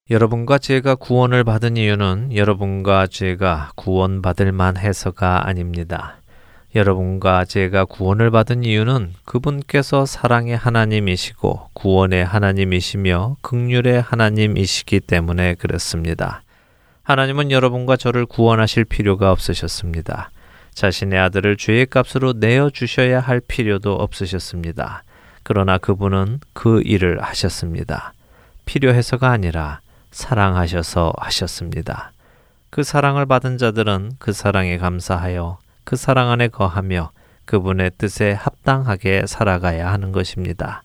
여러분과 0.09 0.57
제가 0.57 0.95
구원을 0.95 1.43
받은 1.43 1.75
이유는 1.75 2.33
여러분과 2.33 3.07
제가 3.07 3.71
구원받을 3.75 4.53
만해서가 4.53 5.45
아닙니다. 5.49 6.15
여러분과 6.75 7.43
제가 7.43 7.83
구원을 7.83 8.31
받은 8.31 8.63
이유는 8.63 9.15
그분께서 9.25 10.05
사랑의 10.05 10.55
하나님이시고 10.55 11.71
구원의 11.73 12.23
하나님이시며 12.23 13.35
극률의 13.41 14.01
하나님이시기 14.01 15.01
때문에 15.01 15.55
그렇습니다. 15.55 16.41
하나님은 17.03 17.51
여러분과 17.51 17.97
저를 17.97 18.25
구원하실 18.25 18.85
필요가 18.85 19.33
없으셨습니다. 19.33 20.31
자신의 20.73 21.19
아들을 21.19 21.57
죄의 21.57 21.87
값으로 21.87 22.31
내어 22.31 22.69
주셔야 22.69 23.19
할 23.19 23.41
필요도 23.41 23.93
없으셨습니다. 23.93 25.03
그러나 25.43 25.77
그분은 25.77 26.39
그 26.53 26.81
일을 26.85 27.21
하셨습니다. 27.21 28.13
필요해서가 28.63 29.29
아니라 29.29 29.81
사랑하셔서 30.11 31.13
하셨습니다. 31.17 32.11
그 32.69 32.83
사랑을 32.83 33.25
받은 33.25 33.57
자들은 33.57 34.13
그 34.19 34.33
사랑에 34.33 34.77
감사하여 34.77 35.59
그 35.83 35.95
사랑 35.95 36.29
안에 36.31 36.49
거하며 36.49 37.11
그분의 37.45 37.91
뜻에 37.97 38.33
합당하게 38.33 39.25
살아가야 39.25 39.91
하는 39.91 40.11
것입니다. 40.11 40.83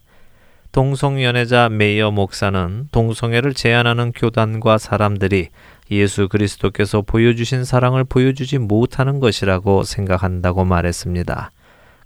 동성연애자 0.70 1.68
메이어 1.68 2.10
목사는 2.10 2.88
동성애를 2.92 3.52
제안하는 3.52 4.12
교단과 4.12 4.78
사람들이 4.78 5.48
예수 5.90 6.28
그리스도께서 6.28 7.02
보여주신 7.02 7.64
사랑을 7.64 8.04
보여주지 8.04 8.56
못하는 8.56 9.20
것이라고 9.20 9.82
생각한다고 9.82 10.64
말했습니다. 10.64 11.50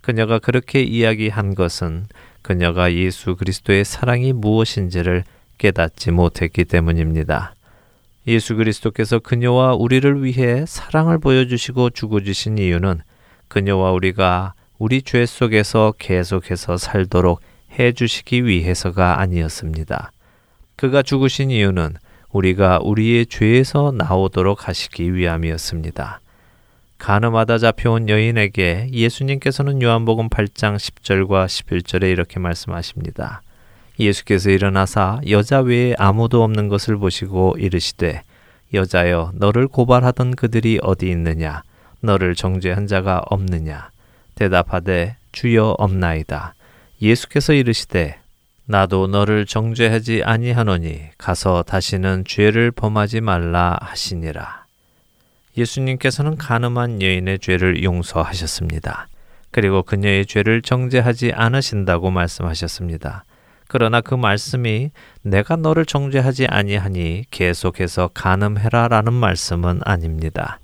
그녀가 0.00 0.40
그렇게 0.40 0.82
이야기한 0.82 1.54
것은 1.54 2.06
그녀가 2.42 2.92
예수 2.92 3.36
그리스도의 3.36 3.84
사랑이 3.84 4.32
무엇인지를 4.32 5.24
깨닫지 5.58 6.10
못했기 6.10 6.64
때문입니다. 6.64 7.54
예수 8.26 8.56
그리스도께서 8.56 9.18
그녀와 9.20 9.74
우리를 9.74 10.24
위해 10.24 10.64
사랑을 10.66 11.18
보여주시고 11.18 11.90
죽어주신 11.90 12.58
이유는 12.58 13.00
그녀와 13.48 13.92
우리가 13.92 14.54
우리 14.78 15.02
죄 15.02 15.24
속에서 15.24 15.94
계속해서 15.98 16.76
살도록 16.76 17.40
해주시기 17.78 18.44
위해서가 18.44 19.20
아니었습니다. 19.20 20.10
그가 20.76 21.02
죽으신 21.02 21.50
이유는 21.50 21.94
우리가 22.30 22.80
우리의 22.82 23.26
죄에서 23.26 23.92
나오도록 23.92 24.68
하시기 24.68 25.14
위함이었습니다. 25.14 26.20
가늠하다 26.98 27.58
잡혀온 27.58 28.08
여인에게 28.08 28.88
예수님께서는 28.90 29.82
요한복음 29.82 30.28
8장 30.28 30.76
10절과 30.76 31.46
11절에 31.46 32.10
이렇게 32.10 32.40
말씀하십니다. 32.40 33.42
예수께서 33.98 34.50
일어나사 34.50 35.20
여자 35.28 35.60
외에 35.60 35.94
아무도 35.98 36.42
없는 36.42 36.68
것을 36.68 36.96
보시고 36.96 37.56
이르시되 37.58 38.22
여자여 38.74 39.32
너를 39.34 39.68
고발하던 39.68 40.36
그들이 40.36 40.78
어디 40.82 41.08
있느냐 41.10 41.62
너를 42.00 42.34
정죄한 42.34 42.86
자가 42.86 43.22
없느냐 43.30 43.90
대답하되 44.34 45.16
주여 45.32 45.76
없나이다 45.78 46.54
예수께서 47.00 47.52
이르시되 47.52 48.18
나도 48.66 49.06
너를 49.06 49.46
정죄하지 49.46 50.22
아니하노니 50.24 51.00
가서 51.18 51.62
다시는 51.62 52.24
죄를 52.26 52.70
범하지 52.70 53.20
말라 53.20 53.78
하시니라 53.80 54.66
예수님께서는 55.56 56.36
가늠한 56.36 57.00
여인의 57.00 57.38
죄를 57.38 57.82
용서하셨습니다. 57.82 59.08
그리고 59.50 59.82
그녀의 59.82 60.26
죄를 60.26 60.60
정죄하지 60.60 61.32
않으신다고 61.32 62.10
말씀하셨습니다. 62.10 63.24
그러나 63.68 64.00
그 64.00 64.14
말씀이 64.14 64.90
내가 65.22 65.56
너를 65.56 65.84
정죄하지 65.84 66.46
아니하니 66.46 67.24
계속해서 67.30 68.10
간음해라라는 68.14 69.12
말씀은 69.12 69.80
아닙니다. 69.84 70.60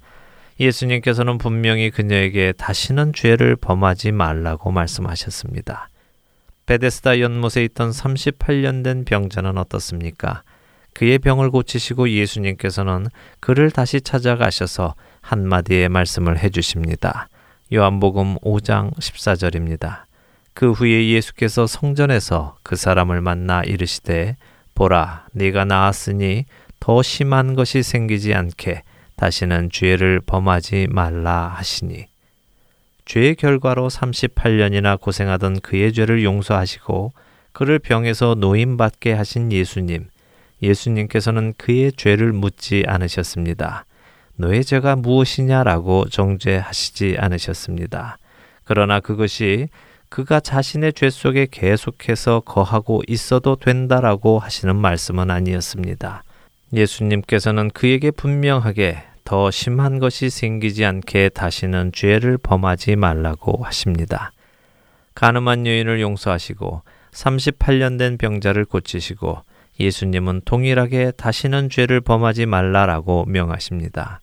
예수님께서는 0.61 1.39
분명히 1.39 1.91
그녀에게 1.91 2.53
다시는 2.53 3.13
죄를 3.13 3.57
범하지 3.57 4.13
말라고 4.13 4.71
말씀하셨습니다. 4.71 5.89
베데스다 6.67 7.21
연못에 7.21 7.65
있던 7.65 7.91
38년 7.91 8.85
된 8.85 9.05
병자는 9.05 9.59
어떻습니까? 9.59 10.43
그의 10.95 11.19
병을 11.19 11.51
고치시고 11.51 12.11
예수님께서는 12.11 13.07
그를 13.41 13.71
다시 13.71 14.01
찾아가셔서 14.01 14.95
한마디의 15.23 15.89
말씀을 15.89 16.39
해주십니다. 16.39 17.29
요한복음 17.73 18.37
5장 18.41 18.95
14절입니다. 18.97 20.03
그 20.55 20.73
후에 20.73 21.09
예수께서 21.09 21.67
성전에서 21.67 22.57
그 22.63 22.77
사람을 22.77 23.21
만나 23.21 23.63
이르시되 23.63 24.37
보라 24.75 25.27
네가 25.33 25.65
나았으니 25.65 26.47
더 26.81 27.03
심한 27.03 27.55
것이 27.55 27.83
생기지 27.83 28.35
않게 28.35 28.83
다시는 29.17 29.71
죄를 29.71 30.21
범하지 30.21 30.89
말라 30.91 31.53
하시니 31.57 32.07
죄의 33.05 33.35
결과로 33.37 33.89
38년이나 33.89 35.01
고생하던 35.01 35.61
그의 35.61 35.93
죄를 35.93 36.25
용서하시고 36.25 37.13
그를 37.53 37.79
병에서 37.79 38.35
노임받게 38.35 39.13
하신 39.13 39.53
예수님 39.53 40.09
예수님께서는 40.63 41.55
그의 41.59 41.93
죄를 41.93 42.33
묻지 42.33 42.85
않으셨습니다. 42.87 43.85
너의 44.37 44.65
죄가 44.65 44.97
무엇이냐라고 44.97 46.09
정죄하시지 46.09 47.17
않으셨습니다. 47.19 48.19
그러나 48.65 49.01
그것이 49.01 49.69
그가 50.13 50.41
자신의 50.41 50.93
죄 50.93 51.09
속에 51.09 51.47
계속해서 51.51 52.41
거하고 52.41 53.01
있어도 53.09 53.57
된다라고 53.57 54.39
하시는 54.39 54.77
말씀은 54.77 55.31
아니었습니다. 55.31 56.23
예수님께서는 56.71 57.71
그에게 57.71 58.11
분명하게 58.11 59.05
더 59.25 59.51
심한 59.51 59.99
것이 59.99 60.29
생기지 60.29 60.85
않게 60.85 61.31
다시는 61.31 61.93
죄를 61.95 62.37
범하지 62.37 62.97
말라고 62.97 63.65
하십니다. 63.65 64.33
가늠한 65.15 65.67
여인을 65.67 66.03
용서하시고 66.03 66.83
38년 67.13 67.99
된 67.99 68.19
병자를 68.19 68.67
고치시고 68.67 69.39
예수님은 69.81 70.43
동일하게 70.45 71.13
다시는 71.13 71.71
죄를 71.71 72.03
범하지 72.03 72.45
말라라고 72.45 73.25
명하십니다. 73.25 74.21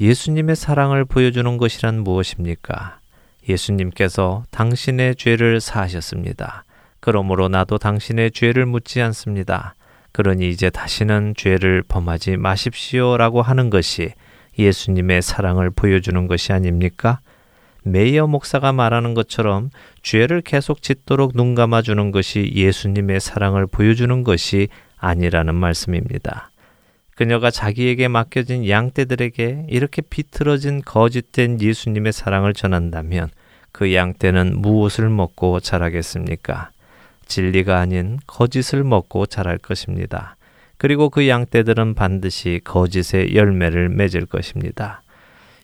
예수님의 0.00 0.56
사랑을 0.56 1.04
보여주는 1.04 1.58
것이란 1.58 2.02
무엇입니까? 2.02 3.00
예수님께서 3.48 4.44
당신의 4.50 5.16
죄를 5.16 5.60
사하셨습니다. 5.60 6.64
그러므로 7.00 7.48
나도 7.48 7.78
당신의 7.78 8.32
죄를 8.32 8.66
묻지 8.66 9.00
않습니다. 9.02 9.74
그러니 10.12 10.48
이제 10.48 10.70
다시는 10.70 11.34
죄를 11.36 11.82
범하지 11.86 12.36
마십시오 12.38 13.16
라고 13.16 13.42
하는 13.42 13.70
것이 13.70 14.12
예수님의 14.58 15.22
사랑을 15.22 15.70
보여주는 15.70 16.26
것이 16.26 16.52
아닙니까? 16.52 17.20
메이어 17.82 18.26
목사가 18.26 18.72
말하는 18.72 19.14
것처럼 19.14 19.70
죄를 20.02 20.40
계속 20.40 20.82
짓도록 20.82 21.36
눈 21.36 21.54
감아주는 21.54 22.10
것이 22.10 22.50
예수님의 22.54 23.20
사랑을 23.20 23.66
보여주는 23.66 24.24
것이 24.24 24.68
아니라는 24.96 25.54
말씀입니다. 25.54 26.50
그녀가 27.14 27.50
자기에게 27.50 28.08
맡겨진 28.08 28.68
양떼들에게 28.68 29.66
이렇게 29.68 30.02
비틀어진 30.02 30.82
거짓된 30.82 31.60
예수님의 31.60 32.12
사랑을 32.12 32.52
전한다면 32.52 33.30
그 33.76 33.92
양떼는 33.92 34.62
무엇을 34.62 35.10
먹고 35.10 35.60
자라겠습니까? 35.60 36.70
진리가 37.26 37.78
아닌 37.78 38.18
거짓을 38.26 38.82
먹고 38.84 39.26
자랄 39.26 39.58
것입니다. 39.58 40.36
그리고 40.78 41.10
그 41.10 41.28
양떼들은 41.28 41.92
반드시 41.92 42.62
거짓의 42.64 43.34
열매를 43.34 43.90
맺을 43.90 44.24
것입니다. 44.24 45.02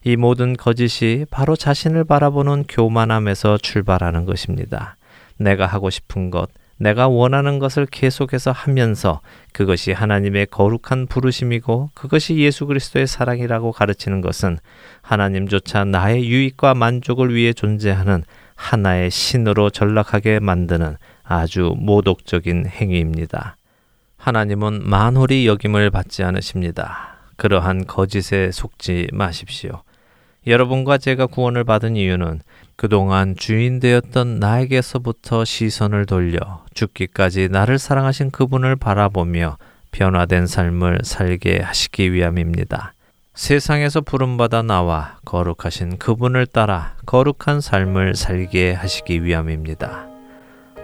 이 0.04 0.16
모든 0.16 0.58
거짓이 0.58 1.24
바로 1.30 1.56
자신을 1.56 2.04
바라보는 2.04 2.64
교만함에서 2.68 3.56
출발하는 3.56 4.26
것입니다. 4.26 4.96
내가 5.38 5.64
하고 5.64 5.88
싶은 5.88 6.30
것, 6.30 6.50
내가 6.82 7.06
원하는 7.06 7.60
것을 7.60 7.86
계속해서 7.86 8.50
하면서 8.50 9.20
그것이 9.52 9.92
하나님의 9.92 10.46
거룩한 10.46 11.06
부르심이고 11.06 11.90
그것이 11.94 12.36
예수 12.38 12.66
그리스도의 12.66 13.06
사랑이라고 13.06 13.70
가르치는 13.70 14.20
것은 14.20 14.58
하나님조차 15.00 15.84
나의 15.84 16.28
유익과 16.28 16.74
만족을 16.74 17.32
위해 17.34 17.52
존재하는 17.52 18.24
하나의 18.56 19.12
신으로 19.12 19.70
전락하게 19.70 20.40
만드는 20.40 20.96
아주 21.22 21.72
모독적인 21.78 22.66
행위입니다. 22.66 23.56
하나님은 24.16 24.82
만홀히 24.82 25.46
여김을 25.46 25.90
받지 25.90 26.24
않으십니다. 26.24 27.16
그러한 27.36 27.86
거짓에 27.86 28.50
속지 28.50 29.08
마십시오. 29.12 29.82
여러분과 30.48 30.98
제가 30.98 31.26
구원을 31.26 31.62
받은 31.62 31.94
이유는 31.94 32.40
그동안 32.76 33.36
주인 33.36 33.80
되었던 33.80 34.40
나에게서부터 34.40 35.44
시선을 35.44 36.06
돌려 36.06 36.64
죽기까지 36.74 37.48
나를 37.48 37.78
사랑하신 37.78 38.30
그분을 38.30 38.76
바라보며 38.76 39.58
변화된 39.92 40.46
삶을 40.46 41.00
살게 41.04 41.60
하시기 41.60 42.12
위함입니다. 42.12 42.94
세상에서 43.34 44.00
부름받아 44.00 44.62
나와 44.62 45.16
거룩하신 45.24 45.98
그분을 45.98 46.46
따라 46.46 46.94
거룩한 47.06 47.60
삶을 47.60 48.14
살게 48.14 48.72
하시기 48.72 49.24
위함입니다. 49.24 50.06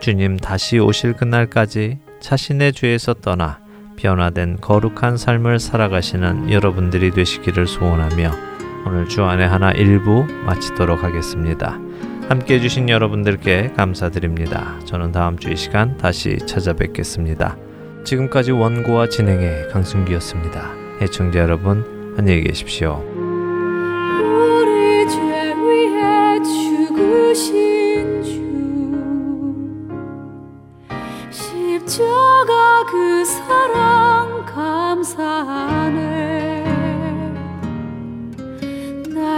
주님 0.01 0.37
다시 0.37 0.79
오실 0.79 1.15
그날까지 1.15 1.99
자신의 2.21 2.73
죄에서 2.73 3.15
떠나 3.15 3.61
변화된 3.97 4.61
거룩한 4.61 5.17
삶을 5.17 5.59
살아가시는 5.59 6.51
여러분들이 6.53 7.11
되시기를 7.11 7.67
소원하며 7.67 8.58
오늘 8.89 9.07
주안의 9.07 9.47
하나 9.47 9.71
일부 9.73 10.25
마치도록 10.47 11.05
하겠습니다. 11.05 11.79
함께 12.27 12.55
해주신 12.55 12.89
여러분들께 12.89 13.75
감사드립니다. 13.77 14.79
저는 14.87 15.13
다음 15.13 15.37
주 15.39 15.51
이 15.51 15.57
시간 15.57 15.99
다시 15.99 16.39
찾아뵙겠습니다. 16.47 17.59
지금까지 18.05 18.53
원고와 18.53 19.11
진행의 19.11 19.69
강순기였습니다. 19.69 20.71
애청자 21.03 21.41
여러분, 21.41 22.15
안녕히 22.17 22.45
계십시오. 22.45 23.05
우리 24.23 25.07
죄 25.07 25.19
위해 25.19 26.43
죽으신 26.43 28.23
주 28.23 28.41
십자가 31.31 32.87
그 32.91 33.23
사랑 33.27 34.47
감사하리 34.47 36.38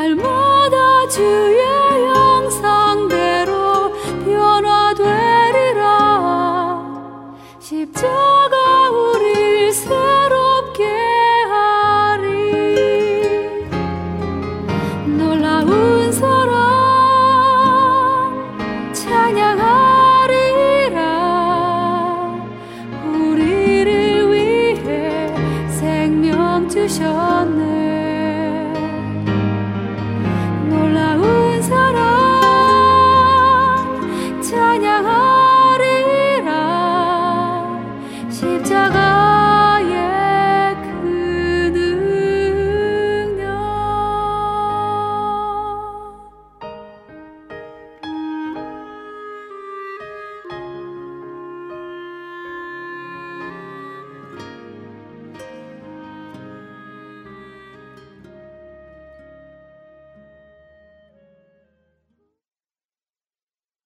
mother 0.08 1.06
to 1.10 1.22
you 1.22 1.69